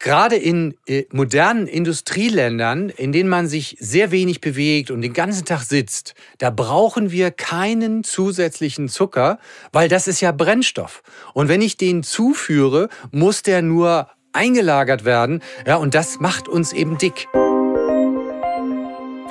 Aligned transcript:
Gerade 0.00 0.36
in 0.36 0.74
äh, 0.86 1.04
modernen 1.10 1.66
Industrieländern, 1.66 2.88
in 2.88 3.10
denen 3.10 3.28
man 3.28 3.48
sich 3.48 3.76
sehr 3.80 4.12
wenig 4.12 4.40
bewegt 4.40 4.92
und 4.92 5.02
den 5.02 5.12
ganzen 5.12 5.44
Tag 5.44 5.62
sitzt, 5.62 6.14
da 6.38 6.50
brauchen 6.50 7.10
wir 7.10 7.32
keinen 7.32 8.04
zusätzlichen 8.04 8.88
Zucker, 8.88 9.38
weil 9.72 9.88
das 9.88 10.06
ist 10.06 10.20
ja 10.20 10.30
Brennstoff. 10.30 11.02
Und 11.34 11.48
wenn 11.48 11.62
ich 11.62 11.76
den 11.76 12.04
zuführe, 12.04 12.88
muss 13.10 13.42
der 13.42 13.60
nur 13.60 14.08
eingelagert 14.32 15.04
werden. 15.04 15.42
Ja, 15.66 15.76
und 15.76 15.96
das 15.96 16.20
macht 16.20 16.46
uns 16.46 16.72
eben 16.72 16.96
dick. 16.98 17.26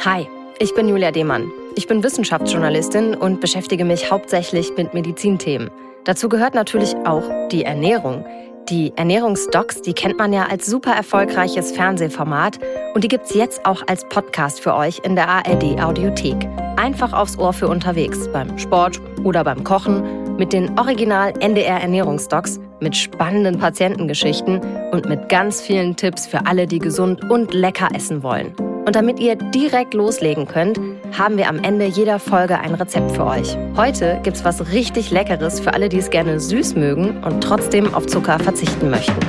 Hi, 0.04 0.28
ich 0.60 0.74
bin 0.74 0.90
Julia 0.90 1.12
Demann. 1.12 1.50
Ich 1.78 1.88
bin 1.88 2.04
Wissenschaftsjournalistin 2.04 3.16
und 3.16 3.40
beschäftige 3.40 3.86
mich 3.86 4.12
hauptsächlich 4.12 4.74
mit 4.76 4.94
Medizinthemen. 4.94 5.70
Dazu 6.04 6.28
gehört 6.28 6.56
natürlich 6.56 6.94
auch 7.06 7.24
die 7.52 7.64
Ernährung. 7.64 8.26
Die 8.70 8.92
Ernährungsdocs, 8.98 9.82
die 9.82 9.94
kennt 9.94 10.18
man 10.18 10.34
ja 10.34 10.48
als 10.48 10.66
super 10.66 10.92
erfolgreiches 10.92 11.72
Fernsehformat 11.72 12.60
und 12.94 13.02
die 13.02 13.08
gibt's 13.08 13.34
jetzt 13.34 13.66
auch 13.66 13.82
als 13.88 14.04
Podcast 14.10 14.60
für 14.60 14.76
euch 14.76 15.00
in 15.06 15.16
der 15.16 15.30
ARD 15.30 15.80
Audiothek. 15.82 16.50
Einfach 16.76 17.14
aufs 17.14 17.38
Ohr 17.38 17.54
für 17.54 17.70
unterwegs, 17.70 18.28
beim 18.34 18.58
Sport 18.58 19.00
oder 19.24 19.46
beim 19.46 19.64
Kochen 19.64 20.36
mit 20.36 20.52
den 20.52 20.78
Original 20.78 21.34
NDR 21.40 21.80
Ernährungsdocs, 21.80 22.60
mit 22.82 22.98
spannenden 22.98 23.58
Patientengeschichten 23.58 24.60
und 24.92 25.08
mit 25.08 25.30
ganz 25.30 25.62
vielen 25.62 25.96
Tipps 25.96 26.28
für 26.28 26.46
alle, 26.46 26.68
die 26.68 26.80
gesund 26.80 27.24
und 27.30 27.54
lecker 27.54 27.88
essen 27.94 28.22
wollen. 28.22 28.54
Und 28.88 28.96
damit 28.96 29.20
ihr 29.20 29.36
direkt 29.36 29.94
loslegen 29.94 30.48
könnt, 30.48 30.80
haben 31.12 31.36
wir 31.36 31.50
am 31.50 31.62
Ende 31.62 31.88
jeder 31.88 32.20
Folge 32.20 32.58
ein 32.58 32.74
Rezept 32.74 33.12
für 33.12 33.26
euch. 33.26 33.58
Heute 33.76 34.22
gibt's 34.24 34.46
was 34.46 34.72
richtig 34.72 35.12
Leckeres 35.12 35.60
für 35.60 35.74
alle, 35.74 35.90
die 35.90 35.98
es 35.98 36.10
gerne 36.10 36.40
süß 36.40 36.76
mögen 36.76 37.22
und 37.22 37.42
trotzdem 37.42 37.94
auf 37.94 38.06
Zucker 38.06 38.40
verzichten 38.40 38.90
möchten. 38.90 39.20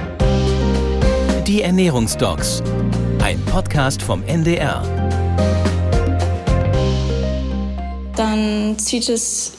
Die 1.45 1.63
Ernährungsdocs. 1.63 2.63
Ein 3.21 3.45
Podcast 3.47 4.01
vom 4.01 4.23
NDR. 4.29 4.81
Dann 8.15 8.79
zieht 8.79 9.09
es 9.09 9.55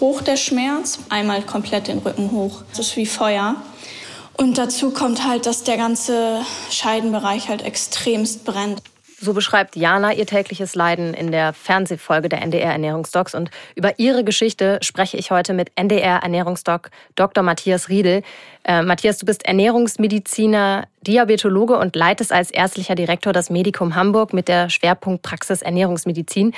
hoch 0.00 0.22
der 0.22 0.38
Schmerz, 0.38 0.98
einmal 1.10 1.42
komplett 1.42 1.88
den 1.88 1.98
Rücken 1.98 2.30
hoch. 2.30 2.62
Das 2.70 2.86
ist 2.86 2.96
wie 2.96 3.04
Feuer. 3.04 3.56
Und 4.38 4.56
dazu 4.56 4.92
kommt 4.92 5.28
halt, 5.28 5.44
dass 5.44 5.64
der 5.64 5.76
ganze 5.76 6.40
Scheidenbereich 6.70 7.50
halt 7.50 7.60
extremst 7.60 8.46
brennt. 8.46 8.80
So 9.22 9.34
beschreibt 9.34 9.76
Jana 9.76 10.14
ihr 10.14 10.24
tägliches 10.24 10.74
Leiden 10.74 11.12
in 11.12 11.30
der 11.30 11.52
Fernsehfolge 11.52 12.30
der 12.30 12.40
NDR 12.40 12.72
Ernährungsdocs. 12.72 13.34
Und 13.34 13.50
über 13.74 13.98
ihre 13.98 14.24
Geschichte 14.24 14.78
spreche 14.80 15.18
ich 15.18 15.30
heute 15.30 15.52
mit 15.52 15.70
NDR 15.74 16.22
Ernährungsdoc 16.22 16.90
Dr. 17.16 17.44
Matthias 17.44 17.90
Riedel. 17.90 18.22
Äh, 18.64 18.80
Matthias, 18.80 19.18
du 19.18 19.26
bist 19.26 19.44
Ernährungsmediziner, 19.44 20.86
Diabetologe 21.02 21.76
und 21.76 21.96
leitest 21.96 22.32
als 22.32 22.50
ärztlicher 22.50 22.94
Direktor 22.94 23.34
das 23.34 23.50
Medikum 23.50 23.94
Hamburg 23.94 24.32
mit 24.32 24.48
der 24.48 24.70
Schwerpunktpraxis 24.70 25.60
Ernährungsmedizin. 25.60 26.54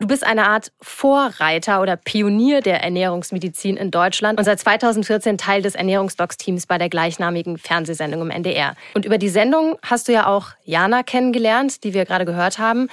Du 0.00 0.06
bist 0.06 0.24
eine 0.24 0.48
Art 0.48 0.72
Vorreiter 0.80 1.82
oder 1.82 1.94
Pionier 1.94 2.62
der 2.62 2.82
Ernährungsmedizin 2.82 3.76
in 3.76 3.90
Deutschland 3.90 4.38
und 4.38 4.46
seit 4.46 4.58
2014 4.58 5.36
Teil 5.36 5.60
des 5.60 5.74
Ernährungsdocs-Teams 5.74 6.66
bei 6.66 6.78
der 6.78 6.88
gleichnamigen 6.88 7.58
Fernsehsendung 7.58 8.22
im 8.22 8.30
NDR. 8.30 8.76
Und 8.94 9.04
über 9.04 9.18
die 9.18 9.28
Sendung 9.28 9.78
hast 9.82 10.08
du 10.08 10.12
ja 10.12 10.26
auch 10.26 10.52
Jana 10.64 11.02
kennengelernt, 11.02 11.84
die 11.84 11.92
wir 11.92 12.06
gerade 12.06 12.24
gehört 12.24 12.58
haben. 12.58 12.88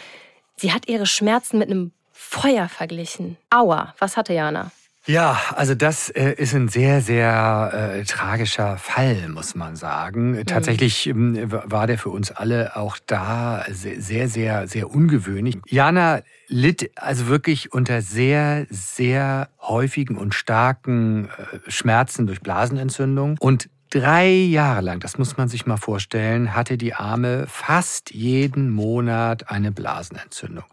Sie 0.57 0.73
hat 0.73 0.89
ihre 0.89 1.05
Schmerzen 1.05 1.59
mit 1.59 1.69
einem 1.69 1.93
Feuer 2.11 2.67
verglichen. 2.67 3.37
Aua, 3.49 3.95
was 3.99 4.17
hatte 4.17 4.33
Jana? 4.33 4.71
Ja, 5.07 5.39
also 5.55 5.73
das 5.73 6.09
äh, 6.09 6.33
ist 6.33 6.53
ein 6.53 6.67
sehr, 6.67 6.99
sehr 7.01 7.93
äh, 7.99 8.03
tragischer 8.03 8.77
Fall, 8.77 9.29
muss 9.29 9.55
man 9.55 9.77
sagen. 9.77 10.31
Mhm. 10.31 10.45
Tatsächlich 10.45 11.07
ähm, 11.07 11.49
war 11.49 11.87
der 11.87 11.97
für 11.97 12.09
uns 12.09 12.31
alle 12.31 12.75
auch 12.75 12.97
da 13.05 13.65
sehr, 13.69 14.27
sehr, 14.27 14.67
sehr 14.67 14.91
ungewöhnlich. 14.91 15.57
Jana 15.65 16.21
litt 16.49 16.91
also 16.95 17.27
wirklich 17.27 17.71
unter 17.71 18.01
sehr, 18.01 18.67
sehr 18.69 19.49
häufigen 19.61 20.17
und 20.17 20.33
starken 20.33 21.29
äh, 21.29 21.71
Schmerzen 21.71 22.27
durch 22.27 22.41
Blasenentzündung 22.41 23.37
und 23.39 23.69
Drei 23.89 24.27
Jahre 24.27 24.81
lang, 24.81 24.99
das 24.99 25.17
muss 25.17 25.37
man 25.37 25.47
sich 25.47 25.65
mal 25.65 25.77
vorstellen, 25.77 26.53
hatte 26.53 26.77
die 26.77 26.93
Arme 26.93 27.45
fast 27.47 28.11
jeden 28.11 28.69
Monat 28.69 29.49
eine 29.49 29.71
Blasenentzündung. 29.71 30.65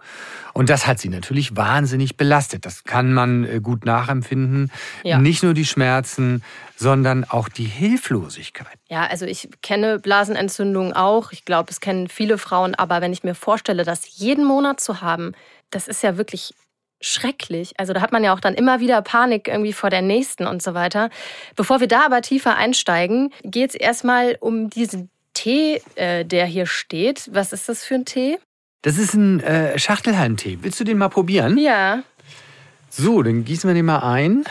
Und 0.53 0.69
das 0.69 0.87
hat 0.87 0.99
sie 0.99 1.09
natürlich 1.09 1.57
wahnsinnig 1.57 2.17
belastet. 2.17 2.67
Das 2.67 2.83
kann 2.85 3.13
man 3.13 3.45
äh, 3.45 3.61
gut 3.61 3.85
nachempfinden. 3.85 4.73
Ja. 5.05 5.19
Nicht 5.19 5.43
nur 5.43 5.55
die 5.55 5.65
Schmerzen, 5.65 6.43
sondern 6.77 7.25
auch 7.25 7.49
die 7.49 7.65
Hilflosigkeit. 7.65 8.79
Ja, 8.89 9.07
also 9.07 9.27
ich 9.27 9.49
kenne 9.63 10.01
Blasenentzündungen 10.01 10.93
auch. 10.93 11.31
Ich 11.31 11.45
glaube, 11.45 11.71
es 11.71 11.81
kennen 11.81 12.09
viele 12.09 12.37
Frauen. 12.37 12.75
Aber 12.75 13.01
wenn 13.01 13.13
ich 13.13 13.23
mir 13.23 13.35
vorstelle, 13.35 13.85
das 13.85 14.19
jeden 14.19 14.45
Monat 14.45 14.81
zu 14.81 15.01
haben, 15.01 15.33
das 15.71 15.89
ist 15.89 16.03
ja 16.03 16.17
wirklich 16.17 16.55
schrecklich. 17.05 17.73
Also 17.77 17.93
da 17.93 18.01
hat 18.01 18.13
man 18.13 18.25
ja 18.25 18.35
auch 18.35 18.41
dann 18.41 18.55
immer 18.55 18.81
wieder 18.81 19.01
Panik 19.03 19.49
irgendwie 19.49 19.73
vor 19.73 19.91
der 19.91 20.03
nächsten 20.03 20.47
und 20.47 20.63
so 20.63 20.75
weiter. 20.75 21.11
Bevor 21.57 21.81
wir 21.81 21.89
da 21.89 22.07
aber 22.07 22.23
tiefer 22.23 22.57
einsteigen, 22.57 23.33
geht 23.43 23.71
es 23.71 23.77
erstmal 23.77 24.37
um 24.41 24.71
diesen 24.71 25.11
Tee, 25.35 25.83
äh, 25.97 26.25
der 26.25 26.47
hier 26.47 26.67
steht. 26.67 27.29
Was 27.33 27.53
ist 27.53 27.69
das 27.69 27.85
für 27.85 27.97
ein 27.97 28.05
Tee? 28.05 28.39
Das 28.83 28.99
ist 28.99 29.15
ein 29.15 29.41
äh, 29.41 29.79
Schachtelhalmtee. 29.79 30.59
Willst 30.63 30.79
du 30.81 30.85
den 30.85 30.99
mal 30.99 31.09
probieren? 31.09 31.59
Ja. 31.59 32.03
So, 32.91 33.23
dann 33.23 33.45
gießen 33.45 33.69
wir 33.69 33.75
den 33.75 33.87
mal 33.87 34.01
ein. 34.01 34.45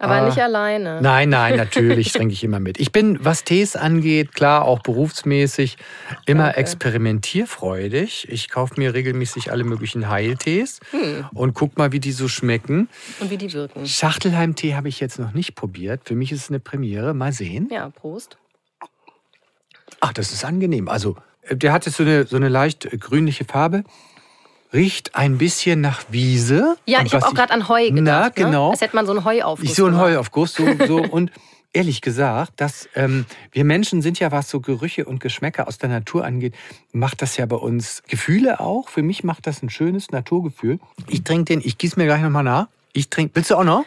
Aber 0.00 0.14
ah, 0.14 0.24
nicht 0.24 0.38
alleine. 0.38 1.02
Nein, 1.02 1.28
nein, 1.28 1.56
natürlich 1.56 2.12
trinke 2.14 2.32
ich 2.32 2.42
immer 2.42 2.58
mit. 2.58 2.80
Ich 2.80 2.90
bin, 2.90 3.22
was 3.22 3.44
Tees 3.44 3.76
angeht, 3.76 4.34
klar, 4.34 4.64
auch 4.64 4.80
berufsmäßig, 4.80 5.76
immer 6.24 6.48
okay. 6.48 6.60
experimentierfreudig. 6.60 8.26
Ich 8.30 8.48
kaufe 8.48 8.74
mir 8.78 8.94
regelmäßig 8.94 9.52
alle 9.52 9.62
möglichen 9.62 10.08
Heiltees 10.08 10.80
hm. 10.92 11.26
und 11.34 11.52
guck 11.52 11.76
mal, 11.76 11.92
wie 11.92 12.00
die 12.00 12.12
so 12.12 12.28
schmecken. 12.28 12.88
Und 13.20 13.30
wie 13.30 13.36
die 13.36 13.52
wirken. 13.52 13.86
Schachtelheim-Tee 13.86 14.74
habe 14.74 14.88
ich 14.88 15.00
jetzt 15.00 15.18
noch 15.18 15.34
nicht 15.34 15.54
probiert. 15.54 16.00
Für 16.06 16.14
mich 16.14 16.32
ist 16.32 16.44
es 16.44 16.48
eine 16.48 16.60
Premiere. 16.60 17.12
Mal 17.12 17.34
sehen. 17.34 17.68
Ja, 17.70 17.90
Prost. 17.90 18.38
Ach, 20.00 20.14
das 20.14 20.32
ist 20.32 20.46
angenehm. 20.46 20.88
Also, 20.88 21.16
äh, 21.42 21.56
der 21.56 21.74
hat 21.74 21.84
jetzt 21.84 21.96
so 21.96 22.04
eine, 22.04 22.26
so 22.26 22.36
eine 22.36 22.48
leicht 22.48 22.88
grünliche 22.98 23.44
Farbe 23.44 23.84
riecht 24.72 25.14
ein 25.14 25.38
bisschen 25.38 25.80
nach 25.80 26.04
Wiese. 26.10 26.76
Ja, 26.86 27.02
ich 27.04 27.14
habe 27.14 27.26
auch 27.26 27.34
gerade 27.34 27.52
an 27.52 27.68
Heu 27.68 27.90
gedacht. 27.90 28.04
Na, 28.04 28.24
ne? 28.24 28.32
genau. 28.34 28.66
Ne? 28.66 28.72
Als 28.72 28.80
hätte 28.80 28.96
man 28.96 29.06
so 29.06 29.12
einen 29.12 29.24
Heuaufguss. 29.24 29.74
So 29.74 29.86
einen 29.86 29.98
Heuaufguss. 29.98 30.54
So, 30.54 30.66
so. 30.86 30.96
und 31.10 31.30
ehrlich 31.72 32.00
gesagt, 32.00 32.52
dass 32.56 32.88
ähm, 32.94 33.26
wir 33.52 33.64
Menschen 33.64 34.02
sind 34.02 34.18
ja, 34.18 34.32
was 34.32 34.50
so 34.50 34.60
Gerüche 34.60 35.04
und 35.04 35.20
Geschmäcker 35.20 35.68
aus 35.68 35.78
der 35.78 35.88
Natur 35.88 36.24
angeht, 36.24 36.54
macht 36.92 37.22
das 37.22 37.36
ja 37.36 37.46
bei 37.46 37.56
uns 37.56 38.02
Gefühle 38.08 38.60
auch. 38.60 38.88
Für 38.88 39.02
mich 39.02 39.24
macht 39.24 39.46
das 39.46 39.62
ein 39.62 39.70
schönes 39.70 40.10
Naturgefühl. 40.10 40.78
Ich 41.08 41.24
trinke 41.24 41.44
den, 41.44 41.60
ich 41.64 41.78
gieße 41.78 41.98
mir 41.98 42.06
gleich 42.06 42.22
nochmal 42.22 42.44
nach. 42.44 42.68
Ich 42.92 43.08
trinke, 43.08 43.34
willst 43.34 43.50
du 43.50 43.56
auch 43.56 43.64
noch? 43.64 43.84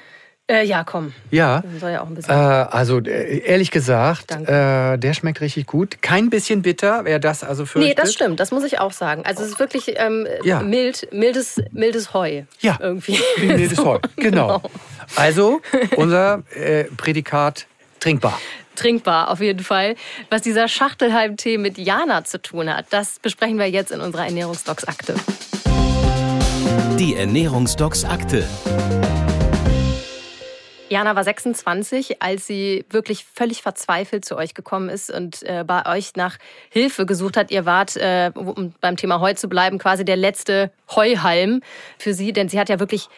Äh, 0.47 0.65
ja, 0.65 0.83
komm. 0.83 1.13
Ja. 1.31 1.63
Soll 1.79 1.91
ja 1.91 2.01
auch 2.01 2.07
ein 2.07 2.15
bisschen. 2.15 2.33
Äh, 2.33 2.37
also 2.37 2.99
äh, 2.99 3.39
ehrlich 3.45 3.71
gesagt, 3.71 4.31
äh, 4.31 4.97
der 4.97 5.13
schmeckt 5.13 5.39
richtig 5.39 5.67
gut. 5.67 6.01
Kein 6.01 6.29
bisschen 6.29 6.63
bitter, 6.63 7.05
wer 7.05 7.19
das 7.19 7.45
also 7.45 7.65
fürchtet. 7.65 7.97
Nee, 7.97 8.01
das 8.01 8.13
stimmt. 8.13 8.41
Das 8.41 8.51
muss 8.51 8.63
ich 8.65 8.77
auch 8.79 8.91
sagen. 8.91 9.23
Also 9.25 9.41
es 9.43 9.51
ist 9.51 9.59
wirklich 9.59 9.93
ähm, 9.95 10.27
ja. 10.43 10.59
mild, 10.59 11.07
mildes, 11.13 11.61
mildes 11.71 12.13
Heu. 12.13 12.43
Ja. 12.59 12.77
Irgendwie. 12.81 13.17
Wie 13.37 13.45
mildes 13.45 13.77
so. 13.77 13.85
Heu. 13.85 13.99
Genau. 14.17 14.59
genau. 14.59 14.61
Also 15.15 15.61
unser 15.95 16.43
äh, 16.53 16.85
Prädikat 16.97 17.65
trinkbar. 18.01 18.37
Trinkbar, 18.75 19.29
auf 19.29 19.39
jeden 19.39 19.63
Fall. 19.63 19.95
Was 20.29 20.41
dieser 20.41 20.67
Schachtelhalm-Tee 20.67 21.57
mit 21.57 21.77
Jana 21.77 22.25
zu 22.25 22.41
tun 22.41 22.73
hat, 22.73 22.87
das 22.89 23.19
besprechen 23.19 23.57
wir 23.59 23.69
jetzt 23.69 23.91
in 23.91 24.01
unserer 24.01 24.25
Ernährungsdocs-Akte. 24.25 25.15
Die 26.99 27.15
Ernährungsdocs-Akte. 27.15 28.43
Jana 30.93 31.15
war 31.15 31.23
26, 31.23 32.21
als 32.21 32.45
sie 32.45 32.85
wirklich 32.89 33.25
völlig 33.25 33.63
verzweifelt 33.63 34.25
zu 34.25 34.37
euch 34.37 34.53
gekommen 34.53 34.89
ist 34.89 35.09
und 35.09 35.41
äh, 35.41 35.63
bei 35.65 35.85
euch 35.87 36.15
nach 36.15 36.37
Hilfe 36.69 37.07
gesucht 37.07 37.35
hat. 37.35 37.49
Ihr 37.49 37.65
wart, 37.65 37.97
äh, 37.97 38.31
um 38.35 38.73
beim 38.79 38.95
Thema 38.95 39.19
Heu 39.19 39.33
zu 39.33 39.49
bleiben, 39.49 39.79
quasi 39.79 40.05
der 40.05 40.17
letzte 40.17 40.71
Heuhalm 40.95 41.61
für 41.97 42.13
sie, 42.13 42.31
denn 42.31 42.47
sie 42.47 42.59
hat 42.59 42.69
ja 42.69 42.79
wirklich 42.79 43.09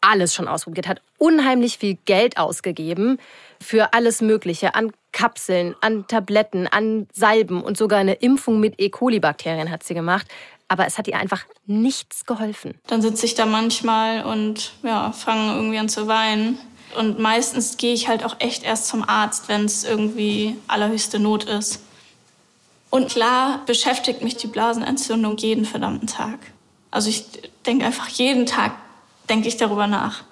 alles 0.00 0.34
schon 0.34 0.48
ausprobiert, 0.48 0.88
hat 0.88 1.02
unheimlich 1.18 1.76
viel 1.76 1.98
Geld 2.06 2.38
ausgegeben 2.38 3.18
für 3.60 3.92
alles 3.92 4.22
Mögliche 4.22 4.74
an 4.74 4.92
Kapseln, 5.12 5.74
an 5.82 6.06
Tabletten, 6.06 6.66
an 6.66 7.08
Salben 7.12 7.62
und 7.62 7.76
sogar 7.76 7.98
eine 7.98 8.14
Impfung 8.14 8.58
mit 8.58 8.80
E. 8.80 8.88
coli-Bakterien 8.88 9.70
hat 9.70 9.82
sie 9.82 9.94
gemacht. 9.94 10.26
Aber 10.70 10.86
es 10.86 10.98
hat 10.98 11.08
ihr 11.08 11.16
einfach 11.16 11.44
nichts 11.66 12.26
geholfen. 12.26 12.74
Dann 12.86 13.00
sitze 13.02 13.24
ich 13.24 13.34
da 13.34 13.46
manchmal 13.46 14.24
und 14.24 14.74
ja, 14.82 15.12
fange 15.12 15.54
irgendwie 15.54 15.78
an 15.78 15.88
zu 15.88 16.06
weinen 16.06 16.58
und 16.96 17.18
meistens 17.18 17.76
gehe 17.76 17.92
ich 17.92 18.08
halt 18.08 18.24
auch 18.24 18.36
echt 18.38 18.64
erst 18.64 18.86
zum 18.86 19.08
Arzt, 19.08 19.48
wenn 19.48 19.64
es 19.64 19.84
irgendwie 19.84 20.56
allerhöchste 20.66 21.18
Not 21.18 21.44
ist. 21.44 21.80
Und 22.90 23.10
klar 23.10 23.60
beschäftigt 23.66 24.22
mich 24.22 24.36
die 24.36 24.46
Blasenentzündung 24.46 25.36
jeden 25.36 25.64
verdammten 25.64 26.06
Tag. 26.06 26.38
Also 26.90 27.10
ich 27.10 27.24
denke 27.66 27.84
einfach 27.84 28.08
jeden 28.08 28.46
Tag 28.46 28.72
denke 29.28 29.48
ich 29.48 29.56
darüber 29.56 29.86
nach. 29.86 30.22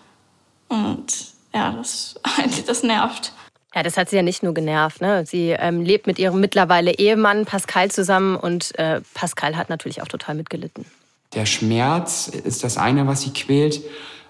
Und 0.69 1.07
ja, 1.55 1.73
das, 1.73 2.19
das 2.67 2.83
nervt. 2.83 3.33
Ja, 3.75 3.83
das 3.83 3.97
hat 3.97 4.09
sie 4.09 4.17
ja 4.17 4.23
nicht 4.23 4.43
nur 4.43 4.55
genervt. 4.55 5.01
Ne? 5.03 5.27
Sie 5.27 5.51
ähm, 5.51 5.83
lebt 5.83 6.07
mit 6.07 6.19
ihrem 6.19 6.41
mittlerweile 6.41 6.93
Ehemann 6.93 7.45
Pascal 7.45 7.91
zusammen 7.91 8.37
und 8.37 8.77
äh, 8.79 9.03
Pascal 9.13 9.57
hat 9.57 9.69
natürlich 9.69 10.01
auch 10.01 10.09
total 10.09 10.35
mitgelitten. 10.35 10.87
Der 11.35 11.45
Schmerz 11.45 12.29
ist 12.29 12.65
das 12.65 12.79
eine, 12.79 13.07
was 13.07 13.23
sie 13.23 13.33
quält, 13.33 13.83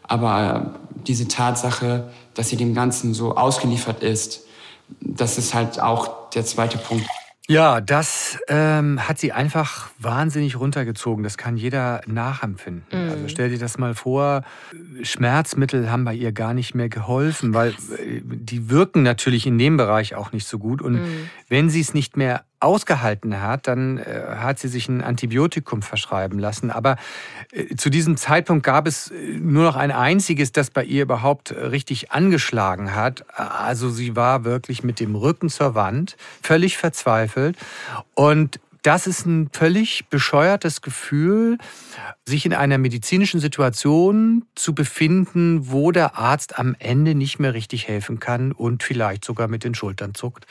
aber 0.09 0.75
diese 1.07 1.29
Tatsache, 1.29 2.11
dass 2.35 2.49
sie 2.49 2.57
dem 2.57 2.75
Ganzen 2.75 3.15
so 3.15 3.37
ausgeliefert 3.37 4.03
ist, 4.03 4.43
das 5.01 5.39
ist 5.39 5.55
halt 5.55 5.81
auch 5.81 6.31
der 6.31 6.45
zweite 6.45 6.79
Punkt. 6.79 7.07
Ja, 7.49 7.81
das 7.81 8.39
ähm, 8.49 9.07
hat 9.07 9.19
sie 9.19 9.31
einfach 9.31 9.91
wahnsinnig 10.01 10.59
runtergezogen. 10.59 11.23
Das 11.23 11.39
kann 11.39 11.57
jeder 11.57 12.01
nachempfinden. 12.07 12.85
Mhm. 12.91 13.11
Also 13.11 13.29
stell 13.29 13.51
dir 13.51 13.59
das 13.59 13.79
mal 13.79 13.95
vor, 13.95 14.43
Schmerzmittel 15.03 15.89
haben 15.91 16.05
bei 16.05 16.15
ihr 16.15 16.33
gar 16.33 16.55
nicht 16.55 16.75
mehr 16.75 16.89
geholfen, 16.89 17.55
weil 17.55 17.71
äh, 17.71 18.21
die 18.25 18.69
wirken 18.69 19.05
natürlich 19.05 19.47
in 19.47 19.59
dem 19.59 19.77
Bereich 19.77 20.17
auch 20.17 20.33
nicht 20.33 20.47
so 20.47 20.59
gut. 20.59 20.83
Und 20.83 20.95
mhm. 20.95 21.31
wenn 21.49 21.71
sie 21.71 21.81
es 21.81 21.95
nicht 21.95 22.17
mehr 22.17 22.45
ausgehalten 22.61 23.41
hat, 23.41 23.67
dann 23.67 23.99
äh, 23.99 24.23
hat 24.37 24.59
sie 24.59 24.69
sich 24.69 24.89
ein 24.89 25.03
Antibiotikum 25.03 25.83
verschreiben 25.83 26.39
lassen. 26.39 26.71
Aber 26.71 26.97
äh, 27.53 27.77
zu 27.77 27.91
diesem 27.91 28.17
Zeitpunkt 28.17 28.65
gab 28.65 28.87
es 28.87 29.11
äh, 29.11 29.15
nur 29.39 29.65
noch 29.65 29.77
ein 29.77 29.91
einziges, 29.91 30.53
das 30.53 30.71
bei 30.71 30.85
ihr 30.85 31.03
überhaupt 31.03 31.53
richtig 31.53 32.13
angeschlagen 32.13 32.95
hat. 32.95 33.25
Also 33.39 33.91
sie 33.91 34.17
war 34.17 34.45
wirklich 34.45 34.83
mit 34.83 35.01
dem 35.01 35.15
Rücken 35.15 35.49
zur 35.49 35.75
Wand, 35.75 36.17
völlig 36.43 36.79
verzweifelt. 36.79 37.57
Und 38.15 38.59
das 38.87 39.09
ist 39.09 39.27
ein 39.27 39.51
völlig 39.53 40.07
bescheuertes 40.11 40.81
Gefühl, 40.81 41.59
sich 42.25 42.47
in 42.47 42.55
einer 42.55 42.79
medizinischen 42.79 43.41
Situation 43.41 44.45
zu 44.55 44.77
befinden, 44.77 45.73
wo 45.73 45.91
der 45.91 46.17
Arzt 46.17 46.57
am 46.57 46.77
Ende 46.79 47.17
nicht 47.17 47.41
mehr 47.41 47.53
richtig 47.53 47.89
helfen 47.89 48.21
kann 48.21 48.53
und 48.53 48.85
vielleicht 48.85 49.25
sogar 49.25 49.49
mit 49.49 49.65
den 49.65 49.75
Schultern 49.75 50.15
zuckt. 50.15 50.47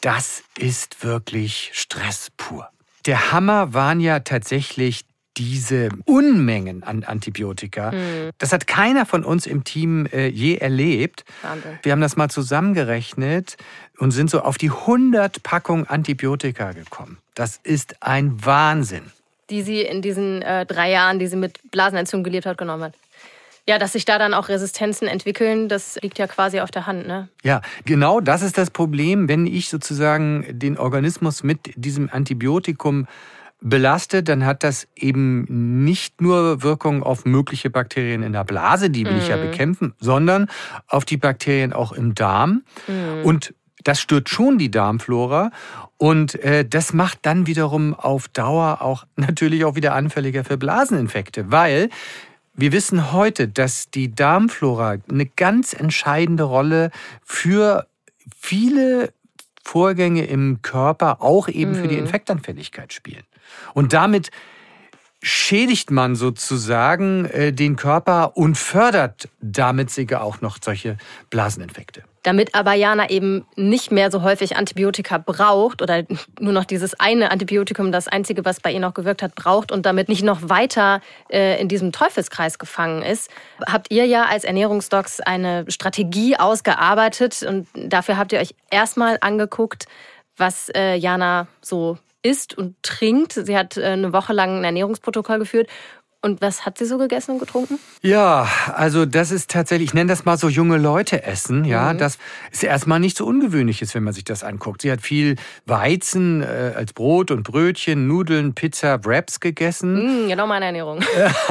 Das 0.00 0.42
ist 0.58 1.04
wirklich 1.04 1.70
Stress 1.74 2.30
pur. 2.36 2.70
Der 3.06 3.32
Hammer 3.32 3.74
waren 3.74 4.00
ja 4.00 4.20
tatsächlich 4.20 5.04
diese 5.36 5.90
Unmengen 6.06 6.82
an 6.82 7.04
Antibiotika. 7.04 7.92
Mhm. 7.92 8.30
Das 8.38 8.52
hat 8.52 8.66
keiner 8.66 9.06
von 9.06 9.24
uns 9.24 9.46
im 9.46 9.64
Team 9.64 10.06
äh, 10.06 10.26
je 10.26 10.56
erlebt. 10.56 11.24
Wahnsinn. 11.42 11.78
Wir 11.82 11.92
haben 11.92 12.00
das 12.00 12.16
mal 12.16 12.28
zusammengerechnet 12.28 13.56
und 13.98 14.10
sind 14.10 14.30
so 14.30 14.40
auf 14.40 14.58
die 14.58 14.70
100 14.70 15.42
Packungen 15.42 15.86
Antibiotika 15.86 16.72
gekommen. 16.72 17.18
Das 17.34 17.58
ist 17.62 18.02
ein 18.02 18.44
Wahnsinn. 18.44 19.12
Die 19.50 19.62
sie 19.62 19.82
in 19.82 20.02
diesen 20.02 20.42
äh, 20.42 20.66
drei 20.66 20.90
Jahren, 20.90 21.18
die 21.18 21.26
sie 21.26 21.36
mit 21.36 21.58
Blasenentzündung 21.70 22.24
gelebt 22.24 22.46
hat, 22.46 22.58
genommen 22.58 22.84
hat. 22.84 22.94
Ja, 23.66 23.78
dass 23.78 23.92
sich 23.92 24.04
da 24.04 24.18
dann 24.18 24.34
auch 24.34 24.48
Resistenzen 24.48 25.06
entwickeln, 25.06 25.68
das 25.68 25.98
liegt 26.02 26.18
ja 26.18 26.26
quasi 26.26 26.60
auf 26.60 26.70
der 26.70 26.86
Hand, 26.86 27.06
ne? 27.06 27.28
Ja, 27.42 27.60
genau 27.84 28.20
das 28.20 28.42
ist 28.42 28.58
das 28.58 28.70
Problem, 28.70 29.28
wenn 29.28 29.46
ich 29.46 29.68
sozusagen 29.68 30.46
den 30.48 30.78
Organismus 30.78 31.42
mit 31.42 31.72
diesem 31.76 32.08
Antibiotikum 32.10 33.06
belastet, 33.60 34.28
dann 34.28 34.44
hat 34.46 34.64
das 34.64 34.88
eben 34.96 35.84
nicht 35.84 36.20
nur 36.20 36.62
Wirkung 36.62 37.02
auf 37.02 37.24
mögliche 37.24 37.70
Bakterien 37.70 38.22
in 38.22 38.32
der 38.32 38.44
Blase, 38.44 38.90
die 38.90 39.04
will 39.04 39.12
mhm. 39.12 39.18
ich 39.18 39.28
ja 39.28 39.36
mhm. 39.36 39.50
bekämpfen, 39.50 39.94
sondern 40.00 40.48
auf 40.88 41.04
die 41.04 41.18
Bakterien 41.18 41.72
auch 41.72 41.92
im 41.92 42.14
Darm. 42.14 42.62
Mhm. 42.86 43.24
Und 43.24 43.54
das 43.84 44.00
stört 44.00 44.28
schon 44.28 44.58
die 44.58 44.70
Darmflora 44.70 45.50
und 45.96 46.34
äh, 46.36 46.64
das 46.66 46.92
macht 46.92 47.20
dann 47.22 47.46
wiederum 47.46 47.94
auf 47.94 48.28
Dauer 48.28 48.78
auch 48.80 49.04
natürlich 49.16 49.64
auch 49.64 49.74
wieder 49.74 49.94
anfälliger 49.94 50.44
für 50.44 50.56
Blaseninfekte, 50.56 51.50
weil 51.50 51.90
wir 52.60 52.72
wissen 52.72 53.12
heute, 53.12 53.48
dass 53.48 53.90
die 53.90 54.14
Darmflora 54.14 54.96
eine 55.10 55.26
ganz 55.26 55.72
entscheidende 55.72 56.44
Rolle 56.44 56.90
für 57.24 57.86
viele 58.36 59.12
Vorgänge 59.64 60.24
im 60.24 60.62
Körper, 60.62 61.22
auch 61.22 61.48
eben 61.48 61.72
mhm. 61.72 61.76
für 61.76 61.88
die 61.88 61.96
mhm. 61.96 62.02
Infektanfälligkeit 62.02 62.92
spielen. 62.92 63.24
Und 63.74 63.92
damit 63.92 64.30
schädigt 65.22 65.90
man 65.90 66.16
sozusagen 66.16 67.26
äh, 67.26 67.52
den 67.52 67.76
Körper 67.76 68.36
und 68.36 68.56
fördert 68.56 69.28
damit 69.40 69.90
sogar 69.90 70.22
auch 70.22 70.40
noch 70.40 70.58
solche 70.62 70.96
Blaseninfekte. 71.28 72.02
Damit 72.22 72.54
aber 72.54 72.74
Jana 72.74 73.08
eben 73.08 73.46
nicht 73.56 73.90
mehr 73.90 74.10
so 74.10 74.22
häufig 74.22 74.56
Antibiotika 74.56 75.16
braucht 75.16 75.80
oder 75.80 76.04
nur 76.38 76.52
noch 76.52 76.64
dieses 76.64 76.98
eine 77.00 77.30
Antibiotikum, 77.30 77.92
das 77.92 78.08
einzige, 78.08 78.44
was 78.44 78.60
bei 78.60 78.72
ihr 78.72 78.80
noch 78.80 78.92
gewirkt 78.92 79.22
hat, 79.22 79.34
braucht 79.34 79.72
und 79.72 79.86
damit 79.86 80.10
nicht 80.10 80.22
noch 80.22 80.40
weiter 80.42 81.00
äh, 81.30 81.58
in 81.60 81.68
diesem 81.68 81.92
Teufelskreis 81.92 82.58
gefangen 82.58 83.02
ist, 83.02 83.30
habt 83.66 83.90
ihr 83.90 84.04
ja 84.04 84.24
als 84.24 84.44
Ernährungsdocs 84.44 85.20
eine 85.20 85.64
Strategie 85.68 86.36
ausgearbeitet 86.36 87.42
und 87.42 87.68
dafür 87.74 88.18
habt 88.18 88.32
ihr 88.32 88.40
euch 88.40 88.54
erstmal 88.70 89.16
angeguckt, 89.22 89.86
was 90.36 90.70
äh, 90.74 90.96
Jana 90.96 91.46
so 91.62 91.98
isst 92.22 92.56
und 92.56 92.76
trinkt. 92.82 93.32
Sie 93.32 93.56
hat 93.56 93.76
äh, 93.76 93.84
eine 93.84 94.12
Woche 94.12 94.32
lang 94.32 94.58
ein 94.58 94.64
Ernährungsprotokoll 94.64 95.38
geführt 95.38 95.68
und 96.22 96.42
was 96.42 96.66
hat 96.66 96.76
sie 96.76 96.84
so 96.84 96.98
gegessen 96.98 97.32
und 97.32 97.38
getrunken? 97.38 97.78
Ja, 98.02 98.46
also 98.74 99.06
das 99.06 99.30
ist 99.30 99.50
tatsächlich, 99.50 99.90
ich 99.90 99.94
nenne 99.94 100.08
das 100.08 100.26
mal 100.26 100.36
so 100.36 100.48
junge 100.48 100.76
Leute 100.76 101.22
essen. 101.22 101.64
Ja, 101.64 101.92
mhm. 101.92 101.98
das 101.98 102.18
ist 102.50 102.62
erstmal 102.62 103.00
nicht 103.00 103.16
so 103.16 103.24
ungewöhnliches, 103.24 103.94
wenn 103.94 104.04
man 104.04 104.12
sich 104.12 104.24
das 104.24 104.44
anguckt. 104.44 104.82
Sie 104.82 104.92
hat 104.92 105.00
viel 105.00 105.36
Weizen 105.64 106.42
äh, 106.42 106.72
als 106.76 106.92
Brot 106.92 107.30
und 107.30 107.42
Brötchen, 107.44 108.06
Nudeln, 108.06 108.54
Pizza, 108.54 109.02
Wraps 109.04 109.40
gegessen. 109.40 110.24
Mhm, 110.24 110.28
genau 110.28 110.46
meine 110.46 110.66
Ernährung. 110.66 111.00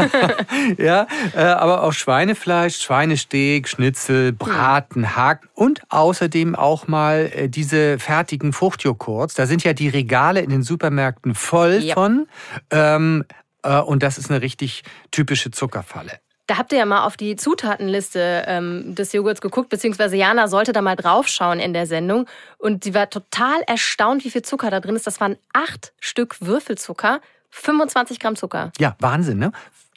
ja, 0.77 1.07
äh, 1.35 1.39
aber 1.39 1.81
auch 1.83 1.93
Schweinefleisch, 1.93 2.77
Schweinesteak, 2.77 3.67
Schnitzel, 3.67 4.33
Braten, 4.33 5.01
mhm. 5.01 5.15
Hack 5.15 5.49
und 5.55 5.81
außerdem 5.89 6.55
auch 6.55 6.87
mal 6.87 7.31
äh, 7.33 7.49
diese 7.49 7.97
fertigen 7.97 8.53
Fruchtjoghurts. 8.53 9.33
Da 9.33 9.47
sind 9.47 9.63
ja 9.63 9.73
die 9.73 9.89
Regale 9.89 10.41
in 10.41 10.51
den 10.51 10.61
Supermärkten 10.61 11.33
voll 11.33 11.81
yep. 11.81 11.93
von. 11.95 12.27
Ähm, 12.69 13.25
äh, 13.27 13.33
und 13.67 14.03
das 14.03 14.17
ist 14.17 14.29
eine 14.29 14.41
richtig 14.41 14.83
typische 15.11 15.51
Zuckerfalle. 15.51 16.19
Da 16.47 16.57
habt 16.57 16.71
ihr 16.71 16.79
ja 16.79 16.85
mal 16.85 17.05
auf 17.05 17.15
die 17.15 17.35
Zutatenliste 17.35 18.43
ähm, 18.47 18.95
des 18.95 19.13
Joghurts 19.13 19.39
geguckt, 19.39 19.69
beziehungsweise 19.69 20.15
Jana 20.15 20.47
sollte 20.47 20.71
da 20.71 20.81
mal 20.81 20.95
draufschauen 20.95 21.59
in 21.59 21.73
der 21.73 21.85
Sendung. 21.85 22.25
Und 22.57 22.83
sie 22.83 22.95
war 22.95 23.07
total 23.07 23.61
erstaunt, 23.67 24.25
wie 24.25 24.31
viel 24.31 24.41
Zucker 24.41 24.71
da 24.71 24.79
drin 24.79 24.95
ist. 24.95 25.05
Das 25.05 25.21
waren 25.21 25.37
acht 25.53 25.93
Stück 25.99 26.37
Würfelzucker, 26.41 27.21
25 27.51 28.19
Gramm 28.19 28.35
Zucker. 28.35 28.71
Ja, 28.79 28.95
Wahnsinn, 28.99 29.37
ne? 29.37 29.51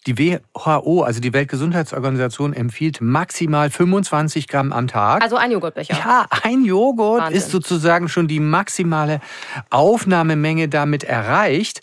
Die 0.06 0.18
WHO, 0.18 1.02
also 1.02 1.20
die 1.20 1.32
Weltgesundheitsorganisation, 1.32 2.52
empfiehlt 2.54 3.00
maximal 3.00 3.70
25 3.70 4.48
Gramm 4.48 4.72
am 4.72 4.88
Tag. 4.88 5.22
Also 5.22 5.36
ein 5.36 5.52
Joghurtbecher. 5.52 5.94
Ja, 5.96 6.26
ein 6.42 6.64
Joghurt 6.64 7.22
Wahnsinn. 7.22 7.38
ist 7.38 7.50
sozusagen 7.50 8.08
schon 8.08 8.26
die 8.26 8.40
maximale 8.40 9.20
Aufnahmemenge 9.70 10.68
damit 10.68 11.04
erreicht. 11.04 11.82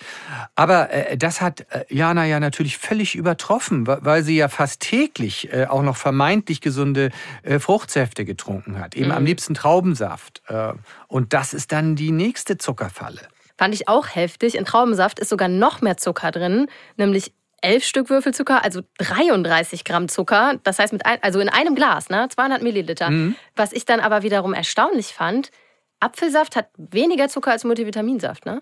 Aber 0.55 0.91
äh, 0.91 1.17
das 1.17 1.39
hat 1.39 1.61
äh, 1.69 1.85
Jana 1.87 2.25
ja 2.25 2.41
natürlich 2.41 2.77
völlig 2.77 3.15
übertroffen, 3.15 3.87
weil 3.87 4.23
sie 4.23 4.35
ja 4.35 4.49
fast 4.49 4.81
täglich 4.81 5.53
äh, 5.53 5.67
auch 5.67 5.81
noch 5.81 5.95
vermeintlich 5.95 6.59
gesunde 6.59 7.11
äh, 7.43 7.59
Fruchtsäfte 7.59 8.25
getrunken 8.25 8.79
hat. 8.79 8.95
Eben 8.95 9.07
mhm. 9.07 9.13
am 9.13 9.25
liebsten 9.25 9.53
Traubensaft. 9.53 10.41
Äh, 10.47 10.73
und 11.07 11.31
das 11.31 11.53
ist 11.53 11.71
dann 11.71 11.95
die 11.95 12.11
nächste 12.11 12.57
Zuckerfalle. 12.57 13.21
Fand 13.57 13.73
ich 13.73 13.87
auch 13.87 14.07
heftig. 14.07 14.55
In 14.55 14.65
Traubensaft 14.65 15.19
ist 15.19 15.29
sogar 15.29 15.49
noch 15.49 15.81
mehr 15.81 15.97
Zucker 15.97 16.31
drin, 16.31 16.67
nämlich 16.95 17.33
elf 17.61 17.83
Stück 17.83 18.09
Würfelzucker, 18.09 18.63
also 18.63 18.81
33 18.97 19.83
Gramm 19.83 20.07
Zucker. 20.09 20.59
Das 20.63 20.79
heißt, 20.79 20.93
mit 20.93 21.05
ein, 21.05 21.19
also 21.21 21.39
in 21.39 21.49
einem 21.49 21.75
Glas, 21.75 22.09
ne? 22.09 22.27
200 22.29 22.61
Milliliter. 22.61 23.09
Mhm. 23.09 23.35
Was 23.55 23.71
ich 23.73 23.85
dann 23.85 23.99
aber 23.99 24.23
wiederum 24.23 24.53
erstaunlich 24.53 25.07
fand, 25.07 25.51
Apfelsaft 25.99 26.55
hat 26.55 26.69
weniger 26.77 27.27
Zucker 27.27 27.51
als 27.51 27.63
Multivitaminsaft, 27.63 28.45
ne? 28.45 28.61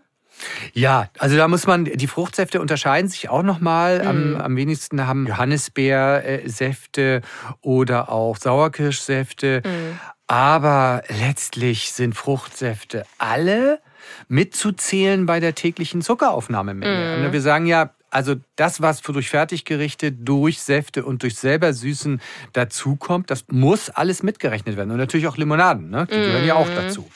Ja, 0.73 1.09
also 1.17 1.35
da 1.35 1.47
muss 1.47 1.65
man, 1.65 1.85
die 1.85 2.07
Fruchtsäfte 2.07 2.61
unterscheiden 2.61 3.09
sich 3.09 3.29
auch 3.29 3.43
nochmal. 3.43 4.01
Mhm. 4.01 4.07
Am, 4.07 4.35
am 4.41 4.55
wenigsten 4.55 5.07
haben 5.07 5.27
Johannisbeersäfte 5.27 7.21
oder 7.61 8.11
auch 8.11 8.37
Sauerkirschsäfte. 8.37 9.61
Mhm. 9.65 9.99
Aber 10.27 11.03
letztlich 11.07 11.93
sind 11.93 12.13
Fruchtsäfte 12.13 13.05
alle 13.17 13.79
mitzuzählen 14.27 15.25
bei 15.25 15.39
der 15.39 15.55
täglichen 15.55 16.01
Zuckeraufnahmemenge. 16.01 17.27
Mhm. 17.27 17.31
Wir 17.31 17.41
sagen 17.41 17.65
ja, 17.65 17.91
also 18.17 18.33
das, 18.55 18.81
was 18.81 19.03
durch 19.03 19.29
Fertiggerichte, 19.29 20.11
durch 20.11 20.59
Säfte 20.59 21.05
und 21.05 21.21
durch 21.21 21.35
selber 21.35 21.71
Süßen 21.71 22.19
dazukommt, 22.51 23.29
das 23.29 23.45
muss 23.51 23.91
alles 23.91 24.23
mitgerechnet 24.23 24.75
werden. 24.75 24.89
Und 24.89 24.97
natürlich 24.97 25.27
auch 25.27 25.37
Limonaden, 25.37 25.91
ne? 25.91 26.07
die 26.07 26.17
mm. 26.17 26.21
gehören 26.23 26.45
ja 26.47 26.55
auch 26.55 26.67
mhm. 26.67 26.75
dazu. 26.75 27.07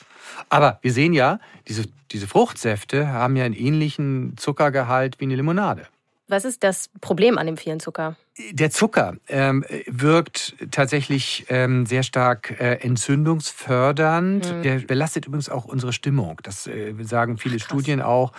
Aber 0.48 0.78
wir 0.80 0.92
sehen 0.92 1.12
ja, 1.12 1.40
diese, 1.66 1.86
diese 2.12 2.28
Fruchtsäfte 2.28 3.08
haben 3.08 3.34
ja 3.34 3.44
einen 3.44 3.56
ähnlichen 3.56 4.36
Zuckergehalt 4.36 5.18
wie 5.18 5.24
eine 5.24 5.34
Limonade. 5.34 5.88
Was 6.28 6.44
ist 6.44 6.62
das 6.62 6.88
Problem 7.00 7.36
an 7.36 7.46
dem 7.46 7.56
vielen 7.56 7.80
Zucker? 7.80 8.14
Der 8.52 8.70
Zucker 8.70 9.16
ähm, 9.28 9.62
wirkt 9.86 10.54
tatsächlich 10.70 11.44
ähm, 11.50 11.84
sehr 11.84 12.02
stark 12.02 12.58
äh, 12.58 12.76
entzündungsfördernd. 12.76 14.50
Mhm. 14.50 14.62
Der 14.62 14.78
belastet 14.78 15.26
übrigens 15.26 15.50
auch 15.50 15.66
unsere 15.66 15.92
Stimmung. 15.92 16.40
Das 16.42 16.66
äh, 16.66 16.94
sagen 17.02 17.36
viele 17.36 17.58
Ach, 17.60 17.64
Studien 17.64 18.00
auch. 18.00 18.32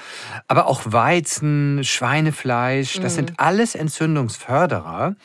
Aber 0.47 0.65
auch 0.65 0.81
Weizen, 0.85 1.83
Schweinefleisch, 1.83 2.97
mhm. 2.97 3.01
das 3.03 3.13
sind 3.13 3.33
alles 3.37 3.75
Entzündungsförderer. 3.75 5.15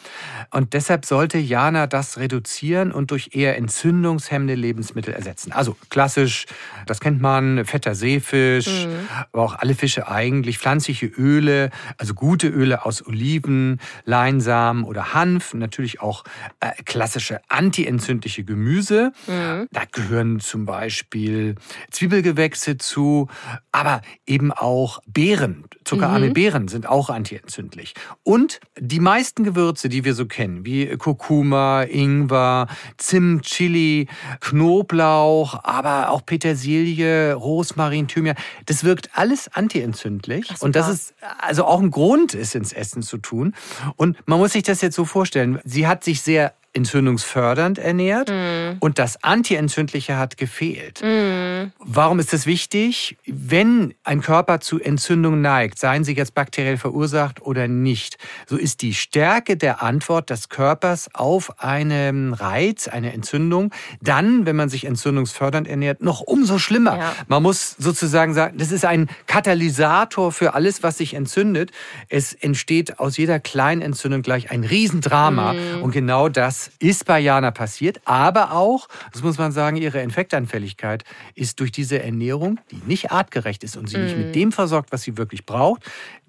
Und 0.50 0.74
deshalb 0.74 1.06
sollte 1.06 1.38
Jana 1.38 1.86
das 1.86 2.18
reduzieren 2.18 2.92
und 2.92 3.10
durch 3.10 3.30
eher 3.32 3.56
entzündungshemmende 3.56 4.54
Lebensmittel 4.54 5.14
ersetzen. 5.14 5.50
Also 5.52 5.78
klassisch, 5.88 6.44
das 6.84 7.00
kennt 7.00 7.22
man, 7.22 7.64
fetter 7.64 7.94
Seefisch, 7.94 8.84
mhm. 8.86 9.08
aber 9.32 9.44
auch 9.44 9.58
alle 9.58 9.74
Fische 9.74 10.08
eigentlich, 10.08 10.58
pflanzliche 10.58 11.06
Öle, 11.06 11.70
also 11.96 12.12
gute 12.12 12.48
Öle 12.48 12.84
aus 12.84 13.06
Oliven, 13.06 13.80
Leinsamen, 14.04 14.57
Leinsamen 14.58 14.84
oder 14.84 15.14
Hanf, 15.14 15.54
natürlich 15.54 16.00
auch 16.00 16.24
äh, 16.60 16.70
klassische 16.84 17.40
antientzündliche 17.48 18.44
Gemüse. 18.44 19.12
Mhm. 19.26 19.68
Da 19.70 19.82
gehören 19.90 20.40
zum 20.40 20.66
Beispiel 20.66 21.54
Zwiebelgewächse 21.90 22.78
zu, 22.78 23.28
aber 23.72 24.02
eben 24.26 24.52
auch 24.52 25.00
Beeren, 25.06 25.64
zuckerarme 25.84 26.28
mhm. 26.28 26.32
Beeren 26.32 26.68
sind 26.68 26.88
auch 26.88 27.10
antientzündlich. 27.10 27.94
Und 28.22 28.60
die 28.78 29.00
meisten 29.00 29.44
Gewürze, 29.44 29.88
die 29.88 30.04
wir 30.04 30.14
so 30.14 30.26
kennen, 30.26 30.64
wie 30.64 30.86
Kurkuma, 30.96 31.82
Ingwer, 31.82 32.66
Zimt, 32.96 33.44
Chili, 33.44 34.08
Knoblauch, 34.40 35.64
aber 35.64 36.10
auch 36.10 36.24
Petersilie, 36.24 37.34
Rosmarin, 37.34 38.08
Thymian, 38.08 38.36
das 38.66 38.84
wirkt 38.84 39.10
alles 39.14 39.48
antientzündlich. 39.48 40.48
Ach, 40.52 40.62
und 40.62 40.76
das 40.76 40.88
ist 40.88 41.14
also 41.38 41.64
auch 41.64 41.80
ein 41.80 41.90
Grund, 41.90 42.34
es 42.34 42.54
ins 42.54 42.72
Essen 42.72 43.02
zu 43.02 43.18
tun. 43.18 43.54
Und 43.96 44.16
man 44.26 44.38
muss 44.38 44.47
muss 44.48 44.54
sich 44.54 44.62
das 44.62 44.80
jetzt 44.80 44.94
so 44.94 45.04
vorstellen. 45.04 45.60
Sie 45.64 45.86
hat 45.86 46.02
sich 46.02 46.22
sehr 46.22 46.54
entzündungsfördernd 46.74 47.78
ernährt 47.78 48.30
mm. 48.30 48.76
und 48.80 48.98
das 48.98 49.22
Antientzündliche 49.24 50.18
hat 50.18 50.36
gefehlt. 50.36 51.02
Mm. 51.02 51.72
Warum 51.78 52.18
ist 52.18 52.32
das 52.32 52.46
wichtig? 52.46 53.16
Wenn 53.26 53.94
ein 54.04 54.20
Körper 54.20 54.60
zu 54.60 54.78
Entzündung 54.78 55.40
neigt, 55.40 55.78
seien 55.78 56.04
sie 56.04 56.14
jetzt 56.14 56.34
bakteriell 56.34 56.76
verursacht 56.76 57.40
oder 57.42 57.68
nicht, 57.68 58.18
so 58.46 58.56
ist 58.56 58.82
die 58.82 58.94
Stärke 58.94 59.56
der 59.56 59.82
Antwort 59.82 60.30
des 60.30 60.48
Körpers 60.50 61.08
auf 61.14 61.60
einen 61.60 62.34
Reiz, 62.34 62.86
eine 62.86 63.12
Entzündung, 63.12 63.72
dann, 64.02 64.44
wenn 64.44 64.56
man 64.56 64.68
sich 64.68 64.84
entzündungsfördernd 64.84 65.66
ernährt, 65.68 66.02
noch 66.02 66.20
umso 66.20 66.58
schlimmer. 66.58 66.98
Ja. 66.98 67.12
Man 67.28 67.42
muss 67.42 67.76
sozusagen 67.78 68.34
sagen, 68.34 68.58
das 68.58 68.72
ist 68.72 68.84
ein 68.84 69.08
Katalysator 69.26 70.32
für 70.32 70.54
alles, 70.54 70.82
was 70.82 70.98
sich 70.98 71.14
entzündet. 71.14 71.72
Es 72.08 72.34
entsteht 72.34 72.98
aus 72.98 73.16
jeder 73.16 73.40
kleinen 73.40 73.80
Entzündung 73.80 74.22
gleich 74.22 74.50
ein 74.50 74.64
Riesendrama 74.64 75.54
mm. 75.54 75.82
und 75.82 75.92
genau 75.92 76.28
das 76.28 76.57
das 76.58 76.72
ist 76.80 77.04
bei 77.04 77.20
Jana 77.20 77.52
passiert, 77.52 78.00
aber 78.04 78.52
auch, 78.52 78.88
das 79.12 79.22
muss 79.22 79.38
man 79.38 79.52
sagen, 79.52 79.76
ihre 79.76 80.02
Infektanfälligkeit 80.02 81.04
ist 81.34 81.60
durch 81.60 81.70
diese 81.70 82.02
Ernährung, 82.02 82.58
die 82.72 82.80
nicht 82.84 83.12
artgerecht 83.12 83.62
ist 83.62 83.76
und 83.76 83.88
sie 83.88 83.96
mm. 83.96 84.04
nicht 84.04 84.16
mit 84.16 84.28
mm. 84.30 84.32
dem 84.32 84.52
versorgt, 84.52 84.90
was 84.90 85.02
sie 85.02 85.16
wirklich 85.16 85.46
braucht, 85.46 85.82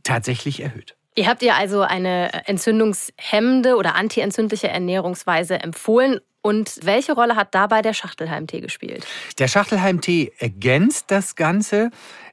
tatsächlich 0.03 0.61
erhöht. 0.61 0.95
Ihr 1.15 1.27
habt 1.27 1.41
ihr 1.41 1.55
also 1.55 1.81
eine 1.81 2.47
entzündungshemmende 2.47 3.75
oder 3.75 3.95
antientzündliche 3.95 4.67
Ernährungsweise 4.67 5.59
empfohlen. 5.59 6.19
Und 6.41 6.79
welche 6.83 7.13
Rolle 7.13 7.35
hat 7.35 7.53
dabei 7.55 7.81
der 7.81 7.93
Schachtelhalmtee 7.93 8.61
gespielt? 8.61 9.05
Der 9.39 9.47
Schachtelhalmtee 9.47 10.31
ergänzt 10.37 11.05
das 11.09 11.35
Ganze. 11.35 11.89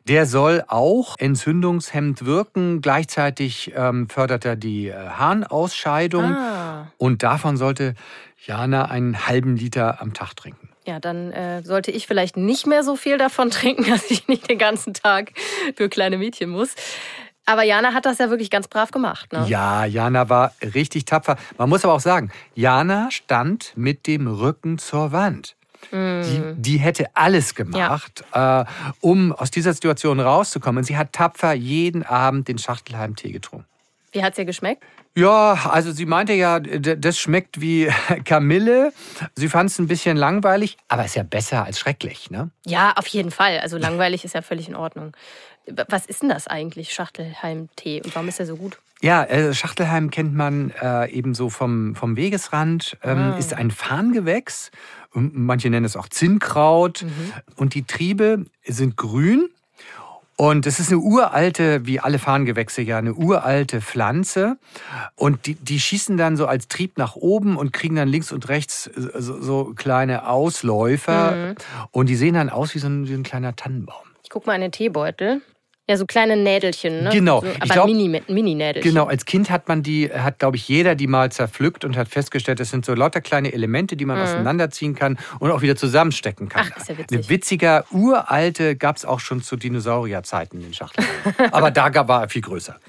Der 0.09 0.27
soll 0.27 0.63
auch 0.69 1.17
entzündungshemmend 1.19 2.25
wirken. 2.25 2.81
Gleichzeitig 2.81 3.73
ähm, 3.75 4.09
fördert 4.09 4.45
er 4.45 4.55
die 4.55 4.89
äh, 4.89 4.95
Harnausscheidung. 4.95 6.25
Ah. 6.25 6.93
Und 6.97 7.25
davon 7.25 7.57
sollte 7.57 7.95
Jana 8.45 8.85
einen 8.85 9.27
halben 9.27 9.57
Liter 9.57 10.01
am 10.01 10.15
Tag 10.15 10.37
trinken. 10.37 10.69
Ja, 10.87 11.01
dann 11.01 11.33
äh, 11.33 11.65
sollte 11.65 11.91
ich 11.91 12.07
vielleicht 12.07 12.37
nicht 12.37 12.69
mehr 12.69 12.85
so 12.85 12.95
viel 12.95 13.19
davon 13.19 13.51
trinken, 13.51 13.91
dass 13.91 14.09
ich 14.11 14.29
nicht 14.29 14.49
den 14.49 14.59
ganzen 14.59 14.95
Tag 14.95 15.33
für 15.75 15.89
kleine 15.89 16.19
Mädchen 16.19 16.51
muss. 16.51 16.77
Aber 17.45 17.63
Jana 17.63 17.93
hat 17.93 18.07
das 18.07 18.19
ja 18.19 18.31
wirklich 18.31 18.51
ganz 18.51 18.69
brav 18.69 18.91
gemacht. 18.91 19.33
Ne? 19.33 19.45
Ja, 19.49 19.85
Jana 19.85 20.29
war 20.29 20.53
richtig 20.63 21.05
tapfer. 21.05 21.37
Man 21.59 21.69
muss 21.69 21.85
aber 21.85 21.95
auch 21.95 22.01
sagen, 22.01 22.31
Jana 22.55 23.11
stand 23.11 23.73
mit 23.77 24.07
dem 24.07 24.27
Rücken 24.27 24.79
zur 24.79 25.13
Wand. 25.13 25.56
Die, 25.93 26.55
die 26.57 26.79
hätte 26.79 27.07
alles 27.15 27.55
gemacht, 27.55 28.25
ja. 28.35 28.63
äh, 28.63 28.65
um 29.01 29.33
aus 29.33 29.51
dieser 29.51 29.73
Situation 29.73 30.21
rauszukommen. 30.21 30.85
sie 30.85 30.97
hat 30.97 31.13
tapfer 31.13 31.53
jeden 31.53 32.03
Abend 32.03 32.49
den 32.49 32.59
Schachtelheim-Tee 32.59 33.33
getrunken. 33.33 33.67
Wie 34.13 34.23
hat 34.23 34.33
es 34.33 34.39
ihr 34.39 34.45
geschmeckt? 34.45 34.83
Ja, 35.15 35.55
also 35.71 35.93
sie 35.93 36.05
meinte 36.05 36.35
ja, 36.35 36.61
das 36.61 37.19
schmeckt 37.19 37.61
wie 37.61 37.91
Kamille. 38.25 38.93
Sie 39.35 39.49
fand 39.49 39.71
es 39.71 39.79
ein 39.79 39.87
bisschen 39.87 40.17
langweilig, 40.17 40.77
aber 40.89 41.07
ist 41.07 41.17
ja 41.17 41.23
besser 41.23 41.65
als 41.65 41.79
schrecklich, 41.79 42.31
ne? 42.31 42.51
Ja, 42.67 42.93
auf 42.97 43.07
jeden 43.07 43.31
Fall. 43.31 43.59
Also 43.61 43.79
langweilig 43.79 44.25
ist 44.25 44.35
ja 44.35 44.43
völlig 44.43 44.69
in 44.69 44.77
Ordnung. 44.77 45.13
Was 45.89 46.07
ist 46.07 46.23
denn 46.23 46.29
das 46.29 46.47
eigentlich, 46.47 46.93
Schachtelheim-Tee? 46.93 48.03
Und 48.03 48.15
warum 48.15 48.29
ist 48.29 48.39
der 48.39 48.47
so 48.47 48.57
gut? 48.57 48.79
Ja, 49.03 49.25
äh, 49.25 49.53
Schachtelheim 49.53 50.11
kennt 50.11 50.35
man 50.35 50.73
äh, 50.83 51.11
eben 51.11 51.35
so 51.35 51.51
vom, 51.51 51.95
vom 51.95 52.17
Wegesrand. 52.17 52.97
Ähm, 53.03 53.19
ah. 53.19 53.37
Ist 53.39 53.55
ein 53.55 53.71
Farngewächs. 53.71 54.71
Manche 55.13 55.71
nennen 55.71 55.85
es 55.85 55.97
auch 55.97 56.09
Zinnkraut. 56.09 57.03
Mhm. 57.03 57.33
Und 57.57 57.75
die 57.75 57.85
Triebe 57.85 58.47
sind 58.65 58.97
grün. 58.97 59.49
Und 60.39 60.67
es 60.67 60.79
ist 60.79 60.91
eine 60.91 60.99
uralte, 60.99 61.87
wie 61.87 61.99
alle 61.99 62.19
Farngewächse 62.19 62.83
ja, 62.83 62.99
eine 62.99 63.15
uralte 63.15 63.81
Pflanze. 63.81 64.59
Und 65.15 65.47
die, 65.47 65.55
die 65.55 65.81
schießen 65.81 66.19
dann 66.19 66.37
so 66.37 66.47
als 66.47 66.69
Trieb 66.69 66.99
nach 66.99 67.17
oben 67.17 67.57
und 67.57 67.73
kriegen 67.73 67.97
dann 67.97 68.09
links 68.09 68.33
und 68.33 68.49
rechts 68.51 68.91
so, 68.95 69.41
so 69.41 69.73
kleine 69.75 70.29
Ausläufer. 70.29 71.33
Mhm. 71.33 71.55
Und 71.91 72.09
die 72.11 72.17
sehen 72.17 72.35
dann 72.35 72.51
aus 72.51 72.75
wie 72.75 72.79
so 72.79 72.87
ein, 72.87 73.09
wie 73.09 73.15
ein 73.15 73.23
kleiner 73.23 73.57
Tannenbaum. 73.57 74.05
Ich 74.23 74.31
guck 74.31 74.47
mal 74.47 74.55
in 74.55 74.61
den 74.61 74.73
Teebeutel. 74.73 75.41
Ja, 75.89 75.97
so 75.97 76.05
kleine 76.05 76.37
Nädelchen, 76.37 77.05
ne? 77.05 77.11
Genau. 77.11 77.43
So, 77.43 77.47
aber 77.47 77.75
glaub, 77.75 77.87
Mini, 77.87 78.21
Mini-Nädelchen. 78.27 78.91
Genau, 78.93 79.07
als 79.07 79.25
Kind 79.25 79.51
hat 79.51 79.69
man 79.69 79.85
die, 79.85 80.11
hat, 80.11 80.41
glaube 80.41 80.57
ich, 80.57 80.67
jeder 80.69 80.97
die 80.97 81.07
mal 81.07 81.31
zerpflückt 81.31 81.85
und 81.85 81.97
hat 81.97 82.09
festgestellt, 82.09 82.59
das 82.59 82.71
sind 82.71 82.85
so 82.85 82.95
lauter 82.95 83.21
kleine 83.21 83.53
Elemente, 83.53 83.97
die 83.97 84.05
man 84.05 84.19
mhm. 84.19 84.25
auseinanderziehen 84.25 84.97
kann 84.97 85.17
und 85.39 85.53
auch 85.53 85.63
wieder 85.63 85.77
zusammenstecken 85.77 86.49
kann. 86.49 86.69
Ach, 86.73 86.77
ist 86.77 86.89
ja 86.89 86.99
witzig. 86.99 87.19
Eine 87.19 87.29
witziger, 87.29 87.85
uralte 87.93 88.75
gab 88.75 88.97
es 88.97 89.05
auch 89.05 89.21
schon 89.21 89.43
zu 89.43 89.57
Dinosaurierzeiten 89.57 90.61
in 90.61 90.75
Schachteln. 90.75 91.07
aber 91.53 91.71
da 91.71 92.09
war 92.09 92.23
er 92.23 92.29
viel 92.29 92.43
größer. 92.43 92.81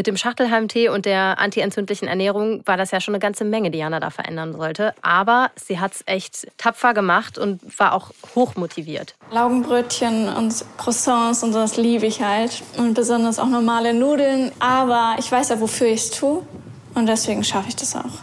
Mit 0.00 0.06
dem 0.06 0.16
Schachtelhalmtee 0.16 0.88
und 0.88 1.04
der 1.04 1.38
antientzündlichen 1.38 2.08
Ernährung 2.08 2.66
war 2.66 2.78
das 2.78 2.90
ja 2.90 3.02
schon 3.02 3.12
eine 3.12 3.20
ganze 3.20 3.44
Menge, 3.44 3.70
die 3.70 3.76
Jana 3.76 4.00
da 4.00 4.08
verändern 4.08 4.54
sollte. 4.54 4.94
Aber 5.02 5.50
sie 5.56 5.78
hat 5.78 5.92
es 5.92 6.02
echt 6.06 6.46
tapfer 6.56 6.94
gemacht 6.94 7.36
und 7.36 7.60
war 7.78 7.92
auch 7.92 8.10
hochmotiviert. 8.34 9.14
Laugenbrötchen 9.30 10.30
und 10.34 10.64
Croissants 10.78 11.42
und 11.42 11.52
sowas 11.52 11.76
liebe 11.76 12.06
ich 12.06 12.22
halt. 12.22 12.62
Und 12.78 12.94
besonders 12.94 13.38
auch 13.38 13.48
normale 13.48 13.92
Nudeln. 13.92 14.52
Aber 14.58 15.16
ich 15.18 15.30
weiß 15.30 15.50
ja, 15.50 15.60
wofür 15.60 15.88
ich 15.88 16.00
es 16.00 16.10
tue. 16.12 16.46
Und 16.94 17.06
deswegen 17.06 17.44
schaffe 17.44 17.68
ich 17.68 17.76
das 17.76 17.94
auch. 17.94 18.20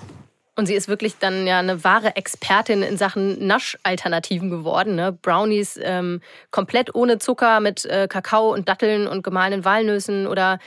Und 0.56 0.66
sie 0.66 0.74
ist 0.74 0.88
wirklich 0.88 1.20
dann 1.20 1.46
ja 1.46 1.60
eine 1.60 1.84
wahre 1.84 2.16
Expertin 2.16 2.82
in 2.82 2.98
Sachen 2.98 3.46
Naschalternativen 3.46 4.50
geworden. 4.50 4.96
Ne? 4.96 5.12
Brownies 5.12 5.80
ähm, 5.80 6.22
komplett 6.50 6.96
ohne 6.96 7.20
Zucker 7.20 7.60
mit 7.60 7.86
äh, 7.86 8.08
Kakao 8.08 8.52
und 8.52 8.68
Datteln 8.68 9.06
und 9.06 9.22
gemahlenen 9.22 9.64
Walnüssen 9.64 10.26
oder 10.26 10.58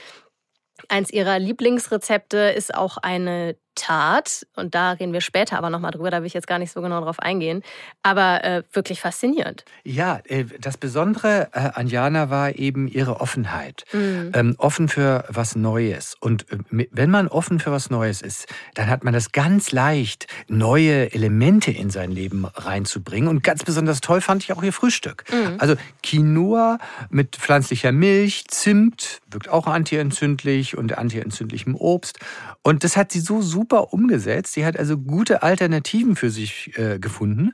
Eins 0.89 1.11
ihrer 1.11 1.39
Lieblingsrezepte 1.39 2.37
ist 2.37 2.73
auch 2.73 2.97
eine 2.97 3.55
Tat, 3.75 4.45
und 4.55 4.75
da 4.75 4.91
reden 4.91 5.13
wir 5.13 5.21
später 5.21 5.57
aber 5.57 5.69
nochmal 5.69 5.91
drüber, 5.91 6.11
da 6.11 6.19
will 6.19 6.27
ich 6.27 6.33
jetzt 6.33 6.47
gar 6.47 6.59
nicht 6.59 6.71
so 6.71 6.81
genau 6.81 7.01
drauf 7.01 7.19
eingehen, 7.19 7.63
aber 8.03 8.43
äh, 8.43 8.63
wirklich 8.73 8.99
faszinierend. 8.99 9.63
Ja, 9.83 10.19
äh, 10.25 10.45
das 10.59 10.77
Besondere 10.77 11.49
äh, 11.53 11.69
an 11.73 11.87
Jana 11.87 12.29
war 12.29 12.55
eben 12.55 12.87
ihre 12.87 13.21
Offenheit. 13.21 13.85
Mhm. 13.93 14.31
Ähm, 14.33 14.55
offen 14.57 14.89
für 14.89 15.23
was 15.29 15.55
Neues. 15.55 16.15
Und 16.19 16.51
äh, 16.51 16.87
wenn 16.91 17.09
man 17.09 17.27
offen 17.27 17.59
für 17.59 17.71
was 17.71 17.89
Neues 17.89 18.21
ist, 18.21 18.47
dann 18.73 18.87
hat 18.87 19.03
man 19.03 19.13
das 19.13 19.31
ganz 19.31 19.71
leicht, 19.71 20.27
neue 20.47 21.13
Elemente 21.13 21.71
in 21.71 21.89
sein 21.89 22.11
Leben 22.11 22.45
reinzubringen. 22.45 23.29
Und 23.29 23.43
ganz 23.43 23.63
besonders 23.63 24.01
toll 24.01 24.21
fand 24.21 24.43
ich 24.43 24.51
auch 24.53 24.63
ihr 24.63 24.73
Frühstück. 24.73 25.23
Mhm. 25.31 25.55
Also 25.59 25.75
Quinoa 26.03 26.77
mit 27.09 27.37
pflanzlicher 27.37 27.91
Milch, 27.91 28.45
Zimt, 28.47 29.21
wirkt 29.29 29.49
auch 29.49 29.67
antientzündlich 29.67 30.77
und 30.77 30.97
antientzündlichem 30.97 31.75
Obst. 31.75 32.19
Und 32.63 32.83
das 32.83 32.97
hat 32.97 33.11
sie 33.11 33.21
so 33.21 33.41
super 33.41 33.60
super 33.61 33.93
umgesetzt. 33.93 34.53
Sie 34.53 34.65
hat 34.65 34.77
also 34.77 34.97
gute 34.97 35.43
Alternativen 35.43 36.15
für 36.15 36.29
sich 36.29 36.77
äh, 36.77 36.97
gefunden 36.99 37.51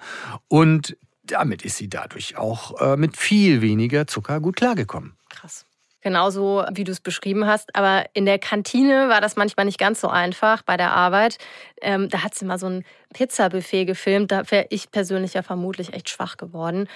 und 0.48 0.98
damit 1.24 1.64
ist 1.64 1.78
sie 1.78 1.90
dadurch 1.90 2.38
auch 2.38 2.80
äh, 2.80 2.96
mit 2.96 3.18
viel 3.18 3.62
weniger 3.62 4.08
Zucker 4.08 4.40
gut 4.40 4.56
klargekommen. 4.56 5.18
Krass. 5.30 5.66
Genauso 6.02 6.64
wie 6.72 6.86
du 6.86 6.94
es 6.94 7.02
beschrieben 7.02 7.46
hast. 7.48 7.76
Aber 7.76 8.06
in 8.14 8.26
der 8.26 8.40
Kantine 8.40 9.10
war 9.10 9.20
das 9.20 9.36
manchmal 9.36 9.66
nicht 9.66 9.80
ganz 9.80 10.00
so 10.00 10.08
einfach 10.08 10.62
bei 10.62 10.78
der 10.78 10.92
Arbeit. 10.92 11.38
Ähm, 11.82 12.08
da 12.08 12.24
hat 12.24 12.34
sie 12.34 12.46
mal 12.46 12.58
so 12.58 12.68
ein 12.68 12.86
Pizzabuffet 13.14 13.86
gefilmt. 13.86 14.32
Da 14.32 14.50
wäre 14.50 14.68
ich 14.70 14.90
persönlich 14.92 15.34
ja 15.34 15.42
vermutlich 15.42 15.94
echt 15.94 16.10
schwach 16.10 16.38
geworden. 16.38 16.88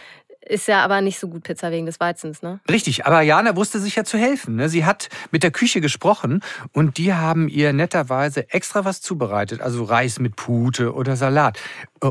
Ist 0.43 0.67
ja 0.67 0.83
aber 0.83 1.01
nicht 1.01 1.19
so 1.19 1.27
gut 1.27 1.43
Pizza 1.43 1.71
wegen 1.71 1.85
des 1.85 1.99
Weizens, 1.99 2.41
ne? 2.41 2.59
Richtig, 2.69 3.05
aber 3.05 3.21
Jana 3.21 3.55
wusste 3.55 3.79
sich 3.79 3.95
ja 3.95 4.03
zu 4.03 4.17
helfen. 4.17 4.55
Ne? 4.55 4.69
Sie 4.69 4.85
hat 4.85 5.09
mit 5.31 5.43
der 5.43 5.51
Küche 5.51 5.81
gesprochen 5.81 6.41
und 6.73 6.97
die 6.97 7.13
haben 7.13 7.47
ihr 7.47 7.73
netterweise 7.73 8.49
extra 8.49 8.83
was 8.83 9.01
zubereitet, 9.01 9.61
also 9.61 9.83
Reis 9.83 10.19
mit 10.19 10.35
Pute 10.35 10.93
oder 10.93 11.15
Salat. 11.15 11.59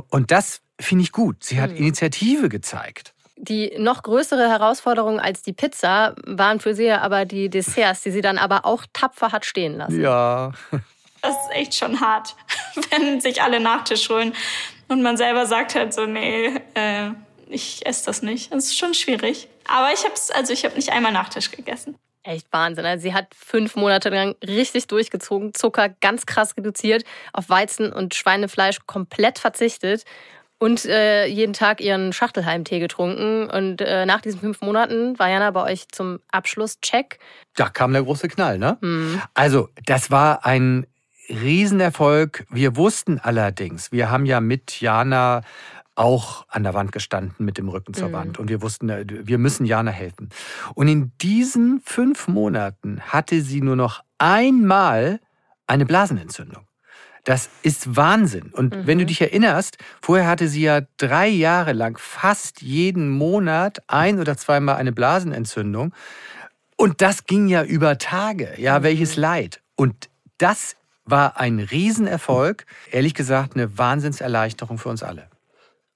Und 0.08 0.30
das 0.30 0.60
finde 0.78 1.02
ich 1.02 1.12
gut. 1.12 1.42
Sie 1.44 1.60
hat 1.60 1.70
hm. 1.70 1.76
Initiative 1.76 2.48
gezeigt. 2.48 3.14
Die 3.36 3.72
noch 3.78 4.02
größere 4.02 4.48
Herausforderung 4.48 5.18
als 5.18 5.42
die 5.42 5.54
Pizza 5.54 6.14
waren 6.26 6.60
für 6.60 6.74
sie 6.74 6.90
aber 6.90 7.24
die 7.24 7.48
Desserts, 7.48 8.02
die 8.02 8.10
sie 8.10 8.20
dann 8.20 8.36
aber 8.36 8.66
auch 8.66 8.84
tapfer 8.92 9.32
hat 9.32 9.46
stehen 9.46 9.78
lassen. 9.78 10.00
Ja. 10.00 10.52
Das 11.22 11.32
ist 11.32 11.50
echt 11.52 11.74
schon 11.74 12.00
hart, 12.00 12.34
wenn 12.90 13.20
sich 13.20 13.42
alle 13.42 13.60
Nachtisch 13.60 14.08
holen 14.08 14.34
und 14.88 15.02
man 15.02 15.16
selber 15.16 15.46
sagt 15.46 15.74
halt 15.74 15.94
so, 15.94 16.04
nee, 16.04 16.46
äh, 16.74 17.10
ich 17.50 17.86
esse 17.86 18.06
das 18.06 18.22
nicht. 18.22 18.52
Das 18.52 18.64
ist 18.64 18.78
schon 18.78 18.94
schwierig. 18.94 19.48
Aber 19.66 19.92
ich 19.92 20.04
habe 20.04 20.14
also 20.34 20.52
ich 20.52 20.64
habe 20.64 20.74
nicht 20.76 20.90
einmal 20.90 21.12
Nachtisch 21.12 21.50
gegessen. 21.50 21.96
Echt 22.22 22.52
Wahnsinn. 22.52 22.84
Also 22.84 23.02
sie 23.02 23.14
hat 23.14 23.34
fünf 23.34 23.76
Monate 23.76 24.10
lang 24.10 24.34
richtig 24.46 24.86
durchgezogen, 24.88 25.54
Zucker 25.54 25.88
ganz 25.88 26.26
krass 26.26 26.56
reduziert, 26.56 27.04
auf 27.32 27.48
Weizen 27.48 27.92
und 27.92 28.14
Schweinefleisch 28.14 28.80
komplett 28.86 29.38
verzichtet 29.38 30.04
und 30.60 30.84
äh, 30.84 31.24
jeden 31.24 31.54
Tag 31.54 31.80
ihren 31.80 32.12
Schachtelheimtee 32.12 32.78
getrunken. 32.78 33.48
Und 33.48 33.80
äh, 33.80 34.04
nach 34.04 34.20
diesen 34.20 34.40
fünf 34.40 34.60
Monaten 34.60 35.18
war 35.18 35.30
Jana 35.30 35.50
bei 35.50 35.72
euch 35.72 35.88
zum 35.88 36.20
Abschlusscheck. 36.30 37.18
Da 37.56 37.70
kam 37.70 37.94
der 37.94 38.02
große 38.02 38.28
Knall, 38.28 38.58
ne? 38.58 38.76
Mhm. 38.82 39.22
Also, 39.32 39.70
das 39.86 40.10
war 40.10 40.44
ein 40.44 40.86
Riesenerfolg. 41.30 42.44
Wir 42.50 42.76
wussten 42.76 43.18
allerdings, 43.18 43.90
wir 43.90 44.10
haben 44.10 44.26
ja 44.26 44.40
mit 44.40 44.80
Jana 44.82 45.40
auch 46.00 46.46
an 46.48 46.62
der 46.62 46.72
Wand 46.72 46.92
gestanden 46.92 47.44
mit 47.44 47.58
dem 47.58 47.68
Rücken 47.68 47.92
zur 47.92 48.08
mhm. 48.08 48.12
Wand. 48.12 48.38
Und 48.38 48.48
wir 48.48 48.62
wussten, 48.62 48.88
äh, 48.88 49.04
wir 49.06 49.36
müssen 49.36 49.66
Jana 49.66 49.90
helfen. 49.90 50.30
Und 50.74 50.88
in 50.88 51.12
diesen 51.20 51.82
fünf 51.84 52.26
Monaten 52.26 53.02
hatte 53.02 53.42
sie 53.42 53.60
nur 53.60 53.76
noch 53.76 54.02
einmal 54.16 55.20
eine 55.66 55.84
Blasenentzündung. 55.84 56.66
Das 57.24 57.50
ist 57.62 57.96
Wahnsinn. 57.96 58.50
Und 58.50 58.74
mhm. 58.74 58.86
wenn 58.86 58.98
du 58.98 59.04
dich 59.04 59.20
erinnerst, 59.20 59.76
vorher 60.00 60.26
hatte 60.26 60.48
sie 60.48 60.62
ja 60.62 60.80
drei 60.96 61.28
Jahre 61.28 61.74
lang 61.74 61.98
fast 61.98 62.62
jeden 62.62 63.10
Monat 63.10 63.82
ein 63.86 64.20
oder 64.20 64.38
zweimal 64.38 64.76
eine 64.76 64.92
Blasenentzündung. 64.92 65.92
Und 66.76 67.02
das 67.02 67.26
ging 67.26 67.46
ja 67.46 67.62
über 67.62 67.98
Tage. 67.98 68.54
Ja, 68.56 68.78
mhm. 68.78 68.84
welches 68.84 69.16
Leid. 69.16 69.60
Und 69.76 70.08
das 70.38 70.76
war 71.04 71.38
ein 71.38 71.60
Riesenerfolg. 71.60 72.64
Ehrlich 72.90 73.12
gesagt, 73.12 73.54
eine 73.54 73.76
Wahnsinnserleichterung 73.76 74.78
für 74.78 74.88
uns 74.88 75.02
alle. 75.02 75.28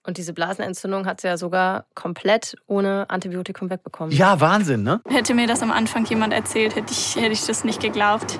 Und 0.06 0.18
diese 0.18 0.34
Blasenentzündung 0.34 1.06
hat 1.06 1.23
sie 1.23 1.28
ja 1.28 1.38
sogar 1.38 1.87
komplett 1.94 2.56
ohne 2.66 3.06
Antibiotikum 3.08 3.70
wegbekommen. 3.70 4.14
Ja, 4.14 4.38
Wahnsinn, 4.38 4.82
ne? 4.82 5.00
Hätte 5.08 5.34
mir 5.34 5.46
das 5.46 5.62
am 5.62 5.73
Anfang 5.73 6.04
jemand 6.04 6.34
erzählt, 6.34 6.76
hätte 6.76 6.92
ich, 6.92 7.16
hätte 7.16 7.32
ich 7.32 7.46
das 7.46 7.64
nicht 7.64 7.80
geglaubt. 7.80 8.38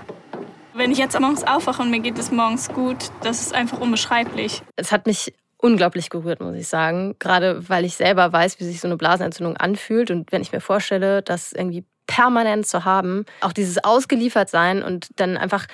Wenn 0.75 0.91
ich 0.91 0.99
jetzt 0.99 1.19
morgens 1.19 1.43
aufwache 1.45 1.81
und 1.83 1.91
mir 1.91 2.01
geht 2.01 2.19
es 2.19 2.31
morgens 2.31 2.69
gut, 2.69 2.97
das 3.23 3.41
ist 3.41 3.55
einfach 3.55 3.81
unbeschreiblich. 3.81 4.63
Es 4.77 4.93
hat 4.93 5.07
mich 5.07 5.33
unglaublich 5.57 6.11
gerührt, 6.11 6.41
muss 6.41 6.55
ich 6.55 6.69
sagen. 6.69 7.17
Gerade 7.19 7.67
weil 7.69 7.87
ich 7.87 7.97
selber 7.97 8.31
weiß, 8.33 8.61
wie 8.61 8.65
sich 8.65 8.81
so 8.81 8.89
eine 8.89 8.99
Blasenentzündung 8.99 9.57
anfühlt. 9.57 10.11
Und 10.11 10.31
wenn 10.33 10.43
ich 10.43 10.53
mir 10.53 10.61
vorstelle, 10.61 11.23
das 11.23 11.53
irgendwie 11.53 11.85
permanent 12.07 12.67
zu 12.67 12.85
haben, 12.85 13.25
auch 13.41 13.53
dieses 13.53 13.83
Ausgeliefertsein 13.83 14.83
und 14.83 15.09
dann 15.17 15.39
einfach 15.39 15.67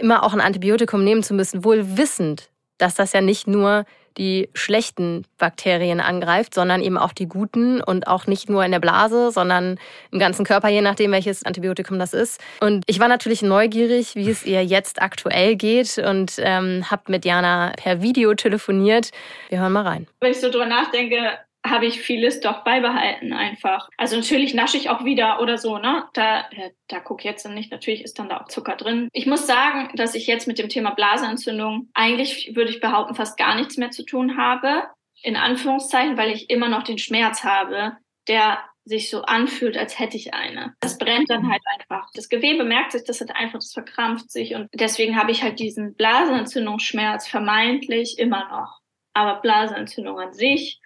immer 0.00 0.22
auch 0.22 0.32
ein 0.32 0.40
Antibiotikum 0.40 1.02
nehmen 1.02 1.24
zu 1.24 1.34
müssen, 1.34 1.64
wohl 1.64 1.96
wissend, 1.96 2.50
dass 2.78 2.94
das 2.94 3.12
ja 3.12 3.20
nicht 3.20 3.48
nur 3.48 3.84
die 4.18 4.48
schlechten 4.54 5.24
Bakterien 5.38 6.00
angreift, 6.00 6.54
sondern 6.54 6.82
eben 6.82 6.98
auch 6.98 7.12
die 7.12 7.26
guten 7.26 7.80
und 7.80 8.06
auch 8.06 8.26
nicht 8.26 8.48
nur 8.48 8.64
in 8.64 8.72
der 8.72 8.80
Blase, 8.80 9.30
sondern 9.30 9.78
im 10.10 10.18
ganzen 10.18 10.44
Körper, 10.44 10.68
je 10.68 10.80
nachdem, 10.80 11.12
welches 11.12 11.44
Antibiotikum 11.44 11.98
das 11.98 12.14
ist. 12.14 12.40
Und 12.60 12.84
ich 12.86 13.00
war 13.00 13.08
natürlich 13.08 13.42
neugierig, 13.42 14.14
wie 14.14 14.30
es 14.30 14.44
ihr 14.44 14.64
jetzt 14.64 15.02
aktuell 15.02 15.56
geht 15.56 15.98
und 15.98 16.34
ähm, 16.38 16.90
habe 16.90 17.02
mit 17.08 17.24
Jana 17.24 17.72
per 17.76 18.02
Video 18.02 18.34
telefoniert. 18.34 19.10
Wir 19.48 19.60
hören 19.60 19.72
mal 19.72 19.86
rein. 19.86 20.06
Wenn 20.20 20.32
ich 20.32 20.40
so 20.40 20.50
drüber 20.50 20.66
nachdenke, 20.66 21.38
habe 21.70 21.86
ich 21.86 22.00
vieles 22.00 22.40
doch 22.40 22.64
beibehalten 22.64 23.32
einfach. 23.32 23.88
Also 23.96 24.16
natürlich 24.16 24.54
nasche 24.54 24.76
ich 24.76 24.90
auch 24.90 25.04
wieder 25.04 25.40
oder 25.40 25.58
so, 25.58 25.78
ne? 25.78 26.04
Da, 26.12 26.40
äh, 26.50 26.70
da 26.88 27.00
guck 27.00 27.24
jetzt 27.24 27.48
nicht, 27.48 27.70
natürlich 27.70 28.02
ist 28.02 28.18
dann 28.18 28.28
da 28.28 28.40
auch 28.40 28.48
Zucker 28.48 28.76
drin. 28.76 29.08
Ich 29.12 29.26
muss 29.26 29.46
sagen, 29.46 29.90
dass 29.94 30.14
ich 30.14 30.26
jetzt 30.26 30.46
mit 30.46 30.58
dem 30.58 30.68
Thema 30.68 30.90
Blasenentzündung 30.90 31.88
eigentlich, 31.94 32.54
würde 32.54 32.70
ich 32.70 32.80
behaupten, 32.80 33.14
fast 33.14 33.36
gar 33.36 33.54
nichts 33.54 33.76
mehr 33.76 33.90
zu 33.90 34.04
tun 34.04 34.36
habe. 34.36 34.84
In 35.22 35.36
Anführungszeichen, 35.36 36.16
weil 36.16 36.30
ich 36.30 36.50
immer 36.50 36.68
noch 36.68 36.82
den 36.82 36.98
Schmerz 36.98 37.42
habe, 37.42 37.96
der 38.28 38.58
sich 38.86 39.10
so 39.10 39.22
anfühlt, 39.22 39.76
als 39.76 39.98
hätte 39.98 40.16
ich 40.16 40.32
eine. 40.32 40.74
Das 40.80 40.96
brennt 40.96 41.28
dann 41.28 41.50
halt 41.50 41.62
einfach. 41.76 42.08
Das 42.14 42.28
Gewebe 42.28 42.62
merkt 42.62 42.92
sich, 42.92 43.02
das 43.02 43.20
hat 43.20 43.34
einfach, 43.34 43.58
das 43.58 43.72
verkrampft 43.72 44.30
sich 44.30 44.54
und 44.54 44.68
deswegen 44.72 45.16
habe 45.16 45.32
ich 45.32 45.42
halt 45.42 45.58
diesen 45.58 45.94
Blasenentzündungsschmerz 45.96 47.26
vermeintlich 47.26 48.18
immer 48.18 48.48
noch. 48.48 48.80
Aber 49.12 49.40
Blasenentzündung 49.40 50.20
an 50.20 50.32
sich 50.32 50.80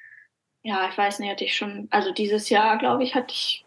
ja, 0.62 0.88
ich 0.90 0.96
weiß 0.96 1.18
nicht, 1.18 1.30
hatte 1.30 1.44
ich 1.44 1.56
schon, 1.56 1.88
also 1.90 2.12
dieses 2.12 2.50
Jahr, 2.50 2.78
glaube 2.78 3.02
ich, 3.02 3.14
hatte 3.14 3.32
ich 3.32 3.64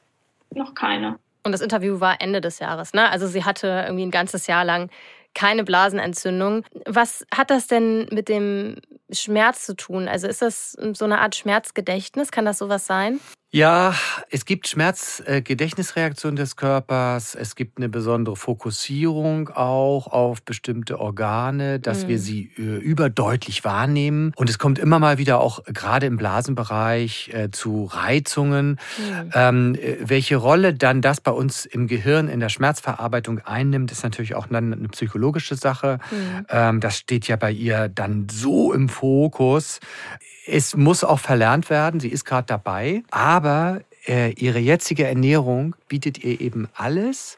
noch 0.53 0.75
keine. 0.75 1.17
Und 1.43 1.51
das 1.51 1.61
Interview 1.61 1.99
war 1.99 2.21
Ende 2.21 2.41
des 2.41 2.59
Jahres, 2.59 2.93
ne? 2.93 3.09
Also 3.09 3.27
sie 3.27 3.43
hatte 3.43 3.83
irgendwie 3.85 4.05
ein 4.05 4.11
ganzes 4.11 4.47
Jahr 4.47 4.63
lang 4.63 4.89
keine 5.33 5.63
Blasenentzündung. 5.63 6.63
Was 6.85 7.25
hat 7.33 7.49
das 7.49 7.67
denn 7.67 8.07
mit 8.11 8.29
dem 8.29 8.77
Schmerz 9.15 9.65
zu 9.65 9.75
tun? 9.75 10.07
Also 10.07 10.27
ist 10.27 10.41
das 10.41 10.77
so 10.93 11.05
eine 11.05 11.19
Art 11.19 11.35
Schmerzgedächtnis? 11.35 12.31
Kann 12.31 12.45
das 12.45 12.57
sowas 12.57 12.85
sein? 12.85 13.19
Ja, 13.55 13.93
es 14.31 14.45
gibt 14.45 14.67
Schmerzgedächtnisreaktionen 14.67 16.35
des 16.35 16.55
Körpers. 16.55 17.35
Es 17.35 17.55
gibt 17.55 17.77
eine 17.77 17.87
besondere 17.87 18.35
Fokussierung 18.35 19.49
auch 19.49 20.07
auf 20.07 20.41
bestimmte 20.41 20.99
Organe, 20.99 21.79
dass 21.79 22.05
mhm. 22.05 22.07
wir 22.07 22.17
sie 22.17 22.49
äh, 22.57 22.61
überdeutlich 22.61 23.63
wahrnehmen. 23.63 24.33
Und 24.37 24.49
es 24.49 24.57
kommt 24.57 24.79
immer 24.79 24.97
mal 24.97 25.19
wieder 25.19 25.39
auch 25.39 25.63
gerade 25.65 26.07
im 26.07 26.17
Blasenbereich 26.17 27.29
äh, 27.31 27.51
zu 27.51 27.85
Reizungen. 27.85 28.79
Mhm. 28.97 29.31
Ähm, 29.35 29.75
äh, 29.75 29.97
welche 29.99 30.37
Rolle 30.37 30.73
dann 30.73 31.03
das 31.03 31.21
bei 31.21 31.31
uns 31.31 31.67
im 31.67 31.85
Gehirn 31.85 32.29
in 32.29 32.39
der 32.39 32.49
Schmerzverarbeitung 32.49 33.37
einnimmt, 33.37 33.91
ist 33.91 34.01
natürlich 34.01 34.33
auch 34.33 34.47
dann 34.47 34.73
eine 34.73 34.87
psychologische 34.87 35.57
Sache. 35.57 35.99
Mhm. 36.09 36.45
Ähm, 36.49 36.79
das 36.79 36.97
steht 36.97 37.27
ja 37.27 37.35
bei 37.35 37.51
ihr 37.51 37.87
dann 37.87 38.29
so 38.31 38.73
im 38.73 38.89
Fokus. 38.89 39.02
Es 40.45 40.75
muss 40.75 41.03
auch 41.03 41.19
verlernt 41.19 41.69
werden, 41.69 41.99
sie 41.99 42.09
ist 42.09 42.25
gerade 42.25 42.47
dabei, 42.47 43.03
aber 43.11 43.81
äh, 44.07 44.33
ihre 44.33 44.59
jetzige 44.59 45.07
Ernährung 45.07 45.75
bietet 45.87 46.23
ihr 46.23 46.41
eben 46.41 46.67
alles, 46.73 47.37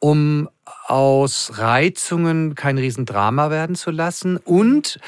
um 0.00 0.48
aus 0.86 1.52
Reizungen 1.54 2.54
kein 2.54 2.78
Riesendrama 2.78 3.50
werden 3.50 3.76
zu 3.76 3.90
lassen 3.90 4.36
und 4.36 5.00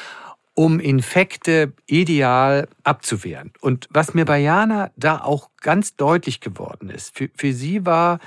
um 0.55 0.81
Infekte 0.81 1.73
ideal 1.87 2.67
abzuwehren. 2.83 3.53
Und 3.61 3.87
was 3.91 4.15
mir 4.15 4.25
bei 4.25 4.41
Jana 4.41 4.91
da 4.97 5.21
auch 5.21 5.51
ganz 5.61 5.95
deutlich 5.95 6.41
geworden 6.41 6.91
ist, 6.91 7.17
für, 7.17 7.31
für 7.37 7.53
sie 7.53 7.87
war 7.87 8.19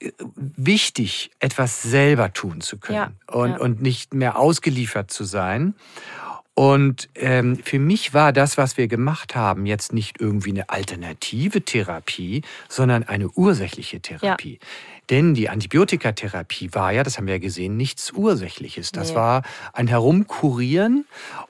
äh, 0.00 0.12
wichtig, 0.36 1.30
etwas 1.40 1.82
selber 1.82 2.32
tun 2.32 2.62
zu 2.62 2.78
können 2.78 2.96
ja, 3.28 3.34
und, 3.34 3.50
ja. 3.50 3.58
und 3.58 3.82
nicht 3.82 4.14
mehr 4.14 4.38
ausgeliefert 4.38 5.10
zu 5.10 5.24
sein. 5.24 5.74
Und 6.54 7.08
ähm, 7.14 7.56
für 7.56 7.78
mich 7.78 8.12
war 8.12 8.32
das, 8.32 8.58
was 8.58 8.76
wir 8.76 8.86
gemacht 8.86 9.34
haben, 9.34 9.64
jetzt 9.64 9.94
nicht 9.94 10.20
irgendwie 10.20 10.50
eine 10.50 10.68
alternative 10.68 11.62
Therapie, 11.62 12.42
sondern 12.68 13.04
eine 13.04 13.30
ursächliche 13.30 14.00
Therapie. 14.00 14.58
Ja. 14.60 14.66
Denn 15.08 15.32
die 15.34 15.48
Antibiotikatherapie 15.48 16.68
war 16.72 16.92
ja, 16.92 17.02
das 17.02 17.16
haben 17.16 17.26
wir 17.26 17.34
ja 17.34 17.40
gesehen, 17.40 17.78
nichts 17.78 18.12
Ursächliches. 18.12 18.92
Das 18.92 19.10
nee. 19.10 19.16
war 19.16 19.42
ein 19.72 19.86
Herumkurieren. 19.86 21.06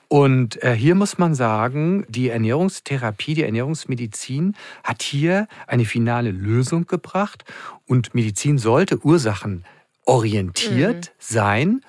Und 0.07 0.63
äh, 0.63 0.73
hier 0.73 0.95
muss 0.95 1.17
man 1.17 1.35
sagen, 1.35 2.05
die 2.07 2.29
Ernährungstherapie, 2.29 3.35
die 3.35 3.43
Ernährungsmedizin 3.43 4.55
hat 4.83 5.01
hier 5.01 5.47
eine 5.67 5.85
finale 5.85 6.31
Lösung 6.31 6.87
gebracht. 6.87 7.43
Und 7.87 8.15
Medizin 8.15 8.57
sollte 8.57 9.05
ursachenorientiert 9.05 11.07
mhm. 11.07 11.11
sein. 11.19 11.81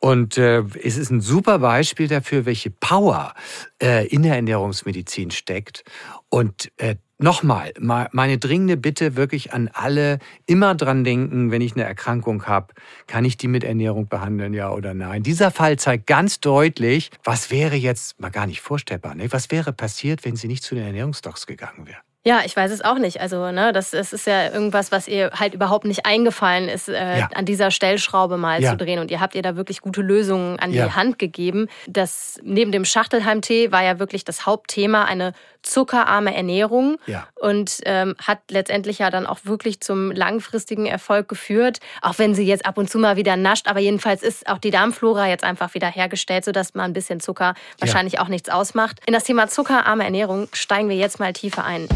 Und 0.00 0.38
äh, 0.38 0.64
es 0.82 0.96
ist 0.96 1.10
ein 1.10 1.20
super 1.20 1.58
Beispiel 1.58 2.08
dafür, 2.08 2.46
welche 2.46 2.70
Power 2.70 3.34
äh, 3.82 4.06
in 4.08 4.22
der 4.22 4.34
Ernährungsmedizin 4.34 5.30
steckt. 5.30 5.84
Und 6.30 6.72
äh, 6.78 6.96
nochmal, 7.18 7.74
meine 7.78 8.38
dringende 8.38 8.78
Bitte 8.78 9.14
wirklich 9.14 9.52
an 9.52 9.68
alle, 9.72 10.18
immer 10.46 10.74
dran 10.74 11.04
denken, 11.04 11.50
wenn 11.50 11.60
ich 11.60 11.74
eine 11.74 11.84
Erkrankung 11.84 12.46
habe, 12.46 12.72
kann 13.06 13.26
ich 13.26 13.36
die 13.36 13.48
mit 13.48 13.62
Ernährung 13.62 14.08
behandeln, 14.08 14.54
ja 14.54 14.72
oder 14.72 14.94
nein. 14.94 15.22
Dieser 15.22 15.50
Fall 15.50 15.78
zeigt 15.78 16.06
ganz 16.06 16.40
deutlich, 16.40 17.10
was 17.22 17.50
wäre 17.50 17.76
jetzt 17.76 18.18
mal 18.18 18.30
gar 18.30 18.46
nicht 18.46 18.62
vorstellbar, 18.62 19.14
ne? 19.14 19.30
was 19.30 19.50
wäre 19.50 19.74
passiert, 19.74 20.24
wenn 20.24 20.34
sie 20.34 20.48
nicht 20.48 20.62
zu 20.62 20.74
den 20.74 20.84
Ernährungsdocs 20.84 21.46
gegangen 21.46 21.86
wäre. 21.86 21.98
Ja, 22.22 22.42
ich 22.44 22.54
weiß 22.54 22.70
es 22.70 22.82
auch 22.84 22.98
nicht. 22.98 23.20
Also, 23.20 23.50
ne, 23.50 23.72
das, 23.72 23.92
das 23.92 24.12
ist 24.12 24.26
ja 24.26 24.52
irgendwas, 24.52 24.92
was 24.92 25.08
ihr 25.08 25.30
halt 25.32 25.54
überhaupt 25.54 25.86
nicht 25.86 26.04
eingefallen 26.04 26.68
ist, 26.68 26.88
äh, 26.90 27.20
ja. 27.20 27.30
an 27.34 27.46
dieser 27.46 27.70
Stellschraube 27.70 28.36
mal 28.36 28.62
ja. 28.62 28.70
zu 28.70 28.76
drehen. 28.76 28.98
Und 28.98 29.10
ihr 29.10 29.20
habt 29.20 29.34
ihr 29.34 29.40
da 29.40 29.56
wirklich 29.56 29.80
gute 29.80 30.02
Lösungen 30.02 30.58
an 30.58 30.70
ja. 30.70 30.84
die 30.84 30.92
Hand 30.92 31.18
gegeben. 31.18 31.68
Das 31.86 32.38
neben 32.42 32.72
dem 32.72 32.84
Schachtelheim-Tee 32.84 33.72
war 33.72 33.82
ja 33.82 33.98
wirklich 33.98 34.24
das 34.24 34.44
Hauptthema 34.44 35.04
eine 35.04 35.32
zuckerarme 35.62 36.34
Ernährung 36.34 36.98
ja. 37.06 37.26
und 37.34 37.78
ähm, 37.84 38.14
hat 38.26 38.38
letztendlich 38.50 38.98
ja 38.98 39.10
dann 39.10 39.26
auch 39.26 39.40
wirklich 39.44 39.80
zum 39.80 40.10
langfristigen 40.10 40.86
Erfolg 40.86 41.28
geführt. 41.28 41.80
Auch 42.02 42.18
wenn 42.18 42.34
sie 42.34 42.44
jetzt 42.44 42.66
ab 42.66 42.78
und 42.78 42.90
zu 42.90 42.98
mal 42.98 43.16
wieder 43.16 43.36
nascht, 43.36 43.68
aber 43.68 43.80
jedenfalls 43.80 44.22
ist 44.22 44.48
auch 44.48 44.58
die 44.58 44.70
Darmflora 44.70 45.28
jetzt 45.28 45.44
einfach 45.44 45.74
wieder 45.74 45.88
hergestellt, 45.88 46.44
sodass 46.44 46.74
man 46.74 46.90
ein 46.90 46.92
bisschen 46.92 47.20
Zucker 47.20 47.54
wahrscheinlich 47.78 48.20
auch 48.20 48.28
nichts 48.28 48.48
ausmacht. 48.48 49.00
In 49.06 49.12
das 49.12 49.24
Thema 49.24 49.48
zuckerarme 49.48 50.04
Ernährung 50.04 50.48
steigen 50.52 50.88
wir 50.88 50.96
jetzt 50.96 51.20
mal 51.20 51.32
tiefer 51.32 51.64
ein. 51.64 51.88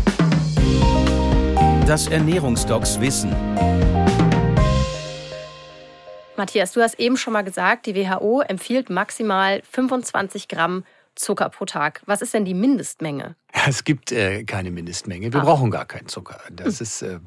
Das 1.87 2.09
Ernährungsdocs 2.09 3.01
Wissen. 3.01 3.31
Matthias, 6.37 6.73
du 6.73 6.81
hast 6.83 6.99
eben 6.99 7.17
schon 7.17 7.33
mal 7.33 7.43
gesagt, 7.43 7.87
die 7.87 7.95
WHO 7.95 8.41
empfiehlt 8.41 8.91
maximal 8.91 9.63
25 9.71 10.49
Gramm 10.49 10.85
Zucker 11.15 11.49
pro 11.49 11.65
Tag. 11.65 12.03
Was 12.07 12.23
ist 12.23 12.35
denn 12.35 12.45
die 12.45 12.55
Mindestmenge? 12.55 13.37
Es 13.67 13.85
gibt 13.85 14.11
äh, 14.11 14.43
keine 14.45 14.73
Mindestmenge. 14.73 15.33
Wir 15.33 15.41
Ach. 15.41 15.45
brauchen 15.45 15.71
gar 15.71 15.85
keinen 15.85 16.09
Zucker. 16.09 16.39
Das 16.51 16.81
ist 16.81 17.03
äh, 17.03 17.21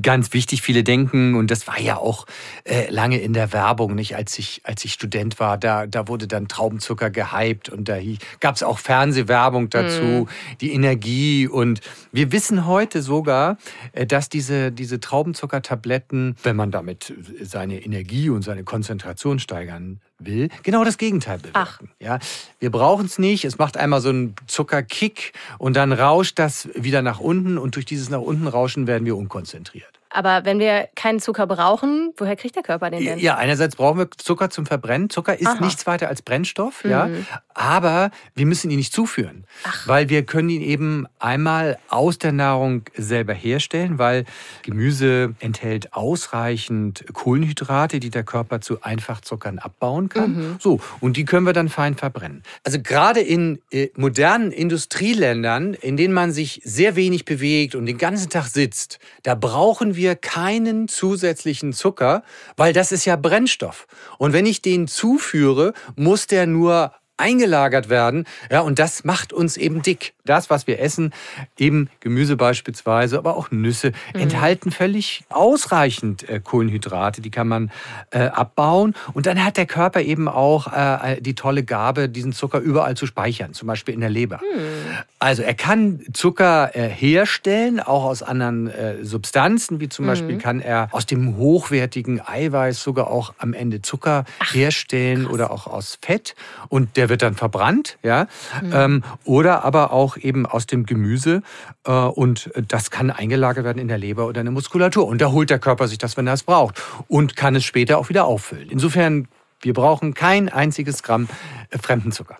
ganz 0.00 0.32
wichtig. 0.32 0.62
Viele 0.62 0.84
denken, 0.84 1.34
und 1.34 1.50
das 1.50 1.66
war 1.66 1.80
ja 1.80 1.96
auch 1.96 2.26
äh, 2.64 2.88
lange 2.88 3.18
in 3.18 3.32
der 3.32 3.52
Werbung, 3.52 3.96
nicht 3.96 4.14
als 4.14 4.38
ich, 4.38 4.60
als 4.62 4.84
ich 4.84 4.92
Student 4.92 5.40
war, 5.40 5.58
da, 5.58 5.86
da 5.86 6.06
wurde 6.06 6.28
dann 6.28 6.46
Traubenzucker 6.46 7.10
gehypt 7.10 7.68
und 7.68 7.88
da 7.88 7.98
gab 8.38 8.54
es 8.54 8.62
auch 8.62 8.78
Fernsehwerbung 8.78 9.68
dazu, 9.68 10.02
mm. 10.02 10.28
die 10.60 10.72
Energie. 10.72 11.48
Und 11.48 11.80
wir 12.12 12.30
wissen 12.30 12.66
heute 12.66 13.02
sogar, 13.02 13.58
äh, 13.92 14.06
dass 14.06 14.28
diese, 14.28 14.70
diese 14.70 15.00
Traubenzuckertabletten, 15.00 16.36
wenn 16.44 16.56
man 16.56 16.70
damit 16.70 17.12
seine 17.42 17.84
Energie 17.84 18.30
und 18.30 18.42
seine 18.42 18.62
Konzentration 18.62 19.40
steigern 19.40 20.00
will, 20.18 20.48
genau 20.62 20.84
das 20.84 20.96
Gegenteil 20.96 21.38
bewirken. 21.38 21.90
Ja, 22.00 22.18
wir 22.58 22.70
brauchen 22.70 23.06
es 23.06 23.18
nicht. 23.18 23.44
Es 23.44 23.58
macht 23.58 23.76
einmal 23.76 24.00
so 24.00 24.08
einen 24.08 24.34
Zuckerkick 24.46 25.32
und 25.58 25.76
dann 25.76 25.92
rauscht 25.92 26.38
das 26.38 26.68
wieder 26.74 27.02
nach 27.02 27.20
unten 27.20 27.58
und 27.58 27.76
durch 27.76 27.84
dieses 27.84 28.10
nach 28.10 28.20
unten 28.20 28.46
Rauschen 28.46 28.86
werden 28.86 29.04
wir 29.04 29.16
unkonzentriert. 29.16 29.95
Aber 30.10 30.44
wenn 30.44 30.58
wir 30.58 30.88
keinen 30.94 31.20
Zucker 31.20 31.46
brauchen, 31.46 32.12
woher 32.16 32.36
kriegt 32.36 32.56
der 32.56 32.62
Körper 32.62 32.90
den 32.90 33.04
denn? 33.04 33.18
Ja, 33.18 33.36
einerseits 33.36 33.76
brauchen 33.76 33.98
wir 33.98 34.10
Zucker 34.16 34.50
zum 34.50 34.66
Verbrennen. 34.66 35.10
Zucker 35.10 35.38
ist 35.38 35.46
Aha. 35.46 35.64
nichts 35.64 35.86
weiter 35.86 36.08
als 36.08 36.22
Brennstoff, 36.22 36.84
mhm. 36.84 36.90
ja. 36.90 37.08
Aber 37.54 38.10
wir 38.34 38.46
müssen 38.46 38.70
ihn 38.70 38.76
nicht 38.76 38.92
zuführen, 38.92 39.44
Ach. 39.64 39.88
weil 39.88 40.08
wir 40.08 40.24
können 40.24 40.50
ihn 40.50 40.62
eben 40.62 41.06
einmal 41.18 41.78
aus 41.88 42.18
der 42.18 42.32
Nahrung 42.32 42.82
selber 42.94 43.32
herstellen, 43.32 43.98
weil 43.98 44.24
Gemüse 44.62 45.34
enthält 45.40 45.94
ausreichend 45.94 47.04
Kohlenhydrate, 47.12 47.98
die 47.98 48.10
der 48.10 48.24
Körper 48.24 48.60
zu 48.60 48.82
Einfachzuckern 48.82 49.58
abbauen 49.58 50.08
kann. 50.08 50.36
Mhm. 50.36 50.56
So, 50.60 50.80
und 51.00 51.16
die 51.16 51.24
können 51.24 51.46
wir 51.46 51.52
dann 51.52 51.68
fein 51.68 51.94
verbrennen. 51.94 52.42
Also 52.64 52.78
gerade 52.80 53.20
in 53.20 53.58
äh, 53.70 53.88
modernen 53.96 54.52
Industrieländern, 54.52 55.74
in 55.74 55.96
denen 55.96 56.14
man 56.14 56.32
sich 56.32 56.60
sehr 56.64 56.96
wenig 56.96 57.24
bewegt 57.24 57.74
und 57.74 57.86
den 57.86 57.98
ganzen 57.98 58.30
Tag 58.30 58.46
sitzt, 58.46 58.98
da 59.22 59.34
brauchen 59.34 59.95
wir 59.96 60.16
keinen 60.16 60.88
zusätzlichen 60.88 61.72
Zucker, 61.72 62.22
weil 62.56 62.72
das 62.72 62.92
ist 62.92 63.04
ja 63.04 63.16
Brennstoff. 63.16 63.86
Und 64.18 64.32
wenn 64.32 64.46
ich 64.46 64.62
den 64.62 64.86
zuführe, 64.86 65.72
muss 65.96 66.26
der 66.26 66.46
nur 66.46 66.92
eingelagert 67.16 67.88
werden. 67.88 68.24
Ja, 68.50 68.60
und 68.60 68.78
das 68.78 69.04
macht 69.04 69.32
uns 69.32 69.56
eben 69.56 69.82
dick. 69.82 70.14
Das, 70.24 70.50
was 70.50 70.66
wir 70.66 70.80
essen, 70.80 71.12
eben 71.56 71.88
Gemüse 72.00 72.36
beispielsweise, 72.36 73.16
aber 73.16 73.36
auch 73.36 73.50
Nüsse, 73.50 73.92
mhm. 74.14 74.20
enthalten 74.20 74.70
völlig 74.70 75.24
ausreichend 75.28 76.28
äh, 76.28 76.40
Kohlenhydrate. 76.40 77.22
Die 77.22 77.30
kann 77.30 77.48
man 77.48 77.70
äh, 78.10 78.18
abbauen. 78.26 78.94
Und 79.14 79.26
dann 79.26 79.44
hat 79.44 79.56
der 79.56 79.66
Körper 79.66 80.02
eben 80.02 80.28
auch 80.28 80.72
äh, 80.72 81.20
die 81.20 81.34
tolle 81.34 81.62
Gabe, 81.62 82.08
diesen 82.08 82.32
Zucker 82.32 82.58
überall 82.58 82.96
zu 82.96 83.06
speichern, 83.06 83.54
zum 83.54 83.68
Beispiel 83.68 83.94
in 83.94 84.00
der 84.00 84.10
Leber. 84.10 84.38
Mhm. 84.38 84.96
Also 85.18 85.42
er 85.42 85.54
kann 85.54 86.00
Zucker 86.12 86.74
äh, 86.74 86.88
herstellen, 86.88 87.80
auch 87.80 88.04
aus 88.04 88.22
anderen 88.22 88.68
äh, 88.68 89.04
Substanzen, 89.04 89.80
wie 89.80 89.88
zum 89.88 90.04
mhm. 90.04 90.08
Beispiel 90.08 90.38
kann 90.38 90.60
er 90.60 90.88
aus 90.90 91.06
dem 91.06 91.36
hochwertigen 91.36 92.20
Eiweiß 92.20 92.82
sogar 92.82 93.08
auch 93.08 93.32
am 93.38 93.54
Ende 93.54 93.80
Zucker 93.80 94.24
Ach, 94.40 94.54
herstellen 94.54 95.24
krass. 95.24 95.32
oder 95.32 95.50
auch 95.50 95.66
aus 95.66 95.98
Fett. 96.02 96.34
Und 96.68 96.96
der 96.96 97.05
der 97.06 97.10
wird 97.10 97.22
dann 97.22 97.34
verbrannt, 97.34 97.98
ja, 98.02 98.26
mhm. 98.60 98.72
ähm, 98.74 99.04
oder 99.24 99.64
aber 99.64 99.92
auch 99.92 100.16
eben 100.16 100.44
aus 100.44 100.66
dem 100.66 100.86
Gemüse 100.86 101.42
äh, 101.84 101.92
und 101.92 102.50
das 102.68 102.90
kann 102.90 103.10
eingelagert 103.10 103.64
werden 103.64 103.78
in 103.78 103.88
der 103.88 103.98
Leber 103.98 104.26
oder 104.26 104.40
in 104.40 104.46
der 104.46 104.52
Muskulatur 104.52 105.06
und 105.06 105.20
da 105.20 105.30
holt 105.30 105.50
der 105.50 105.60
Körper 105.60 105.86
sich 105.86 105.98
das, 105.98 106.16
wenn 106.16 106.26
er 106.26 106.34
es 106.34 106.42
braucht 106.42 106.82
und 107.08 107.36
kann 107.36 107.54
es 107.54 107.64
später 107.64 107.98
auch 107.98 108.08
wieder 108.08 108.24
auffüllen. 108.24 108.68
Insofern, 108.70 109.28
wir 109.60 109.72
brauchen 109.72 110.14
kein 110.14 110.48
einziges 110.48 111.02
Gramm 111.02 111.28
äh, 111.70 111.78
fremden 111.78 112.10
Zucker. 112.10 112.38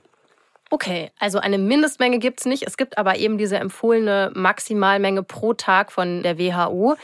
Okay, 0.71 1.13
also 1.21 1.39
eine 1.39 1.59
Mindestmenge 1.59 2.19
gibt 2.19 2.41
es 2.41 2.47
nicht. 2.47 2.65
Es 2.65 2.77
gibt 2.77 2.99
aber 2.99 3.19
eben 3.19 3.39
diese 3.39 3.57
empfohlene 3.57 4.33
Maximalmenge 4.35 5.23
pro 5.23 5.55
Tag 5.55 5.93
von 5.93 6.25
der 6.25 6.39
WHO. 6.39 6.97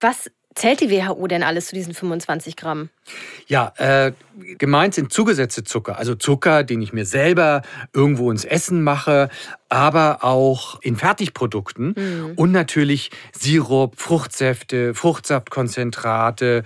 Was 0.00 0.30
zählt 0.54 0.80
die 0.80 0.90
WHO 0.90 1.26
denn 1.26 1.42
alles 1.42 1.66
zu 1.66 1.74
diesen 1.74 1.94
25 1.94 2.56
Gramm? 2.56 2.90
Ja, 3.46 3.72
äh, 3.76 4.12
gemeint 4.58 4.94
sind 4.94 5.12
zugesetzte 5.12 5.64
Zucker, 5.64 5.98
also 5.98 6.14
Zucker, 6.14 6.64
den 6.64 6.82
ich 6.82 6.92
mir 6.92 7.04
selber 7.04 7.62
irgendwo 7.92 8.30
ins 8.30 8.44
Essen 8.44 8.82
mache, 8.82 9.28
aber 9.68 10.24
auch 10.24 10.80
in 10.82 10.96
Fertigprodukten 10.96 11.94
mhm. 11.96 12.32
und 12.36 12.52
natürlich 12.52 13.10
Sirup, 13.32 14.00
Fruchtsäfte, 14.00 14.94
Fruchtsaftkonzentrate. 14.94 16.64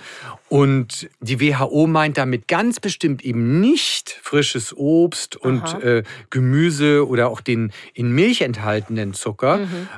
Und 0.48 1.08
die 1.20 1.40
WHO 1.40 1.86
meint 1.86 2.16
damit 2.16 2.48
ganz 2.48 2.80
bestimmt 2.80 3.24
eben 3.24 3.60
nicht 3.60 4.10
frisches 4.22 4.74
Obst 4.76 5.36
und 5.36 5.82
äh, 5.82 6.02
Gemüse 6.30 7.06
oder 7.06 7.28
auch 7.28 7.40
den 7.40 7.72
in 7.92 8.12
Milch 8.12 8.40
enthaltenen 8.40 9.14
Zucker. 9.14 9.58
Mhm. 9.58 9.88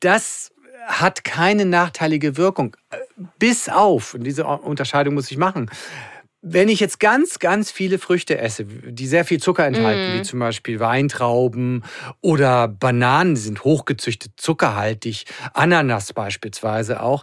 Das 0.00 0.53
hat 0.86 1.24
keine 1.24 1.64
nachteilige 1.66 2.36
Wirkung. 2.36 2.76
Bis 3.38 3.68
auf, 3.68 4.14
und 4.14 4.24
diese 4.24 4.44
Unterscheidung 4.44 5.14
muss 5.14 5.30
ich 5.30 5.36
machen, 5.36 5.70
wenn 6.46 6.68
ich 6.68 6.78
jetzt 6.78 7.00
ganz, 7.00 7.38
ganz 7.38 7.70
viele 7.70 7.98
Früchte 7.98 8.36
esse, 8.36 8.66
die 8.66 9.06
sehr 9.06 9.24
viel 9.24 9.40
Zucker 9.40 9.66
enthalten, 9.66 10.14
mm. 10.14 10.18
wie 10.18 10.22
zum 10.22 10.40
Beispiel 10.40 10.78
Weintrauben 10.78 11.84
oder 12.20 12.68
Bananen, 12.68 13.34
die 13.34 13.40
sind 13.40 13.64
hochgezüchtet, 13.64 14.32
zuckerhaltig, 14.36 15.24
Ananas 15.54 16.12
beispielsweise 16.12 17.02
auch, 17.02 17.22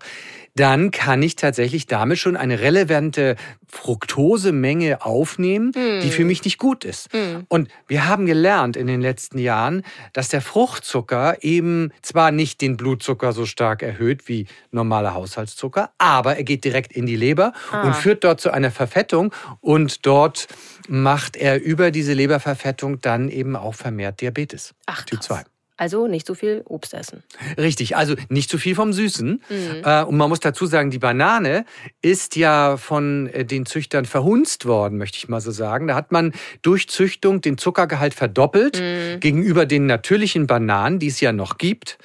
dann 0.55 0.91
kann 0.91 1.21
ich 1.23 1.35
tatsächlich 1.35 1.87
damit 1.87 2.17
schon 2.17 2.35
eine 2.35 2.59
relevante 2.59 3.35
Fructosemenge 3.67 5.05
aufnehmen, 5.05 5.69
mm. 5.69 6.01
die 6.01 6.09
für 6.09 6.19
hm. 6.19 6.27
mich 6.27 6.43
nicht 6.43 6.57
gut 6.57 6.83
ist. 6.83 7.13
Mm. 7.13 7.45
Und 7.47 7.69
wir 7.87 8.07
haben 8.07 8.25
gelernt 8.25 8.75
in 8.75 8.87
den 8.87 9.01
letzten 9.01 9.37
Jahren, 9.37 9.83
dass 10.13 10.27
der 10.27 10.41
Fruchtzucker 10.41 11.37
eben 11.41 11.91
zwar 12.01 12.31
nicht 12.31 12.61
den 12.61 12.75
Blutzucker 12.75 13.31
so 13.31 13.45
stark 13.45 13.81
erhöht 13.81 14.27
wie 14.27 14.47
normaler 14.71 15.13
Haushaltszucker, 15.13 15.91
aber 15.97 16.35
er 16.35 16.43
geht 16.43 16.65
direkt 16.65 16.91
in 16.91 17.05
die 17.05 17.15
Leber 17.15 17.53
ah. 17.71 17.83
und 17.83 17.95
führt 17.95 18.23
dort 18.23 18.41
zu 18.41 18.51
einer 18.51 18.71
Verfettung 18.71 19.33
und 19.61 20.05
dort 20.05 20.47
macht 20.89 21.37
er 21.37 21.61
über 21.61 21.91
diese 21.91 22.13
Leberverfettung 22.13 22.99
dann 22.99 23.29
eben 23.29 23.55
auch 23.55 23.75
vermehrt 23.75 24.19
Diabetes. 24.19 24.73
Ach, 24.85 25.03
Typ 25.03 25.23
2. 25.23 25.43
Also 25.81 26.05
nicht 26.05 26.27
so 26.27 26.35
viel 26.35 26.61
Obst 26.65 26.93
essen. 26.93 27.23
Richtig, 27.57 27.97
also 27.97 28.13
nicht 28.29 28.51
zu 28.51 28.59
viel 28.59 28.75
vom 28.75 28.93
Süßen. 28.93 29.41
Mhm. 29.49 29.81
Äh, 29.83 30.03
und 30.03 30.15
man 30.15 30.29
muss 30.29 30.39
dazu 30.39 30.67
sagen, 30.67 30.91
die 30.91 30.99
Banane 30.99 31.65
ist 32.03 32.35
ja 32.35 32.77
von 32.77 33.25
äh, 33.33 33.45
den 33.45 33.65
Züchtern 33.65 34.05
verhunzt 34.05 34.67
worden, 34.67 34.99
möchte 34.99 35.17
ich 35.17 35.27
mal 35.27 35.41
so 35.41 35.49
sagen. 35.49 35.87
Da 35.87 35.95
hat 35.95 36.11
man 36.11 36.33
durch 36.61 36.87
Züchtung 36.87 37.41
den 37.41 37.57
Zuckergehalt 37.57 38.13
verdoppelt 38.13 38.79
mhm. 38.79 39.21
gegenüber 39.21 39.65
den 39.65 39.87
natürlichen 39.87 40.45
Bananen, 40.45 40.99
die 40.99 41.07
es 41.07 41.19
ja 41.19 41.31
noch 41.31 41.57
gibt. 41.57 41.97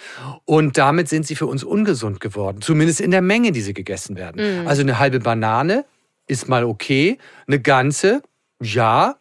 Und 0.47 0.79
damit 0.79 1.11
sind 1.11 1.27
sie 1.27 1.37
für 1.37 1.47
uns 1.47 1.63
ungesund 1.63 2.19
geworden, 2.21 2.63
zumindest 2.63 3.03
in 3.03 3.11
der 3.11 3.21
Menge, 3.21 3.53
die 3.53 3.61
sie 3.61 3.75
gegessen 3.75 4.17
werden. 4.17 4.63
Mhm. 4.63 4.69
Also 4.69 4.81
eine 4.81 4.99
halbe 4.99 5.21
Banane 5.21 5.85
ist 6.27 6.49
mal 6.49 6.65
okay, 6.65 7.19
eine 7.47 7.61
ganze, 7.61 8.23
ja, 8.59 9.17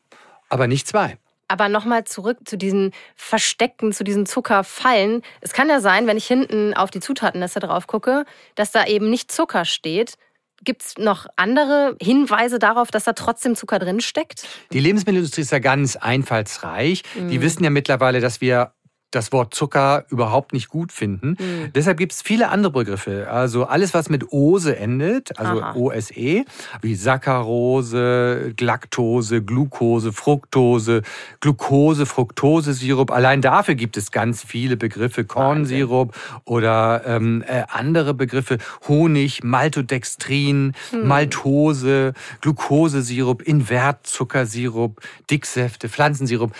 aber 0.47 0.67
nicht 0.67 0.87
zwei. 0.87 1.17
Aber 1.47 1.69
nochmal 1.69 2.05
zurück 2.05 2.39
zu 2.45 2.57
diesen 2.57 2.91
Verstecken, 3.15 3.93
zu 3.93 4.03
diesen 4.03 4.25
Zuckerfallen. 4.25 5.21
Es 5.41 5.53
kann 5.53 5.69
ja 5.69 5.79
sein, 5.79 6.07
wenn 6.07 6.17
ich 6.17 6.25
hinten 6.25 6.73
auf 6.73 6.89
die 6.89 6.99
Zutatenliste 6.99 7.59
drauf 7.59 7.87
gucke, 7.87 8.25
dass 8.55 8.71
da 8.71 8.85
eben 8.85 9.09
nicht 9.09 9.31
Zucker 9.31 9.65
steht. 9.65 10.15
Gibt 10.63 10.83
es 10.83 10.97
noch 10.97 11.27
andere 11.35 11.95
Hinweise 12.01 12.59
darauf, 12.59 12.89
dass 12.89 13.03
da 13.03 13.13
trotzdem 13.13 13.55
Zucker 13.55 13.77
drin 13.77 13.99
steckt? 13.99 14.47
Die 14.71 14.79
Lebensmittelindustrie 14.79 15.41
ist 15.41 15.51
ja 15.51 15.59
ganz 15.59 15.95
einfallsreich. 15.95 17.03
Mhm. 17.13 17.29
Die 17.29 17.41
wissen 17.41 17.63
ja 17.63 17.69
mittlerweile, 17.69 18.21
dass 18.21 18.41
wir 18.41 18.71
das 19.15 19.31
Wort 19.31 19.53
Zucker 19.53 20.05
überhaupt 20.09 20.53
nicht 20.53 20.69
gut 20.69 20.91
finden. 20.91 21.37
Mhm. 21.39 21.73
Deshalb 21.73 21.97
gibt 21.97 22.11
es 22.11 22.21
viele 22.21 22.49
andere 22.49 22.71
Begriffe. 22.71 23.27
Also 23.31 23.65
alles, 23.65 23.93
was 23.93 24.09
mit 24.09 24.31
Ose 24.31 24.77
endet, 24.77 25.39
also 25.39 25.61
Aha. 25.61 25.75
OSE, 25.75 26.45
wie 26.81 26.95
Saccharose, 26.95 28.53
Glaktose, 28.55 29.41
Glucose, 29.41 30.11
Fructose, 30.11 31.01
Glucose, 31.39 32.05
Fructose-Sirup. 32.05 33.11
Allein 33.11 33.41
dafür 33.41 33.75
gibt 33.75 33.97
es 33.97 34.11
ganz 34.11 34.43
viele 34.43 34.77
Begriffe. 34.77 35.23
Kornsirup 35.23 36.15
oder 36.43 37.03
ähm, 37.05 37.43
äh, 37.47 37.63
andere 37.69 38.13
Begriffe. 38.13 38.57
Honig, 38.87 39.43
Maltodextrin, 39.43 40.73
mhm. 40.91 41.07
Maltose, 41.07 42.13
Glukosesirup, 42.41 43.41
Invertzuckersirup, 43.41 45.01
Dicksäfte, 45.29 45.89
Pflanzensirup. 45.89 46.51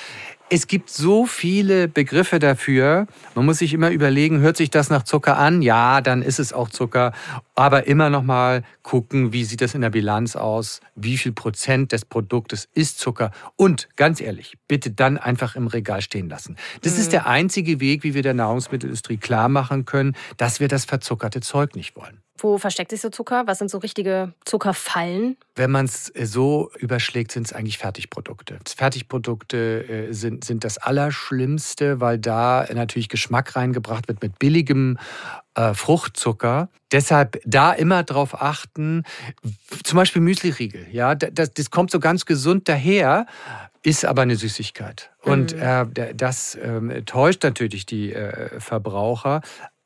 Es 0.47 0.67
gibt 0.67 0.91
so 0.91 1.25
viele 1.25 1.88
Begriffe 1.88 2.38
dafür. 2.38 3.08
Man 3.34 3.45
muss 3.45 3.58
sich 3.58 3.73
immer 3.73 3.89
überlegen, 3.89 4.41
hört 4.41 4.58
sich 4.58 4.69
das 4.69 4.91
nach 4.91 5.01
Zucker 5.01 5.39
an? 5.39 5.63
Ja, 5.63 6.01
dann 6.01 6.21
ist 6.21 6.39
es 6.39 6.53
auch 6.53 6.69
Zucker. 6.69 7.13
Aber 7.55 7.88
immer 7.88 8.12
noch 8.12 8.21
mal 8.21 8.62
gucken, 8.84 9.34
wie 9.34 9.43
sieht 9.43 9.62
das 9.62 9.73
in 9.73 9.81
der 9.81 9.89
Bilanz 9.89 10.36
aus? 10.36 10.81
Wie 10.93 11.17
viel 11.17 11.31
Prozent 11.31 11.93
des 11.93 12.05
Produktes 12.05 12.69
ist 12.75 12.99
Zucker? 12.99 13.31
Und 13.55 13.89
ganz 13.95 14.21
ehrlich, 14.21 14.55
bitte 14.67 14.91
dann 14.91 15.17
einfach 15.17 15.55
im 15.55 15.65
Regal 15.65 16.01
stehen 16.01 16.29
lassen. 16.29 16.58
Das 16.84 16.93
mhm. 16.93 16.99
ist 16.99 17.13
der 17.13 17.25
einzige 17.25 17.79
Weg, 17.79 18.03
wie 18.03 18.13
wir 18.13 18.21
der 18.21 18.36
Nahrungsmittelindustrie 18.36 19.17
klar 19.17 19.49
machen 19.49 19.86
können, 19.86 20.15
dass 20.38 20.60
wir 20.60 20.67
das 20.67 20.86
verzuckerte 20.86 21.41
Zeug 21.41 21.75
nicht 21.75 21.95
wollen. 21.95 22.21
Wo 22.37 22.57
versteckt 22.57 22.91
sich 22.91 23.01
so 23.01 23.09
Zucker? 23.09 23.43
Was 23.47 23.59
sind 23.59 23.71
so 23.71 23.77
richtige 23.77 24.33
Zuckerfallen? 24.43 25.37
Wenn 25.55 25.71
man 25.71 25.85
es 25.85 26.13
äh, 26.15 26.25
so 26.25 26.69
überschlägt, 26.77 27.31
sind 27.31 27.47
es 27.47 27.53
eigentlich 27.53 27.77
Fertigprodukte. 27.77 28.59
Fertigprodukte 28.75 30.07
äh, 30.09 30.13
sind, 30.13 30.43
sind 30.43 30.63
das 30.63 30.77
Allerschlimmste, 30.77 32.01
weil 32.01 32.19
da 32.19 32.67
natürlich 32.73 33.07
Geschmack 33.07 33.55
reingebracht 33.55 34.07
wird 34.09 34.21
mit 34.21 34.37
billigem 34.37 34.97
äh, 35.55 35.73
Fruchtzucker. 35.73 36.69
Deshalb 36.91 37.39
da 37.45 37.71
immer 37.71 38.03
drauf 38.03 38.41
achten. 38.41 39.03
Zum 39.83 39.97
Beispiel 39.97 40.21
Müsliriegel. 40.21 40.87
Ja, 40.91 41.15
das, 41.15 41.53
das 41.53 41.71
kommt 41.71 41.91
so 41.91 41.99
ganz 41.99 42.25
gesund 42.25 42.67
daher 42.67 43.25
ist 43.85 44.03
aber 44.03 44.23
eine 44.23 44.35
Süßigkeit. 44.35 45.11
Und 45.21 45.55
mhm. 45.55 45.61
äh, 45.61 46.13
das 46.15 46.55
äh, 46.55 47.03
täuscht 47.03 47.43
natürlich 47.43 47.85
die 47.85 48.13
äh, 48.13 48.59
Verbraucher. 48.59 49.41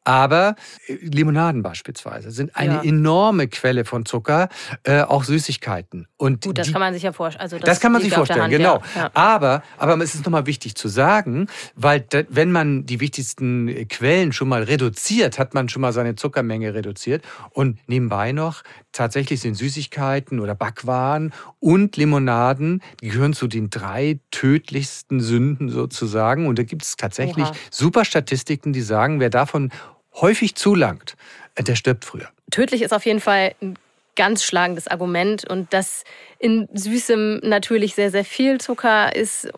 Aber 0.09 0.55
äh, 0.87 0.95
Limonaden 1.01 1.61
beispielsweise 1.61 2.31
sind 2.31 2.55
eine 2.55 2.75
ja. 2.75 2.83
enorme 2.83 3.47
Quelle 3.47 3.85
von 3.85 4.07
Zucker, 4.07 4.49
äh, 4.81 5.01
auch 5.01 5.23
Süßigkeiten. 5.23 6.07
Und 6.17 6.45
Gut, 6.45 6.57
das 6.57 6.65
die, 6.65 6.73
kann 6.73 6.79
man 6.79 6.95
sich 6.95 7.03
ja 7.03 7.13
vorstellen. 7.13 7.43
Also 7.43 7.59
das, 7.59 7.69
das, 7.69 7.79
kann 7.79 7.91
man 7.91 8.01
sich 8.01 8.11
vorstellen, 8.11 8.41
Hand, 8.41 8.51
genau. 8.51 8.81
Ja. 8.95 9.11
Aber, 9.13 9.61
aber 9.77 10.01
es 10.01 10.15
ist 10.15 10.25
nochmal 10.25 10.47
wichtig 10.47 10.73
zu 10.73 10.87
sagen, 10.87 11.45
weil 11.75 12.01
da, 12.01 12.23
wenn 12.27 12.51
man 12.51 12.87
die 12.87 12.99
wichtigsten 12.99 13.87
Quellen 13.87 14.33
schon 14.33 14.49
mal 14.49 14.63
reduziert, 14.63 15.37
hat 15.37 15.53
man 15.53 15.69
schon 15.69 15.83
mal 15.83 15.93
seine 15.93 16.15
Zuckermenge 16.15 16.73
reduziert. 16.73 17.23
Und 17.51 17.77
nebenbei 17.87 18.31
noch, 18.31 18.63
tatsächlich 18.91 19.41
sind 19.41 19.53
Süßigkeiten 19.53 20.39
oder 20.39 20.55
Backwaren 20.55 21.33
und 21.59 21.97
Limonaden, 21.97 22.81
die 23.01 23.09
gehören 23.09 23.33
zu 23.33 23.45
den 23.45 23.69
drei 23.69 24.19
tödlichsten 24.31 25.19
Sünden 25.19 25.69
sozusagen. 25.69 26.47
Und 26.47 26.57
da 26.57 26.63
gibt 26.63 26.81
es 26.81 26.95
tatsächlich 26.95 27.45
Oha. 27.45 27.55
super 27.69 28.05
Statistiken, 28.05 28.73
die 28.73 28.81
sagen, 28.81 29.19
wer 29.19 29.29
davon 29.29 29.69
häufig 30.15 30.55
zulangt, 30.55 31.15
äh, 31.55 31.63
der 31.63 31.75
stirbt 31.75 32.05
früher. 32.05 32.29
Tödlich 32.51 32.81
ist 32.81 32.93
auf 32.93 33.05
jeden 33.05 33.19
Fall 33.19 33.55
ein 33.61 33.77
ganz 34.15 34.43
schlagendes 34.43 34.87
Argument 34.87 35.49
und 35.49 35.73
dass 35.73 36.03
in 36.39 36.67
Süßem 36.73 37.39
natürlich 37.43 37.95
sehr, 37.95 38.11
sehr 38.11 38.25
viel 38.25 38.59
Zucker 38.59 39.15
ist, 39.15 39.49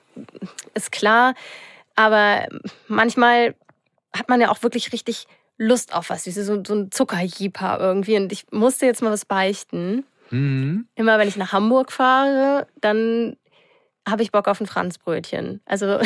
ist 0.74 0.92
klar. 0.92 1.34
Aber 1.96 2.48
manchmal 2.88 3.56
hat 4.14 4.30
man 4.30 4.42
ja 4.42 4.50
auch 4.50 4.62
wirklich 4.62 4.94
richtig 4.94 5.26
Lust 5.58 5.94
auf 5.94 6.10
was 6.10 6.26
Süßes, 6.26 6.48
so, 6.48 6.62
so 6.66 6.76
ein 6.76 6.92
Zuckerjeeper 6.92 7.80
irgendwie. 7.80 8.18
Und 8.18 8.32
ich 8.32 8.46
musste 8.52 8.86
jetzt 8.86 9.02
mal 9.02 9.12
was 9.12 9.26
beichten. 9.26 10.06
Mhm. 10.30 10.88
Immer 10.96 11.20
wenn 11.20 11.28
ich 11.28 11.38
nach 11.38 11.54
Hamburg 11.54 11.92
fahre, 11.92 12.68
dann 12.80 13.38
habe 14.08 14.24
ich 14.24 14.32
Bock 14.32 14.48
auf 14.48 14.60
ein 14.60 14.68
Franzbrötchen. 14.68 15.62
Also 15.66 16.00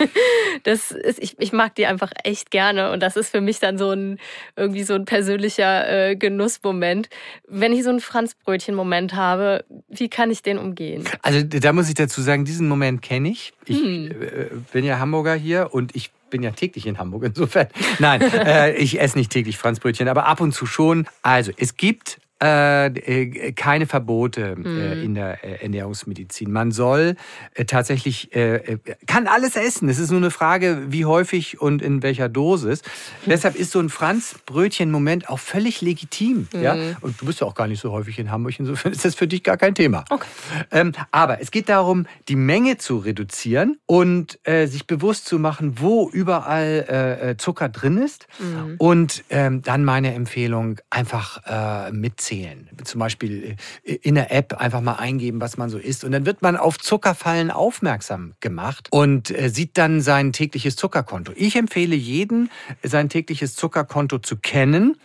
das 0.62 0.90
ist, 0.90 1.18
ich, 1.22 1.36
ich 1.38 1.52
mag 1.52 1.74
die 1.74 1.86
einfach 1.86 2.12
echt 2.24 2.50
gerne 2.50 2.92
und 2.92 3.00
das 3.00 3.16
ist 3.16 3.30
für 3.30 3.40
mich 3.40 3.58
dann 3.58 3.78
so 3.78 3.90
ein 3.90 4.18
irgendwie 4.54 4.84
so 4.84 4.94
ein 4.94 5.04
persönlicher 5.04 6.10
äh, 6.10 6.16
Genussmoment. 6.16 7.08
Wenn 7.48 7.72
ich 7.72 7.82
so 7.82 7.90
einen 7.90 8.00
Franzbrötchen-Moment 8.00 9.14
habe, 9.14 9.64
wie 9.88 10.08
kann 10.08 10.30
ich 10.30 10.42
den 10.42 10.58
umgehen? 10.58 11.04
Also 11.22 11.42
da 11.42 11.72
muss 11.72 11.88
ich 11.88 11.94
dazu 11.94 12.20
sagen, 12.20 12.44
diesen 12.44 12.68
Moment 12.68 13.02
kenne 13.02 13.28
ich. 13.30 13.52
Ich 13.64 13.80
hm. 13.80 14.10
äh, 14.10 14.46
bin 14.72 14.84
ja 14.84 14.98
Hamburger 14.98 15.34
hier 15.34 15.70
und 15.72 15.94
ich 15.96 16.10
bin 16.30 16.42
ja 16.42 16.50
täglich 16.50 16.86
in 16.86 16.98
Hamburg 16.98 17.24
insofern. 17.24 17.68
Nein, 17.98 18.20
äh, 18.32 18.74
ich 18.74 19.00
esse 19.00 19.18
nicht 19.18 19.30
täglich 19.30 19.58
Franzbrötchen, 19.58 20.08
aber 20.08 20.26
ab 20.26 20.40
und 20.40 20.52
zu 20.52 20.66
schon. 20.66 21.06
Also 21.22 21.52
es 21.56 21.76
gibt 21.76 22.18
äh, 22.42 22.88
äh, 22.88 23.52
keine 23.52 23.86
Verbote 23.86 24.56
mhm. 24.56 24.66
äh, 24.66 25.02
in 25.02 25.14
der 25.14 25.42
äh, 25.42 25.62
Ernährungsmedizin. 25.62 26.52
Man 26.52 26.70
soll 26.70 27.16
äh, 27.54 27.64
tatsächlich, 27.64 28.34
äh, 28.36 28.76
kann 29.06 29.26
alles 29.26 29.56
essen. 29.56 29.88
Es 29.88 29.98
ist 29.98 30.10
nur 30.10 30.20
eine 30.20 30.30
Frage, 30.30 30.82
wie 30.88 31.06
häufig 31.06 31.62
und 31.62 31.80
in 31.80 32.02
welcher 32.02 32.28
Dosis. 32.28 32.82
Mhm. 33.24 33.30
Deshalb 33.30 33.56
ist 33.56 33.70
so 33.70 33.80
ein 33.80 33.88
Franzbrötchen-Moment 33.88 35.30
auch 35.30 35.38
völlig 35.38 35.80
legitim. 35.80 36.46
Mhm. 36.52 36.62
Ja? 36.62 36.76
Und 37.00 37.18
du 37.22 37.24
bist 37.24 37.40
ja 37.40 37.46
auch 37.46 37.54
gar 37.54 37.68
nicht 37.68 37.80
so 37.80 37.90
häufig 37.90 38.18
in 38.18 38.30
Hamburg, 38.30 38.58
insofern 38.58 38.92
ist 38.92 39.06
das 39.06 39.14
für 39.14 39.26
dich 39.26 39.42
gar 39.42 39.56
kein 39.56 39.74
Thema. 39.74 40.04
Okay. 40.10 40.28
Ähm, 40.72 40.92
aber 41.12 41.40
es 41.40 41.50
geht 41.50 41.70
darum, 41.70 42.06
die 42.28 42.36
Menge 42.36 42.76
zu 42.76 42.98
reduzieren 42.98 43.78
und 43.86 44.38
sich 44.44 44.86
bewusst 44.86 45.26
zu 45.26 45.38
machen, 45.38 45.80
wo 45.80 46.08
überall 46.10 47.36
Zucker 47.38 47.68
drin 47.68 47.98
ist. 47.98 48.26
Mhm. 48.38 48.74
Und 48.78 49.24
ähm, 49.30 49.62
dann 49.62 49.84
meine 49.84 50.14
Empfehlung, 50.14 50.80
einfach 50.90 51.92
mit 51.92 52.20
zählen. 52.26 52.68
Zum 52.84 52.98
Beispiel 52.98 53.56
äh, 53.84 53.94
in 53.94 54.16
der 54.16 54.32
App 54.32 54.54
einfach 54.54 54.80
mal 54.80 54.94
eingeben, 54.94 55.40
was 55.40 55.56
man 55.56 55.70
so 55.70 55.78
isst. 55.78 56.04
Und 56.04 56.12
dann 56.12 56.26
wird 56.26 56.42
man 56.42 56.56
auf 56.56 56.78
Zuckerfallen 56.78 57.50
aufmerksam 57.50 58.34
gemacht 58.40 58.88
und 58.90 59.30
äh, 59.30 59.48
sieht 59.48 59.78
dann 59.78 60.00
sein 60.00 60.32
tägliches 60.32 60.76
Zuckerkonto. 60.76 61.32
Ich 61.36 61.56
empfehle 61.56 61.94
jeden, 61.94 62.50
sein 62.82 63.08
tägliches 63.08 63.54
Zuckerkonto 63.54 64.18
zu 64.18 64.36
kennen. 64.36 64.96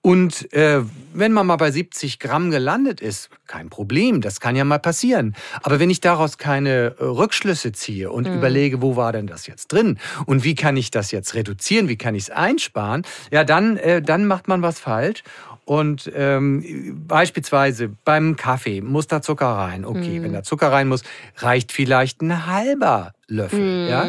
Und 0.00 0.52
äh, 0.52 0.82
wenn 1.14 1.32
man 1.32 1.46
mal 1.46 1.56
bei 1.56 1.70
70 1.70 2.18
Gramm 2.18 2.50
gelandet 2.50 3.00
ist, 3.00 3.30
kein 3.46 3.70
Problem, 3.70 4.20
das 4.20 4.40
kann 4.40 4.56
ja 4.56 4.64
mal 4.64 4.78
passieren. 4.78 5.36
Aber 5.62 5.78
wenn 5.78 5.90
ich 5.90 6.00
daraus 6.00 6.38
keine 6.38 6.96
äh, 6.98 7.04
Rückschlüsse 7.04 7.70
ziehe 7.72 8.10
und 8.10 8.26
mhm. 8.26 8.34
überlege, 8.34 8.82
wo 8.82 8.96
war 8.96 9.12
denn 9.12 9.28
das 9.28 9.46
jetzt 9.46 9.68
drin 9.68 9.98
und 10.26 10.42
wie 10.42 10.56
kann 10.56 10.76
ich 10.76 10.90
das 10.90 11.12
jetzt 11.12 11.34
reduzieren, 11.34 11.88
wie 11.88 11.96
kann 11.96 12.16
ich 12.16 12.24
es 12.24 12.30
einsparen, 12.30 13.02
ja, 13.30 13.44
dann, 13.44 13.76
äh, 13.76 14.02
dann 14.02 14.26
macht 14.26 14.48
man 14.48 14.62
was 14.62 14.80
falsch. 14.80 15.22
Und 15.64 16.10
ähm, 16.14 17.04
beispielsweise 17.06 17.88
beim 18.04 18.36
Kaffee 18.36 18.80
muss 18.80 19.06
da 19.06 19.22
Zucker 19.22 19.46
rein. 19.46 19.84
Okay, 19.84 20.18
mm. 20.18 20.22
wenn 20.24 20.32
da 20.32 20.42
Zucker 20.42 20.72
rein 20.72 20.88
muss, 20.88 21.02
reicht 21.36 21.70
vielleicht 21.70 22.20
ein 22.20 22.46
halber 22.46 23.12
Löffel. 23.28 23.86
Mm. 23.86 23.88
Ja? 23.88 24.08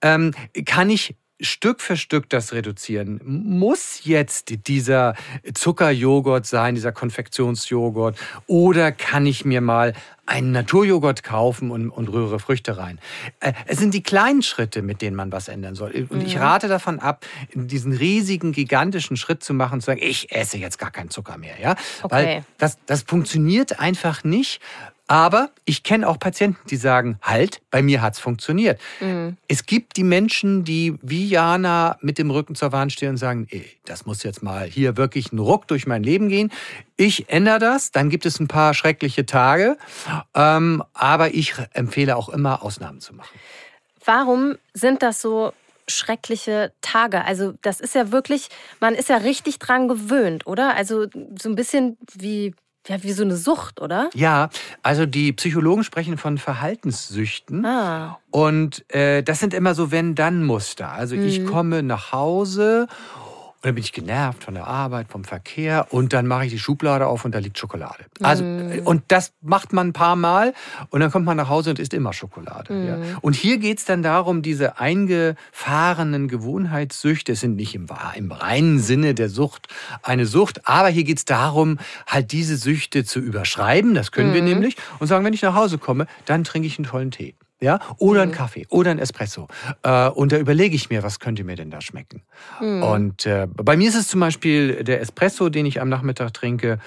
Ähm, 0.00 0.32
kann 0.64 0.88
ich 0.88 1.14
Stück 1.40 1.80
für 1.80 1.96
Stück 1.96 2.28
das 2.30 2.52
reduzieren. 2.52 3.20
Muss 3.24 4.00
jetzt 4.04 4.66
dieser 4.68 5.14
Zuckerjoghurt 5.52 6.46
sein, 6.46 6.76
dieser 6.76 6.92
Konfektionsjoghurt? 6.92 8.16
Oder 8.46 8.92
kann 8.92 9.26
ich 9.26 9.44
mir 9.44 9.60
mal 9.60 9.94
einen 10.26 10.52
Naturjoghurt 10.52 11.24
kaufen 11.24 11.72
und, 11.72 11.90
und 11.90 12.08
rühre 12.08 12.38
Früchte 12.38 12.78
rein? 12.78 13.00
Äh, 13.40 13.52
es 13.66 13.78
sind 13.78 13.94
die 13.94 14.02
kleinen 14.02 14.42
Schritte, 14.42 14.80
mit 14.80 15.02
denen 15.02 15.16
man 15.16 15.32
was 15.32 15.48
ändern 15.48 15.74
soll. 15.74 16.06
Und 16.08 16.24
ich 16.24 16.36
mhm. 16.36 16.42
rate 16.42 16.68
davon 16.68 17.00
ab, 17.00 17.26
diesen 17.52 17.92
riesigen, 17.92 18.52
gigantischen 18.52 19.16
Schritt 19.16 19.42
zu 19.42 19.54
machen, 19.54 19.80
zu 19.80 19.86
sagen, 19.86 20.00
ich 20.02 20.30
esse 20.30 20.56
jetzt 20.56 20.78
gar 20.78 20.92
keinen 20.92 21.10
Zucker 21.10 21.36
mehr. 21.36 21.60
Ja? 21.60 21.72
Okay. 22.02 22.14
Weil 22.14 22.44
das, 22.58 22.78
das 22.86 23.02
funktioniert 23.02 23.80
einfach 23.80 24.22
nicht, 24.22 24.60
aber 25.14 25.50
ich 25.64 25.84
kenne 25.84 26.08
auch 26.08 26.18
Patienten, 26.18 26.58
die 26.68 26.76
sagen, 26.76 27.20
halt, 27.22 27.62
bei 27.70 27.82
mir 27.82 28.02
hat's 28.02 28.18
funktioniert. 28.18 28.80
Mhm. 28.98 29.36
Es 29.46 29.64
gibt 29.64 29.96
die 29.96 30.02
Menschen, 30.02 30.64
die 30.64 30.98
wie 31.02 31.28
Jana 31.28 31.98
mit 32.00 32.18
dem 32.18 32.32
Rücken 32.32 32.56
zur 32.56 32.72
Wand 32.72 32.92
stehen 32.92 33.10
und 33.10 33.16
sagen, 33.16 33.46
ey, 33.48 33.64
das 33.84 34.06
muss 34.06 34.24
jetzt 34.24 34.42
mal 34.42 34.66
hier 34.66 34.96
wirklich 34.96 35.32
ein 35.32 35.38
Ruck 35.38 35.68
durch 35.68 35.86
mein 35.86 36.02
Leben 36.02 36.28
gehen. 36.28 36.50
Ich 36.96 37.28
ändere 37.28 37.60
das, 37.60 37.92
dann 37.92 38.10
gibt 38.10 38.26
es 38.26 38.40
ein 38.40 38.48
paar 38.48 38.74
schreckliche 38.74 39.24
Tage. 39.24 39.76
Ähm, 40.34 40.82
aber 40.94 41.32
ich 41.32 41.54
empfehle 41.74 42.16
auch 42.16 42.28
immer, 42.28 42.64
Ausnahmen 42.64 43.00
zu 43.00 43.14
machen. 43.14 43.38
Warum 44.04 44.56
sind 44.72 45.04
das 45.04 45.20
so 45.20 45.52
schreckliche 45.86 46.72
Tage. 46.80 47.26
Also 47.26 47.52
das 47.60 47.78
ist 47.78 47.94
ja 47.94 48.10
wirklich, 48.10 48.48
man 48.80 48.94
ist 48.94 49.10
ja 49.10 49.18
richtig 49.18 49.58
dran 49.58 49.86
gewöhnt, 49.86 50.46
oder? 50.46 50.74
Also 50.74 51.06
so 51.38 51.50
ein 51.50 51.56
bisschen 51.56 51.98
wie 52.14 52.54
ja, 52.86 53.02
wie 53.02 53.12
so 53.12 53.22
eine 53.22 53.36
Sucht, 53.36 53.80
oder? 53.80 54.10
Ja, 54.14 54.50
also 54.82 55.06
die 55.06 55.32
Psychologen 55.32 55.84
sprechen 55.84 56.18
von 56.18 56.38
Verhaltenssüchten. 56.38 57.64
Ah. 57.64 58.18
Und 58.30 58.84
äh, 58.92 59.22
das 59.22 59.40
sind 59.40 59.54
immer 59.54 59.74
so 59.74 59.90
Wenn-Dann-Muster. 59.90 60.90
Also 60.90 61.16
mhm. 61.16 61.26
ich 61.26 61.46
komme 61.46 61.82
nach 61.82 62.12
Hause 62.12 62.86
dann 63.64 63.74
bin 63.74 63.82
ich 63.82 63.92
genervt 63.92 64.44
von 64.44 64.54
der 64.54 64.66
Arbeit, 64.66 65.08
vom 65.08 65.24
Verkehr 65.24 65.86
und 65.90 66.12
dann 66.12 66.26
mache 66.26 66.44
ich 66.46 66.52
die 66.52 66.58
Schublade 66.58 67.06
auf 67.06 67.24
und 67.24 67.34
da 67.34 67.38
liegt 67.38 67.58
Schokolade. 67.58 68.04
Also, 68.20 68.44
mm. 68.44 68.80
Und 68.84 69.04
das 69.08 69.32
macht 69.40 69.72
man 69.72 69.88
ein 69.88 69.92
paar 69.92 70.16
Mal 70.16 70.52
und 70.90 71.00
dann 71.00 71.10
kommt 71.10 71.24
man 71.24 71.36
nach 71.36 71.48
Hause 71.48 71.70
und 71.70 71.78
isst 71.78 71.94
immer 71.94 72.12
Schokolade. 72.12 72.72
Mm. 72.72 72.86
Ja. 72.86 72.98
Und 73.22 73.34
hier 73.34 73.58
geht 73.58 73.78
es 73.78 73.84
dann 73.86 74.02
darum, 74.02 74.42
diese 74.42 74.78
eingefahrenen 74.78 76.28
Gewohnheitssüchte, 76.28 77.32
es 77.32 77.40
sind 77.40 77.56
nicht 77.56 77.74
im, 77.74 77.86
im 78.16 78.32
reinen 78.32 78.78
Sinne 78.78 79.14
der 79.14 79.30
Sucht 79.30 79.68
eine 80.02 80.26
Sucht, 80.26 80.68
aber 80.68 80.88
hier 80.88 81.04
geht 81.04 81.18
es 81.18 81.24
darum, 81.24 81.78
halt 82.06 82.32
diese 82.32 82.56
Süchte 82.56 83.04
zu 83.04 83.18
überschreiben, 83.18 83.94
das 83.94 84.12
können 84.12 84.32
mm. 84.32 84.34
wir 84.34 84.42
nämlich, 84.42 84.76
und 84.98 85.06
sagen, 85.06 85.24
wenn 85.24 85.32
ich 85.32 85.42
nach 85.42 85.54
Hause 85.54 85.78
komme, 85.78 86.06
dann 86.26 86.44
trinke 86.44 86.68
ich 86.68 86.78
einen 86.78 86.86
tollen 86.86 87.10
Tee 87.10 87.34
ja, 87.60 87.78
oder 87.98 88.20
mhm. 88.20 88.22
einen 88.22 88.32
Kaffee 88.32 88.66
oder 88.68 88.90
ein 88.90 88.98
Espresso. 88.98 89.48
Äh, 89.82 90.08
und 90.08 90.32
da 90.32 90.38
überlege 90.38 90.74
ich 90.74 90.90
mir, 90.90 91.02
was 91.02 91.20
könnte 91.20 91.44
mir 91.44 91.56
denn 91.56 91.70
da 91.70 91.80
schmecken. 91.80 92.22
Mhm. 92.60 92.82
Und 92.82 93.26
äh, 93.26 93.46
bei 93.50 93.76
mir 93.76 93.88
ist 93.88 93.94
es 93.94 94.08
zum 94.08 94.20
Beispiel 94.20 94.84
der 94.84 95.00
Espresso, 95.00 95.48
den 95.48 95.66
ich 95.66 95.80
am 95.80 95.88
Nachmittag 95.88 96.34
trinke. 96.34 96.78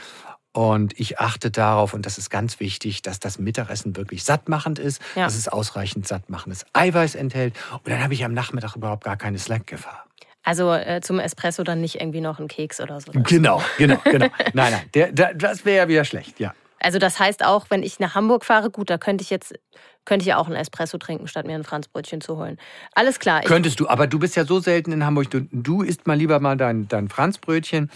Und 0.53 0.99
ich 0.99 1.19
achte 1.19 1.51
darauf, 1.51 1.93
und 1.93 2.05
das 2.05 2.17
ist 2.17 2.29
ganz 2.29 2.59
wichtig, 2.59 3.03
dass 3.03 3.19
das 3.19 3.37
Mittagessen 3.37 3.95
wirklich 3.95 4.23
sattmachend 4.23 4.79
ist, 4.79 5.01
ja. 5.15 5.25
dass 5.25 5.35
es 5.35 5.47
ausreichend 5.47 6.07
sattmachendes 6.07 6.65
Eiweiß 6.73 7.15
enthält. 7.15 7.53
Und 7.71 7.89
dann 7.89 8.03
habe 8.03 8.13
ich 8.13 8.25
am 8.25 8.33
Nachmittag 8.33 8.75
überhaupt 8.75 9.03
gar 9.03 9.17
keine 9.17 9.37
Slackgefahr. 9.37 10.05
Also 10.43 10.73
äh, 10.73 11.01
zum 11.01 11.19
Espresso 11.19 11.63
dann 11.63 11.81
nicht 11.81 11.99
irgendwie 11.99 12.21
noch 12.21 12.39
ein 12.39 12.47
Keks 12.47 12.79
oder 12.79 13.01
so. 13.01 13.11
Genau, 13.11 13.61
genau, 13.77 13.97
genau. 14.03 14.27
nein, 14.53 14.71
nein, 14.71 14.81
der, 14.93 15.11
der, 15.11 15.33
das 15.33 15.65
wäre 15.65 15.77
ja 15.77 15.87
wieder 15.89 16.05
schlecht, 16.05 16.39
ja. 16.39 16.53
Also 16.79 16.99
das 16.99 17.19
heißt 17.19 17.43
auch, 17.43 17.67
wenn 17.69 17.83
ich 17.83 17.99
nach 17.99 18.15
Hamburg 18.15 18.45
fahre, 18.45 18.69
gut, 18.69 18.89
da 18.89 18.97
könnte 18.97 19.23
ich 19.23 19.29
jetzt 19.29 19.53
könnte 20.05 20.23
ich 20.23 20.27
ja 20.27 20.37
auch 20.37 20.47
einen 20.47 20.55
Espresso 20.55 20.97
trinken, 20.97 21.27
statt 21.27 21.45
mir 21.45 21.55
ein 21.55 21.65
Franzbrötchen 21.65 22.21
zu 22.21 22.37
holen. 22.37 22.57
Alles 22.95 23.19
klar. 23.19 23.41
Könntest 23.41 23.79
du, 23.81 23.89
aber 23.89 24.07
du 24.07 24.19
bist 24.19 24.37
ja 24.37 24.45
so 24.45 24.59
selten 24.61 24.93
in 24.93 25.05
Hamburg. 25.05 25.29
Du, 25.29 25.41
du 25.51 25.81
isst 25.81 26.07
mal 26.07 26.17
lieber 26.17 26.39
mal 26.39 26.55
dein, 26.55 26.87
dein 26.87 27.09
Franzbrötchen. 27.09 27.91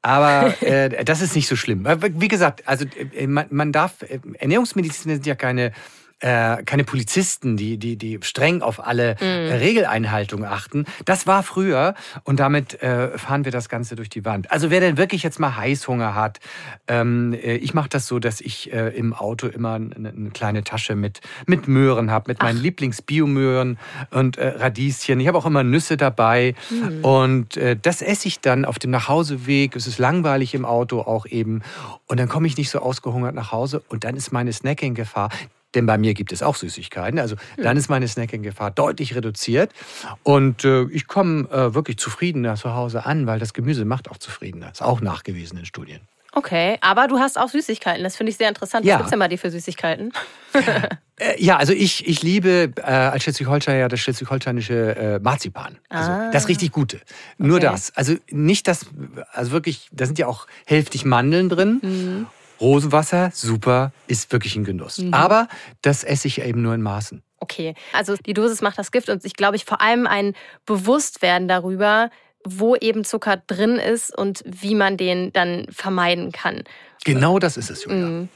Aber 0.00 0.54
äh, 0.62 1.04
das 1.04 1.20
ist 1.20 1.36
nicht 1.36 1.48
so 1.48 1.56
schlimm. 1.56 1.84
Wie 1.84 2.28
gesagt, 2.28 2.66
also 2.66 2.86
äh, 3.14 3.26
man, 3.26 3.46
man 3.50 3.72
darf, 3.72 4.02
äh, 4.02 4.20
Ernährungsmediziner 4.38 5.14
sind 5.14 5.26
ja 5.26 5.34
keine 5.34 5.72
äh, 6.20 6.62
keine 6.64 6.84
Polizisten, 6.84 7.56
die, 7.56 7.78
die, 7.78 7.96
die 7.96 8.18
streng 8.22 8.62
auf 8.62 8.86
alle 8.86 9.16
mhm. 9.20 9.52
Regeleinhaltungen 9.52 10.44
achten. 10.44 10.84
Das 11.04 11.26
war 11.26 11.42
früher 11.42 11.94
und 12.24 12.40
damit 12.40 12.82
äh, 12.82 13.16
fahren 13.18 13.44
wir 13.44 13.52
das 13.52 13.68
Ganze 13.68 13.96
durch 13.96 14.10
die 14.10 14.24
Wand. 14.24 14.50
Also 14.50 14.70
wer 14.70 14.80
denn 14.80 14.96
wirklich 14.96 15.22
jetzt 15.22 15.40
mal 15.40 15.56
Heißhunger 15.56 16.14
hat, 16.14 16.40
ähm, 16.88 17.32
äh, 17.32 17.56
ich 17.56 17.74
mache 17.74 17.88
das 17.88 18.06
so, 18.06 18.18
dass 18.18 18.40
ich 18.40 18.72
äh, 18.72 18.88
im 18.88 19.14
Auto 19.14 19.46
immer 19.46 19.74
eine, 19.74 20.10
eine, 20.10 20.30
kleine 20.30 20.62
Tasche 20.62 20.94
mit, 20.94 21.20
mit 21.46 21.68
Möhren 21.68 22.10
habe, 22.10 22.30
mit 22.30 22.38
Ach. 22.40 22.44
meinen 22.44 22.60
Lieblingsbiomöhren 22.60 23.78
und 24.10 24.36
äh, 24.36 24.48
Radieschen. 24.48 25.20
Ich 25.20 25.28
habe 25.28 25.38
auch 25.38 25.46
immer 25.46 25.64
Nüsse 25.64 25.96
dabei 25.96 26.54
mhm. 26.70 27.04
und 27.04 27.56
äh, 27.56 27.76
das 27.80 28.02
esse 28.02 28.28
ich 28.28 28.40
dann 28.40 28.64
auf 28.64 28.78
dem 28.78 28.90
Nachhauseweg. 28.90 29.74
Es 29.74 29.86
ist 29.86 29.98
langweilig 29.98 30.54
im 30.54 30.64
Auto 30.64 31.00
auch 31.00 31.26
eben 31.26 31.62
und 32.06 32.20
dann 32.20 32.28
komme 32.28 32.46
ich 32.46 32.56
nicht 32.56 32.70
so 32.70 32.80
ausgehungert 32.80 33.34
nach 33.34 33.52
Hause 33.52 33.82
und 33.88 34.04
dann 34.04 34.16
ist 34.16 34.32
meine 34.32 34.52
Snacking-Gefahr 34.52 35.30
denn 35.74 35.86
bei 35.86 35.98
mir 35.98 36.14
gibt 36.14 36.32
es 36.32 36.42
auch 36.42 36.56
Süßigkeiten. 36.56 37.18
Also 37.18 37.36
dann 37.56 37.76
ist 37.76 37.88
meine 37.88 38.08
Snacking-Gefahr 38.08 38.70
deutlich 38.70 39.14
reduziert. 39.14 39.72
Und 40.22 40.64
äh, 40.64 40.84
ich 40.90 41.06
komme 41.06 41.48
äh, 41.50 41.74
wirklich 41.74 41.98
zufriedener 41.98 42.56
zu 42.56 42.74
Hause 42.74 43.06
an, 43.06 43.26
weil 43.26 43.38
das 43.38 43.54
Gemüse 43.54 43.84
macht 43.84 44.10
auch 44.10 44.18
zufriedener. 44.18 44.70
Ist 44.72 44.82
auch 44.82 45.00
nachgewiesen 45.00 45.58
in 45.58 45.66
Studien. 45.66 46.00
Okay, 46.32 46.78
aber 46.80 47.08
du 47.08 47.18
hast 47.18 47.38
auch 47.38 47.48
Süßigkeiten. 47.48 48.04
Das 48.04 48.16
finde 48.16 48.30
ich 48.30 48.36
sehr 48.36 48.48
interessant. 48.48 48.84
Ja. 48.84 48.94
Was 48.94 48.98
gibt's 48.98 49.10
denn 49.10 49.18
bei 49.18 49.28
dir 49.28 49.38
für 49.38 49.50
Süßigkeiten? 49.50 50.12
Äh, 51.22 51.34
ja, 51.38 51.58
also 51.58 51.74
ich, 51.74 52.08
ich 52.08 52.22
liebe 52.22 52.72
äh, 52.76 52.80
als 52.80 53.24
Schleswig-Holsteiner 53.24 53.88
das 53.88 54.00
schleswig-holsteinische 54.00 54.96
äh, 54.96 55.18
Marzipan. 55.18 55.76
Also 55.90 56.10
ah. 56.10 56.30
das 56.30 56.48
richtig 56.48 56.72
Gute. 56.72 56.98
Nur 57.36 57.58
okay. 57.58 57.66
das. 57.66 57.94
Also 57.94 58.14
nicht 58.30 58.66
das, 58.66 58.86
also 59.30 59.52
wirklich, 59.52 59.90
da 59.92 60.06
sind 60.06 60.18
ja 60.18 60.26
auch 60.26 60.46
hälftig 60.64 61.04
Mandeln 61.04 61.50
drin. 61.50 61.80
Mhm. 61.82 62.26
Rosenwasser, 62.60 63.30
super, 63.32 63.92
ist 64.06 64.30
wirklich 64.32 64.56
ein 64.56 64.64
Genuss. 64.64 64.98
Mhm. 64.98 65.14
Aber 65.14 65.48
das 65.82 66.04
esse 66.04 66.28
ich 66.28 66.42
eben 66.42 66.62
nur 66.62 66.74
in 66.74 66.82
Maßen. 66.82 67.22
Okay, 67.38 67.74
also 67.92 68.16
die 68.16 68.34
Dosis 68.34 68.60
macht 68.60 68.78
das 68.78 68.92
Gift 68.92 69.08
und 69.08 69.24
ich 69.24 69.34
glaube, 69.34 69.56
ich 69.56 69.64
vor 69.64 69.80
allem 69.80 70.06
ein 70.06 70.34
Bewusstwerden 70.66 71.48
darüber, 71.48 72.10
wo 72.44 72.76
eben 72.76 73.04
Zucker 73.04 73.38
drin 73.46 73.76
ist 73.76 74.16
und 74.16 74.42
wie 74.44 74.74
man 74.74 74.96
den 74.96 75.32
dann 75.32 75.66
vermeiden 75.70 76.32
kann. 76.32 76.64
Genau 77.04 77.38
das 77.38 77.56
ist 77.56 77.70
es, 77.70 77.84
Julia. 77.84 78.06
Mhm. 78.06 78.28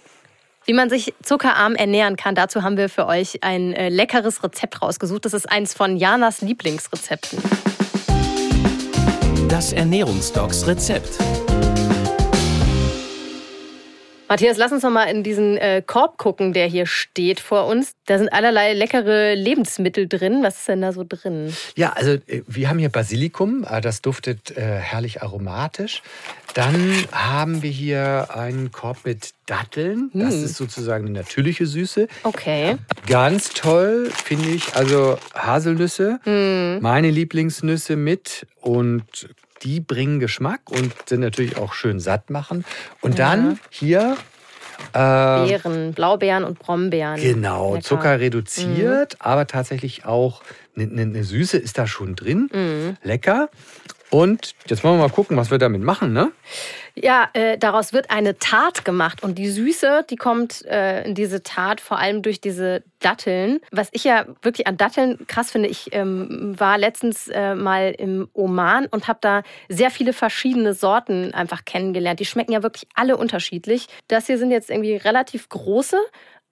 Wie 0.67 0.73
man 0.73 0.89
sich 0.89 1.13
zuckerarm 1.23 1.75
ernähren 1.75 2.17
kann, 2.17 2.35
dazu 2.35 2.63
haben 2.63 2.79
wir 2.79 2.89
für 2.89 3.07
euch 3.07 3.43
ein 3.43 3.75
äh, 3.75 3.91
leckeres 3.91 4.43
Rezept 4.43 4.81
rausgesucht. 4.81 5.27
Das 5.27 5.35
ist 5.35 5.51
eins 5.51 5.75
von 5.75 5.99
Janas 5.99 6.41
Lieblingsrezepten. 6.41 7.39
Das 9.49 9.75
Ernährungsdocs 9.75 10.67
Rezept. 10.67 11.19
Matthias, 14.29 14.57
lass 14.57 14.73
uns 14.73 14.83
noch 14.83 14.91
mal 14.91 15.05
in 15.05 15.23
diesen 15.23 15.59
äh, 15.59 15.83
Korb 15.87 16.17
gucken, 16.17 16.53
der 16.53 16.67
hier 16.67 16.87
steht 16.87 17.41
vor 17.41 17.67
uns. 17.67 17.93
Da 18.07 18.19
sind 18.19 18.33
allerlei 18.33 18.73
leckere 18.73 19.35
Lebensmittel 19.35 20.09
drin. 20.09 20.43
Was 20.43 20.59
ist 20.59 20.69
denn 20.69 20.81
da 20.81 20.93
so 20.93 21.05
drin? 21.07 21.55
Ja, 21.77 21.93
also 21.93 22.13
äh, 22.13 22.43
wir 22.47 22.71
haben 22.71 22.79
hier 22.79 22.89
Basilikum. 22.89 23.65
Ah, 23.69 23.81
das 23.81 24.01
duftet 24.01 24.57
äh, 24.57 24.61
herrlich 24.61 25.23
aromatisch. 25.23 26.03
Dann 26.55 26.95
haben 27.13 27.63
wir 27.63 27.71
hier 27.71 28.29
einen 28.35 28.71
Korb 28.73 29.05
mit 29.05 29.33
Datteln. 29.47 30.11
Das 30.15 30.35
hm. 30.35 30.45
ist 30.45 30.57
sozusagen 30.57 31.07
eine 31.07 31.19
natürliche 31.19 31.67
Süße. 31.67 32.09
Okay. 32.23 32.77
Ganz 33.07 33.51
toll, 33.51 34.11
finde 34.25 34.51
ich. 34.51 34.75
Also 34.75 35.19
Haselnüsse, 35.35 36.21
hm. 36.23 36.81
meine 36.81 37.11
Lieblingsnüsse 37.11 37.97
mit 37.97 38.47
und 38.61 39.29
die 39.65 39.81
bringen 39.81 40.21
Geschmack 40.21 40.71
und 40.71 40.93
sind 41.09 41.21
natürlich 41.21 41.57
auch 41.57 41.73
schön 41.73 41.99
satt 41.99 42.31
machen. 42.31 42.65
Und 43.01 43.19
ja. 43.19 43.31
dann 43.31 43.59
hier 43.71 44.17
äh, 44.93 45.47
Beeren, 45.47 45.95
Blaubeeren 45.95 46.45
und 46.45 46.59
Brombeeren. 46.59 47.21
Genau, 47.21 47.75
Lecker. 47.75 47.85
Zucker 47.85 48.21
reduziert, 48.21 49.15
mhm. 49.15 49.21
aber 49.21 49.47
tatsächlich 49.47 50.05
auch 50.05 50.43
eine, 50.77 50.85
eine, 50.85 51.07
ne 51.07 51.25
Süße 51.25 51.57
ist 51.57 51.79
da 51.79 51.87
schon 51.87 52.15
drin. 52.15 52.51
Mhm. 52.53 52.97
Lecker. 53.03 53.49
Und 54.15 54.55
jetzt 54.69 54.85
wollen 54.85 54.95
wir 54.95 55.09
mal 55.09 55.13
gucken, 55.13 55.37
was 55.37 55.51
wir 55.51 55.59
damit 55.59 55.83
machen, 55.83 56.13
ne? 56.13 56.31
Ja, 56.95 57.29
äh, 57.33 57.59
daraus 57.59 57.93
wird 57.93 58.13
eine 58.13 58.39
Tat 58.39 58.85
gemacht 58.85 59.25
und 59.25 59.39
die 59.39 59.49
Süße, 59.49 60.07
die 60.09 60.15
kommt 60.15 60.65
äh, 60.67 61.03
in 61.03 61.17
diese 61.17 61.43
Tat 61.43 61.81
vor 61.81 61.99
allem 61.99 62.23
durch 62.23 62.41
diese 62.41 62.85
Datteln. 63.01 63.59
Was 63.73 63.89
ich 63.91 64.05
ja 64.05 64.27
wirklich 64.43 64.69
an 64.69 64.77
Datteln 64.77 65.27
krass 65.27 65.51
finde, 65.51 65.69
ich 65.69 65.93
ähm, 65.93 66.55
war 66.57 66.79
letztens 66.79 67.27
äh, 67.27 67.57
mal 67.57 67.93
im 67.99 68.29
Oman 68.35 68.87
und 68.87 69.09
habe 69.09 69.19
da 69.21 69.43
sehr 69.69 69.91
viele 69.91 70.13
verschiedene 70.13 70.75
Sorten 70.75 71.35
einfach 71.35 71.65
kennengelernt. 71.65 72.21
Die 72.21 72.25
schmecken 72.25 72.53
ja 72.53 72.63
wirklich 72.63 72.87
alle 72.95 73.17
unterschiedlich. 73.17 73.89
Das 74.07 74.29
hier 74.29 74.39
sind 74.39 74.53
jetzt 74.53 74.71
irgendwie 74.71 74.95
relativ 74.95 75.49
große, 75.49 75.99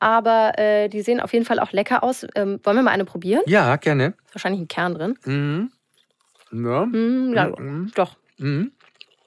aber 0.00 0.58
äh, 0.58 0.88
die 0.88 1.02
sehen 1.02 1.20
auf 1.20 1.32
jeden 1.32 1.44
Fall 1.44 1.60
auch 1.60 1.70
lecker 1.70 2.02
aus. 2.02 2.26
Ähm, 2.34 2.58
wollen 2.64 2.76
wir 2.78 2.82
mal 2.82 2.90
eine 2.90 3.04
probieren? 3.04 3.42
Ja, 3.46 3.76
gerne. 3.76 4.14
Ist 4.26 4.34
wahrscheinlich 4.34 4.62
ein 4.62 4.66
Kern 4.66 4.94
drin. 4.96 5.16
Mhm. 5.24 5.70
Ja. 6.52 6.86
Mm, 6.86 7.34
ja, 7.34 7.48
mhm. 7.48 7.90
doch. 7.94 8.16
Mhm. 8.38 8.72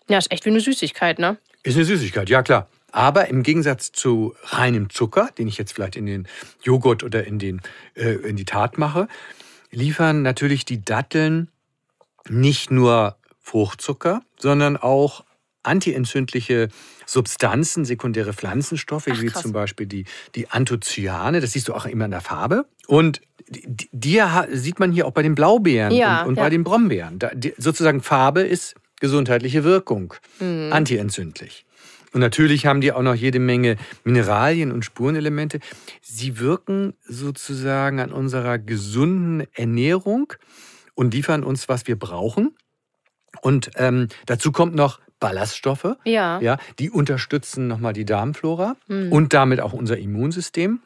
Ja, 0.08 0.18
ist 0.18 0.32
echt 0.32 0.46
wie 0.46 0.52
eine 0.52 0.60
Süßigkeit, 0.60 1.20
ne? 1.20 1.38
Ist 1.64 1.76
eine 1.76 1.86
Süßigkeit, 1.86 2.30
ja 2.30 2.44
klar. 2.44 2.70
Aber 2.92 3.28
im 3.28 3.44
Gegensatz 3.44 3.92
zu 3.92 4.36
reinem 4.44 4.90
Zucker, 4.90 5.30
den 5.38 5.48
ich 5.48 5.58
jetzt 5.58 5.74
vielleicht 5.74 5.96
in 5.96 6.06
den 6.06 6.28
Joghurt 6.64 7.04
oder 7.04 7.26
in, 7.26 7.40
den, 7.40 7.62
äh, 7.96 8.14
in 8.14 8.38
die 8.38 8.46
Tat 8.46 8.78
mache, 8.78 9.08
liefern 9.72 10.22
natürlich 10.22 10.64
die 10.64 10.86
Datteln 10.86 11.50
nicht 12.30 12.72
nur 12.72 13.18
Fruchtzucker, 13.42 14.22
sondern 14.40 14.78
auch 14.78 15.26
antientzündliche 15.66 16.70
Substanzen, 17.06 17.86
sekundäre 17.86 18.34
Pflanzenstoffe, 18.34 19.08
Ach, 19.10 19.22
wie 19.22 19.32
zum 19.32 19.52
Beispiel 19.52 19.88
die, 19.88 20.06
die 20.36 20.50
Anthocyane, 20.50 21.42
das 21.42 21.54
siehst 21.54 21.68
du 21.68 21.74
auch 21.74 21.86
immer 21.86 22.06
in 22.06 22.12
der 22.12 22.22
Farbe. 22.22 22.66
Und 22.88 23.22
die, 23.48 23.90
die 23.92 24.22
sieht 24.52 24.80
man 24.80 24.92
hier 24.92 25.06
auch 25.06 25.12
bei 25.12 25.22
den 25.22 25.36
Blaubeeren 25.36 25.94
ja, 25.94 26.22
und, 26.22 26.30
und 26.30 26.36
ja. 26.38 26.44
bei 26.44 26.50
den 26.50 26.64
Brombeeren. 26.64 27.20
Da, 27.20 27.30
die, 27.34 27.54
sozusagen 27.58 28.02
Farbe 28.02 28.42
ist 28.42 28.76
gesundheitliche 29.00 29.64
Wirkung, 29.64 30.14
mhm. 30.40 30.70
antientzündlich. 30.72 31.66
Und 32.14 32.22
natürlich 32.22 32.66
haben 32.66 32.80
die 32.80 32.94
auch 32.94 33.02
noch 33.02 33.14
jede 33.14 33.40
Menge 33.40 33.76
Mineralien 34.06 34.72
und 34.72 34.86
Spurenelemente. 34.86 35.60
Sie 36.02 36.40
wirken 36.40 36.94
sozusagen 37.06 38.00
an 38.00 38.14
unserer 38.14 38.58
gesunden 38.58 39.46
Ernährung 39.54 40.32
und 40.94 41.14
liefern 41.14 41.44
uns, 41.44 41.68
was 41.68 41.88
wir 41.88 42.00
brauchen. 42.00 42.56
Und 43.42 43.72
ähm, 43.76 44.08
dazu 44.28 44.54
kommt 44.54 44.76
noch 44.76 45.02
Ballaststoffe. 45.20 45.96
Ja. 46.04 46.40
ja 46.40 46.58
die 46.80 46.90
unterstützen 46.90 47.68
nochmal 47.68 47.94
die 47.94 48.06
Darmflora 48.06 48.76
mhm. 48.88 49.12
und 49.12 49.34
damit 49.34 49.62
auch 49.62 49.74
unser 49.74 49.98
Immunsystem. 49.98 50.82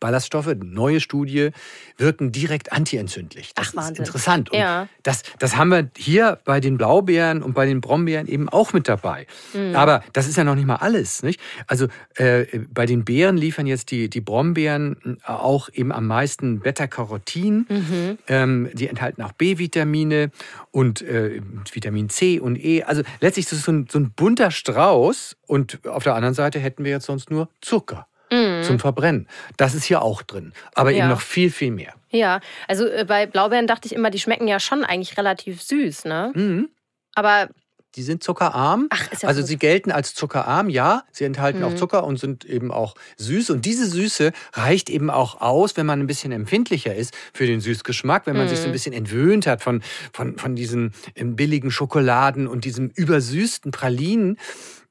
Ballaststoffe, 0.00 0.54
neue 0.62 1.00
Studie, 1.00 1.50
wirken 1.96 2.32
direkt 2.32 2.72
antientzündlich. 2.72 3.54
Das 3.54 3.68
Ach, 3.70 3.76
Wahnsinn. 3.76 3.92
ist 3.94 3.98
interessant. 4.08 4.50
Und 4.50 4.58
Ja. 4.58 4.88
das, 5.02 5.22
das 5.38 5.56
haben 5.56 5.68
wir 5.70 5.90
hier 5.96 6.38
bei 6.44 6.60
den 6.60 6.76
Blaubeeren 6.78 7.42
und 7.42 7.54
bei 7.54 7.66
den 7.66 7.80
Brombeeren 7.80 8.26
eben 8.26 8.48
auch 8.48 8.72
mit 8.72 8.88
dabei. 8.88 9.26
Mhm. 9.52 9.76
Aber 9.76 10.02
das 10.12 10.28
ist 10.28 10.36
ja 10.36 10.44
noch 10.44 10.54
nicht 10.54 10.66
mal 10.66 10.76
alles. 10.76 11.22
Nicht? 11.22 11.40
Also 11.66 11.86
äh, 12.16 12.46
bei 12.72 12.86
den 12.86 13.04
Beeren 13.04 13.36
liefern 13.36 13.66
jetzt 13.66 13.90
die, 13.90 14.08
die 14.08 14.20
Brombeeren 14.20 15.18
auch 15.24 15.68
eben 15.72 15.92
am 15.92 16.06
meisten 16.06 16.60
Beta-Carotin. 16.60 17.66
Mhm. 17.68 18.18
Ähm, 18.28 18.70
die 18.72 18.88
enthalten 18.88 19.22
auch 19.22 19.32
B-Vitamine 19.32 20.30
und 20.70 21.02
äh, 21.02 21.40
Vitamin 21.72 22.08
C 22.08 22.40
und 22.40 22.56
E. 22.62 22.82
Also 22.82 23.02
letztlich 23.20 23.46
ist 23.46 23.52
es 23.52 23.62
so 23.62 23.72
ein, 23.72 23.86
so 23.90 23.98
ein 23.98 24.10
bunter 24.10 24.50
Strauß. 24.50 25.36
Und 25.46 25.86
auf 25.86 26.02
der 26.04 26.14
anderen 26.14 26.34
Seite 26.34 26.58
hätten 26.58 26.84
wir 26.84 26.92
jetzt 26.92 27.06
sonst 27.06 27.30
nur 27.30 27.48
Zucker 27.60 28.06
zum 28.62 28.78
Verbrennen. 28.78 29.28
Das 29.56 29.74
ist 29.74 29.84
hier 29.84 30.02
auch 30.02 30.22
drin. 30.22 30.52
Aber 30.74 30.90
Mhm. 30.90 30.96
Ja. 30.96 31.02
eben 31.04 31.12
noch 31.12 31.20
viel, 31.20 31.50
viel 31.50 31.70
mehr. 31.70 31.94
Ja, 32.10 32.40
also 32.68 32.86
äh, 32.86 33.04
bei 33.06 33.26
Blaubeeren 33.26 33.66
dachte 33.66 33.86
ich 33.86 33.94
immer, 33.94 34.10
die 34.10 34.18
schmecken 34.18 34.46
ja 34.48 34.60
schon 34.60 34.84
eigentlich 34.84 35.16
relativ 35.18 35.62
süß, 35.62 36.04
ne? 36.04 36.32
Mhm. 36.34 36.68
Aber 37.14 37.48
Die 37.94 38.02
sind 38.02 38.22
zuckerarm. 38.22 38.86
Ach, 38.88 39.12
ist 39.12 39.22
ja 39.22 39.28
also 39.28 39.42
gut. 39.42 39.48
sie 39.48 39.58
gelten 39.58 39.92
als 39.92 40.14
zuckerarm, 40.14 40.70
ja. 40.70 41.02
Sie 41.12 41.24
enthalten 41.24 41.58
Mhm. 41.58 41.64
auch 41.66 41.74
Zucker 41.74 42.04
und 42.04 42.18
sind 42.18 42.46
eben 42.46 42.72
auch 42.72 42.94
süß. 43.18 43.50
Und 43.50 43.66
diese 43.66 43.84
Süße 43.84 44.32
reicht 44.54 44.88
eben 44.88 45.10
auch 45.10 45.42
aus, 45.42 45.76
wenn 45.76 45.84
man 45.84 46.00
ein 46.00 46.06
bisschen 46.06 46.32
empfindlicher 46.32 46.94
ist 46.94 47.14
für 47.34 47.46
den 47.46 47.60
Süßgeschmack, 47.60 48.26
wenn 48.26 48.34
man 48.38 48.48
sich 48.48 48.56
so 48.56 48.64
Mhm. 48.64 48.70
ein 48.70 48.72
bisschen 48.72 48.94
entwöhnt 48.94 49.46
hat 49.46 49.62
von, 49.62 49.82
von, 50.14 50.38
von 50.38 50.56
diesen 50.56 50.94
ähm, 51.16 51.36
billigen 51.36 51.70
Schokoladen 51.70 52.46
und 52.48 52.64
diesem 52.64 52.88
übersüßten 52.88 53.72
Pralinen. 53.72 54.38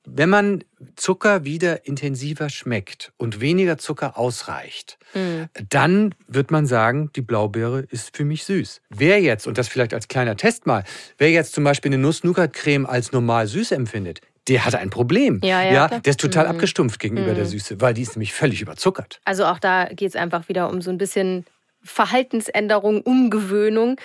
Wenn 0.05 0.29
man 0.29 0.63
Zucker 0.95 1.45
wieder 1.45 1.85
intensiver 1.85 2.49
schmeckt 2.49 3.13
und 3.17 3.39
weniger 3.39 3.77
Zucker 3.77 4.17
ausreicht, 4.17 4.97
Mhm. 5.13 5.47
dann 5.69 6.15
wird 6.27 6.49
man 6.51 6.65
sagen, 6.65 7.11
die 7.15 7.21
Blaubeere 7.21 7.81
ist 7.81 8.15
für 8.15 8.25
mich 8.25 8.43
süß. 8.45 8.81
Wer 8.89 9.21
jetzt, 9.21 9.45
und 9.45 9.57
das 9.57 9.67
vielleicht 9.67 9.93
als 9.93 10.07
kleiner 10.07 10.35
Test 10.37 10.65
mal, 10.65 10.83
wer 11.17 11.29
jetzt 11.29 11.53
zum 11.53 11.63
Beispiel 11.63 11.89
eine 11.93 12.01
Nuss-Nougat-Creme 12.01 12.85
als 12.87 13.11
normal 13.11 13.45
süß 13.47 13.73
empfindet, 13.73 14.21
der 14.47 14.65
hat 14.65 14.73
ein 14.73 14.89
Problem. 14.89 15.39
Ja, 15.43 15.61
ja, 15.61 15.87
klar. 15.87 15.99
der 16.01 16.09
ist 16.09 16.19
total 16.19 16.45
Mhm. 16.45 16.51
abgestumpft 16.51 16.99
gegenüber 16.99 17.31
Mhm. 17.31 17.35
der 17.35 17.45
Süße, 17.45 17.79
weil 17.79 17.93
die 17.93 18.01
ist 18.01 18.15
nämlich 18.15 18.33
völlig 18.33 18.61
überzuckert. 18.61 19.19
also 19.25 19.45
auch 19.45 19.59
da 19.59 19.85
geht 19.85 20.09
es 20.09 20.15
einfach 20.15 20.49
wieder 20.49 20.69
um 20.71 20.81
so 20.81 20.89
ein 20.89 20.97
bisschen 20.97 21.45
Verhaltensänderung, 21.83 23.01
Umgewöhnung. 23.01 23.97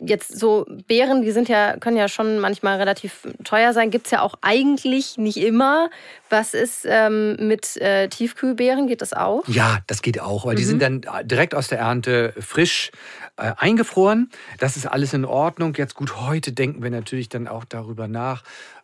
Jetzt 0.00 0.38
so 0.38 0.66
Beeren, 0.86 1.22
die 1.22 1.30
sind 1.30 1.48
ja, 1.48 1.76
können 1.76 1.96
ja 1.96 2.08
schon 2.08 2.38
manchmal 2.38 2.78
relativ 2.78 3.26
teuer 3.44 3.72
sein. 3.72 3.90
Gibt 3.90 4.06
es 4.06 4.10
ja 4.12 4.22
auch 4.22 4.34
eigentlich 4.40 5.18
nicht 5.18 5.36
immer. 5.36 5.90
Was 6.28 6.54
ist 6.54 6.86
ähm, 6.88 7.36
mit 7.48 7.76
äh, 7.76 8.08
Tiefkühlbeeren? 8.08 8.86
Geht 8.86 9.02
das 9.02 9.12
auch? 9.12 9.46
Ja, 9.48 9.78
das 9.86 10.02
geht 10.02 10.20
auch, 10.20 10.46
weil 10.46 10.54
die 10.56 10.62
Mhm. 10.62 10.66
sind 10.66 10.82
dann 10.82 11.00
direkt 11.24 11.54
aus 11.54 11.68
der 11.68 11.78
Ernte 11.78 12.34
frisch 12.38 12.90
äh, 13.36 13.52
eingefroren. 13.56 14.30
Das 14.58 14.76
ist 14.76 14.86
alles 14.86 15.12
in 15.12 15.24
Ordnung. 15.24 15.74
Jetzt 15.76 15.94
gut, 15.94 16.20
heute 16.20 16.52
denken 16.52 16.82
wir 16.82 16.90
natürlich 16.90 17.28
dann 17.28 17.48
auch 17.48 17.64
darüber 17.64 18.08
nach. 18.08 18.42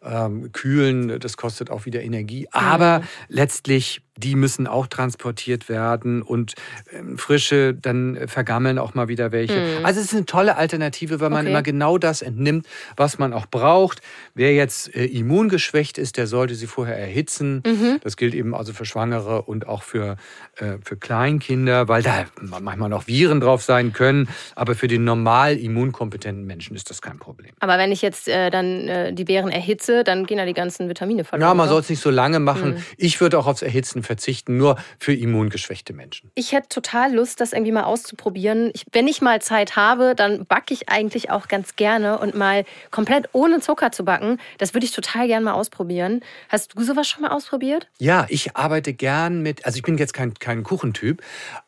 Ähm, 0.09 0.53
kühlen, 0.53 1.19
das 1.19 1.37
kostet 1.37 1.69
auch 1.69 1.85
wieder 1.85 2.01
Energie. 2.01 2.47
Aber 2.53 3.03
letztlich, 3.29 4.03
die 4.17 4.37
müssen 4.37 4.67
auch 4.69 4.87
transportiert 4.87 5.69
werden 5.69 6.23
und 6.23 6.55
ähm, 6.93 7.19
frische, 7.19 7.75
dann 7.75 8.17
vergammeln 8.29 8.79
auch 8.79 8.95
mal 8.95 9.09
wieder 9.09 9.33
welche. 9.33 9.59
Mhm. 9.61 9.85
Also 9.85 9.99
es 10.01 10.07
ist 10.07 10.15
eine 10.15 10.25
tolle 10.25 10.57
Alternative, 10.57 11.19
weil 11.21 11.31
man 11.31 11.41
Okay. 11.41 11.51
immer 11.51 11.63
genau 11.63 11.99
das 11.99 12.23
entnimmt, 12.23 12.67
was 12.97 13.19
man 13.19 13.33
auch 13.33 13.47
braucht. 13.47 14.01
Wer 14.35 14.55
jetzt 14.55 14.95
äh, 14.95 15.05
immungeschwächt 15.07 15.99
ist, 15.99 16.17
der 16.19 16.27
sollte 16.29 16.55
sie 16.55 16.67
vorher 16.69 16.97
erhitzen. 16.97 17.63
Mhm. 17.67 17.99
Das 18.03 18.17
gilt 18.17 18.35
eben 18.35 18.55
also 18.55 18.73
für 18.73 18.85
Schwangere 18.85 19.43
und 19.43 19.67
auch 19.67 19.83
für, 19.83 20.17
äh, 20.57 20.79
für 20.85 20.97
Kleinkinder, 20.97 21.89
weil 21.89 22.03
da 22.03 22.27
manchmal 22.41 22.89
noch 22.89 23.09
Viren 23.09 23.41
drauf 23.41 23.63
sein 23.63 23.93
können. 23.93 24.29
Aber 24.55 24.77
für 24.77 24.87
den 24.87 25.03
normal 25.05 25.57
immunkompetenten 25.57 26.47
Menschen 26.47 26.77
ist 26.77 26.91
das 26.91 27.03
kein 27.03 27.19
Problem. 27.19 27.53
Aber 27.59 27.77
wenn 27.77 27.91
ich 27.91 28.03
jetzt 28.03 28.29
äh, 28.29 28.51
dann 28.51 28.87
äh, 28.89 29.13
die 29.13 29.25
Beeren 29.25 29.51
erhitze, 29.51 29.96
dann 30.05 30.27
gehen 30.27 30.39
ja 30.39 30.47
die 30.47 30.55
ganzen 30.55 30.89
Vitamine 30.89 31.25
verloren. 31.25 31.49
Ja, 31.49 31.55
man 31.55 31.65
oder? 31.65 31.75
soll 31.75 31.81
es 31.83 31.91
nicht 31.91 32.03
so 32.03 32.11
lange 32.11 32.41
machen. 32.41 32.75
Mhm. 32.75 32.85
Ich 32.97 33.21
würde 33.21 33.39
auch 33.39 33.47
aufs 33.47 33.63
Erhitzen 33.63 34.03
verzichten, 34.03 34.57
nur 34.57 34.77
für 34.99 35.15
immungeschwächte 35.15 35.93
Menschen. 35.93 36.31
Ich 36.35 36.53
hätte 36.53 36.69
total 36.69 37.15
Lust, 37.15 37.41
das 37.41 37.53
irgendwie 37.53 37.73
mal 37.73 37.85
auszuprobieren. 37.85 38.71
Ich, 38.75 38.85
wenn 38.93 39.09
ich 39.09 39.21
mal 39.23 39.41
Zeit 39.43 39.77
habe, 39.77 40.15
dann 40.15 40.47
backe 40.47 40.75
ich 40.75 40.89
eigentlich 40.89 41.31
auch 41.31 41.49
ganz 41.49 41.77
gerne 41.77 42.19
und 42.19 42.35
mal 42.35 42.65
komplett 42.91 43.29
ohne 43.33 43.61
Zucker 43.61 43.93
zu 43.93 44.05
backen, 44.05 44.39
das 44.59 44.75
würde 44.75 44.87
ich 44.87 44.93
total 44.93 45.27
gerne 45.27 45.45
mal 45.45 45.53
ausprobieren. 45.53 46.21
Hast 46.49 46.77
du 46.77 46.83
sowas 46.83 47.09
schon 47.09 47.23
mal 47.23 47.31
ausprobiert? 47.31 47.89
Ja, 47.99 48.27
ich 48.29 48.57
arbeite 48.57 48.93
gern 48.93 49.43
mit, 49.43 49.65
also 49.67 49.77
ich 49.77 49.83
bin 49.83 49.99
jetzt 49.99 50.13
kein, 50.13 50.35
kein 50.35 50.63
Kuchentyp, 50.63 51.23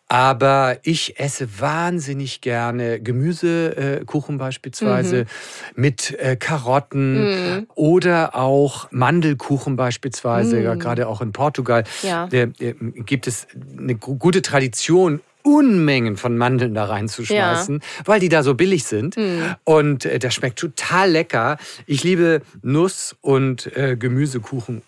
aber 0.09 0.79
ich 0.83 1.21
esse 1.21 1.61
wahnsinnig 1.61 2.41
gerne 2.41 2.99
Gemüsekuchen 3.01 4.39
beispielsweise 4.39 5.27
mit 5.75 6.19
äh, 6.19 6.37
Karotten 6.37 7.59
Mhm. 7.59 7.67
oder 7.75 8.35
auch 8.35 8.89
Mandelkuchen 8.91 9.77
beispielsweise, 9.77 10.61
ja, 10.61 10.75
Mhm. 10.75 10.79
gerade 10.79 11.09
auch 11.09 11.21
in 11.21 11.33
Portugal. 11.33 11.85
Ja. 12.03 12.27
Äh, 12.33 12.49
äh, 12.59 12.75
gibt 13.05 13.27
es 13.27 13.47
eine 13.79 13.95
gu- 13.97 14.17
gute 14.17 14.41
Tradition, 14.43 15.21
Unmengen 15.45 16.17
von 16.17 16.37
Mandeln 16.37 16.75
da 16.75 16.85
reinzuschmeißen, 16.87 17.81
weil 18.05 18.21
die 18.21 18.29
da 18.29 18.43
so 18.43 18.55
billig 18.55 18.85
sind. 18.85 19.17
Mhm. 19.17 19.55
Und 19.65 20.05
äh, 20.05 20.19
das 20.19 20.35
schmeckt 20.35 20.59
total 20.59 21.11
lecker. 21.11 21.59
Ich 21.87 22.03
liebe 22.03 22.43
Nuss- 22.63 23.15
und 23.21 23.75
äh, 23.77 23.97
Gemüsekuchen 23.97 24.83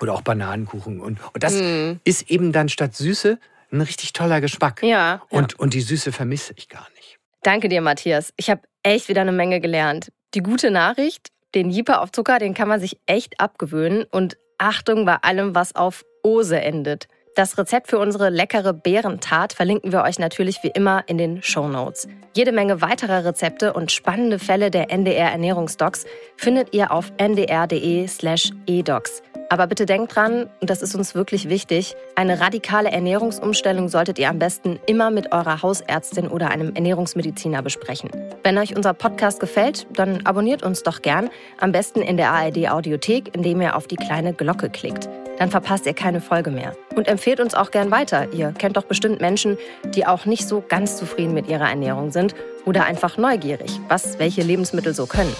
oder 0.00 0.14
auch 0.14 0.22
Bananenkuchen. 0.22 1.00
Und, 1.00 1.18
und 1.32 1.42
das 1.42 1.54
Mhm. 1.54 2.00
ist 2.04 2.30
eben 2.30 2.52
dann 2.52 2.68
statt 2.68 2.94
Süße 2.94 3.38
ein 3.74 3.80
richtig 3.82 4.12
toller 4.12 4.40
Geschmack. 4.40 4.82
Ja. 4.82 4.88
ja. 4.88 5.22
Und, 5.30 5.58
und 5.58 5.74
die 5.74 5.80
Süße 5.80 6.12
vermisse 6.12 6.54
ich 6.56 6.68
gar 6.68 6.86
nicht. 6.94 7.18
Danke 7.42 7.68
dir, 7.68 7.80
Matthias. 7.80 8.32
Ich 8.36 8.50
habe 8.50 8.62
echt 8.82 9.08
wieder 9.08 9.20
eine 9.20 9.32
Menge 9.32 9.60
gelernt. 9.60 10.10
Die 10.34 10.40
gute 10.40 10.70
Nachricht, 10.70 11.28
den 11.54 11.70
Jeeper 11.70 12.00
auf 12.00 12.10
Zucker, 12.10 12.38
den 12.38 12.54
kann 12.54 12.68
man 12.68 12.80
sich 12.80 12.98
echt 13.06 13.40
abgewöhnen. 13.40 14.04
Und 14.10 14.36
Achtung 14.58 15.04
bei 15.04 15.16
allem, 15.16 15.54
was 15.54 15.74
auf 15.74 16.04
Ose 16.22 16.60
endet. 16.60 17.06
Das 17.34 17.58
Rezept 17.58 17.88
für 17.88 17.98
unsere 17.98 18.30
leckere 18.30 18.72
Beerentat 18.72 19.54
verlinken 19.54 19.90
wir 19.90 20.02
euch 20.02 20.20
natürlich 20.20 20.62
wie 20.62 20.68
immer 20.68 21.02
in 21.08 21.18
den 21.18 21.42
Shownotes. 21.42 22.06
Jede 22.36 22.52
Menge 22.52 22.80
weiterer 22.80 23.24
Rezepte 23.24 23.72
und 23.72 23.90
spannende 23.90 24.38
Fälle 24.38 24.70
der 24.70 24.92
NDR 24.92 25.32
Ernährungsdocs 25.32 26.06
findet 26.36 26.72
ihr 26.72 26.92
auf 26.92 27.12
ndr.de/slash 27.18 28.52
edocs. 28.68 29.20
Aber 29.48 29.66
bitte 29.66 29.86
denkt 29.86 30.14
dran, 30.14 30.48
und 30.60 30.70
das 30.70 30.82
ist 30.82 30.94
uns 30.94 31.14
wirklich 31.14 31.48
wichtig, 31.48 31.94
eine 32.16 32.40
radikale 32.40 32.90
Ernährungsumstellung 32.90 33.88
solltet 33.88 34.18
ihr 34.18 34.28
am 34.28 34.38
besten 34.38 34.80
immer 34.86 35.10
mit 35.10 35.32
eurer 35.32 35.62
Hausärztin 35.62 36.28
oder 36.28 36.50
einem 36.50 36.74
Ernährungsmediziner 36.74 37.62
besprechen. 37.62 38.10
Wenn 38.42 38.58
euch 38.58 38.76
unser 38.76 38.94
Podcast 38.94 39.40
gefällt, 39.40 39.86
dann 39.92 40.26
abonniert 40.26 40.62
uns 40.62 40.82
doch 40.82 41.02
gern, 41.02 41.30
am 41.58 41.72
besten 41.72 42.00
in 42.00 42.16
der 42.16 42.30
ARD 42.30 42.68
Audiothek, 42.68 43.34
indem 43.34 43.60
ihr 43.60 43.76
auf 43.76 43.86
die 43.86 43.96
kleine 43.96 44.32
Glocke 44.34 44.70
klickt. 44.70 45.08
Dann 45.38 45.50
verpasst 45.50 45.86
ihr 45.86 45.94
keine 45.94 46.20
Folge 46.20 46.50
mehr. 46.50 46.76
Und 46.94 47.08
empfehlt 47.08 47.40
uns 47.40 47.54
auch 47.54 47.70
gern 47.70 47.90
weiter. 47.90 48.32
Ihr 48.32 48.52
kennt 48.52 48.76
doch 48.76 48.84
bestimmt 48.84 49.20
Menschen, 49.20 49.58
die 49.94 50.06
auch 50.06 50.26
nicht 50.26 50.46
so 50.46 50.62
ganz 50.66 50.96
zufrieden 50.96 51.34
mit 51.34 51.48
ihrer 51.48 51.68
Ernährung 51.68 52.12
sind 52.12 52.34
oder 52.64 52.84
einfach 52.84 53.18
neugierig, 53.18 53.80
was 53.88 54.18
welche 54.18 54.42
Lebensmittel 54.42 54.94
so 54.94 55.06
können. 55.06 55.34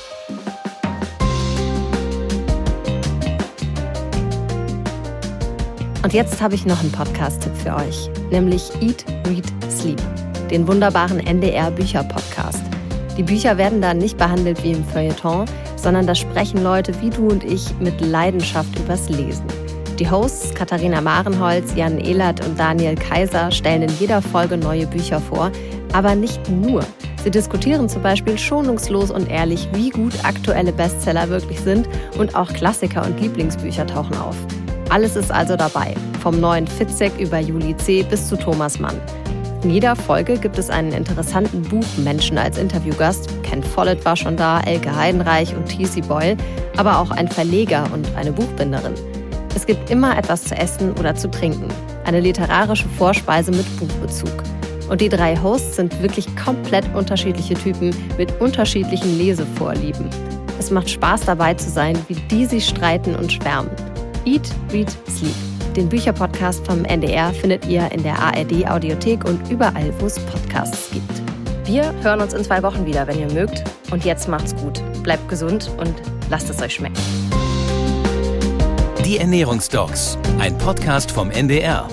Und 6.04 6.12
jetzt 6.12 6.42
habe 6.42 6.54
ich 6.54 6.66
noch 6.66 6.80
einen 6.80 6.92
Podcast-Tipp 6.92 7.56
für 7.56 7.74
euch, 7.76 8.10
nämlich 8.30 8.70
Eat, 8.82 9.06
Read, 9.26 9.46
Sleep, 9.70 9.98
den 10.50 10.68
wunderbaren 10.68 11.18
NDR-Bücher-Podcast. 11.18 12.62
Die 13.16 13.22
Bücher 13.22 13.56
werden 13.56 13.80
da 13.80 13.94
nicht 13.94 14.18
behandelt 14.18 14.62
wie 14.62 14.72
im 14.72 14.84
Feuilleton, 14.84 15.46
sondern 15.76 16.06
da 16.06 16.14
sprechen 16.14 16.62
Leute 16.62 16.92
wie 17.00 17.08
du 17.08 17.28
und 17.28 17.42
ich 17.42 17.72
mit 17.80 17.98
Leidenschaft 18.02 18.78
übers 18.78 19.08
Lesen. 19.08 19.46
Die 19.98 20.10
Hosts 20.10 20.54
Katharina 20.54 21.00
Marenholz, 21.00 21.74
Jan 21.74 21.98
Ehlert 21.98 22.44
und 22.44 22.60
Daniel 22.60 22.96
Kaiser 22.96 23.50
stellen 23.50 23.84
in 23.84 23.98
jeder 23.98 24.20
Folge 24.20 24.58
neue 24.58 24.86
Bücher 24.86 25.22
vor, 25.22 25.50
aber 25.94 26.14
nicht 26.14 26.50
nur. 26.50 26.84
Sie 27.22 27.30
diskutieren 27.30 27.88
zum 27.88 28.02
Beispiel 28.02 28.36
schonungslos 28.36 29.10
und 29.10 29.30
ehrlich, 29.30 29.70
wie 29.72 29.88
gut 29.88 30.12
aktuelle 30.22 30.72
Bestseller 30.72 31.30
wirklich 31.30 31.60
sind 31.60 31.88
und 32.18 32.36
auch 32.36 32.52
Klassiker 32.52 33.06
und 33.06 33.18
Lieblingsbücher 33.18 33.86
tauchen 33.86 34.18
auf. 34.18 34.36
Alles 34.94 35.16
ist 35.16 35.32
also 35.32 35.56
dabei, 35.56 35.92
vom 36.22 36.38
neuen 36.38 36.68
Fitzek 36.68 37.18
über 37.18 37.40
Juli 37.40 37.76
C. 37.78 38.04
bis 38.04 38.28
zu 38.28 38.36
Thomas 38.36 38.78
Mann. 38.78 38.94
In 39.64 39.70
jeder 39.70 39.96
Folge 39.96 40.38
gibt 40.38 40.56
es 40.56 40.70
einen 40.70 40.92
interessanten 40.92 41.62
Buchmenschen 41.62 42.38
als 42.38 42.58
Interviewgast. 42.58 43.28
Ken 43.42 43.60
Follett 43.60 44.04
war 44.04 44.14
schon 44.14 44.36
da, 44.36 44.60
Elke 44.60 44.94
Heidenreich 44.94 45.52
und 45.56 45.66
T.C. 45.66 46.00
Boyle, 46.02 46.36
aber 46.76 47.00
auch 47.00 47.10
ein 47.10 47.26
Verleger 47.26 47.88
und 47.92 48.06
eine 48.14 48.30
Buchbinderin. 48.30 48.94
Es 49.56 49.66
gibt 49.66 49.90
immer 49.90 50.16
etwas 50.16 50.44
zu 50.44 50.54
essen 50.54 50.92
oder 50.92 51.16
zu 51.16 51.28
trinken. 51.28 51.66
Eine 52.04 52.20
literarische 52.20 52.88
Vorspeise 52.90 53.50
mit 53.50 53.66
Buchbezug. 53.80 54.44
Und 54.88 55.00
die 55.00 55.08
drei 55.08 55.36
Hosts 55.36 55.74
sind 55.74 56.02
wirklich 56.02 56.28
komplett 56.36 56.84
unterschiedliche 56.94 57.54
Typen 57.54 57.90
mit 58.16 58.40
unterschiedlichen 58.40 59.18
Lesevorlieben. 59.18 60.08
Es 60.60 60.70
macht 60.70 60.88
Spaß 60.88 61.22
dabei 61.22 61.54
zu 61.54 61.68
sein, 61.68 61.98
wie 62.06 62.14
die 62.14 62.46
sich 62.46 62.68
streiten 62.68 63.16
und 63.16 63.32
schwärmen. 63.32 63.72
Eat, 64.24 64.50
Read, 64.72 64.90
Sleep. 65.08 65.34
Den 65.76 65.88
Bücherpodcast 65.88 66.64
vom 66.66 66.84
NDR 66.84 67.32
findet 67.32 67.66
ihr 67.66 67.90
in 67.92 68.02
der 68.02 68.18
ARD 68.18 68.66
Audiothek 68.68 69.24
und 69.24 69.50
überall, 69.50 69.92
wo 69.98 70.06
es 70.06 70.18
Podcasts 70.18 70.90
gibt. 70.92 71.10
Wir 71.64 71.92
hören 72.02 72.20
uns 72.20 72.32
in 72.32 72.44
zwei 72.44 72.62
Wochen 72.62 72.86
wieder, 72.86 73.06
wenn 73.06 73.18
ihr 73.18 73.32
mögt. 73.32 73.64
Und 73.90 74.04
jetzt 74.04 74.28
macht's 74.28 74.54
gut. 74.56 74.82
Bleibt 75.02 75.28
gesund 75.28 75.70
und 75.78 75.94
lasst 76.30 76.48
es 76.48 76.62
euch 76.62 76.74
schmecken. 76.74 77.00
Die 79.04 79.18
Ernährungsdocs, 79.18 80.16
ein 80.38 80.56
Podcast 80.58 81.10
vom 81.10 81.30
NDR 81.30 81.88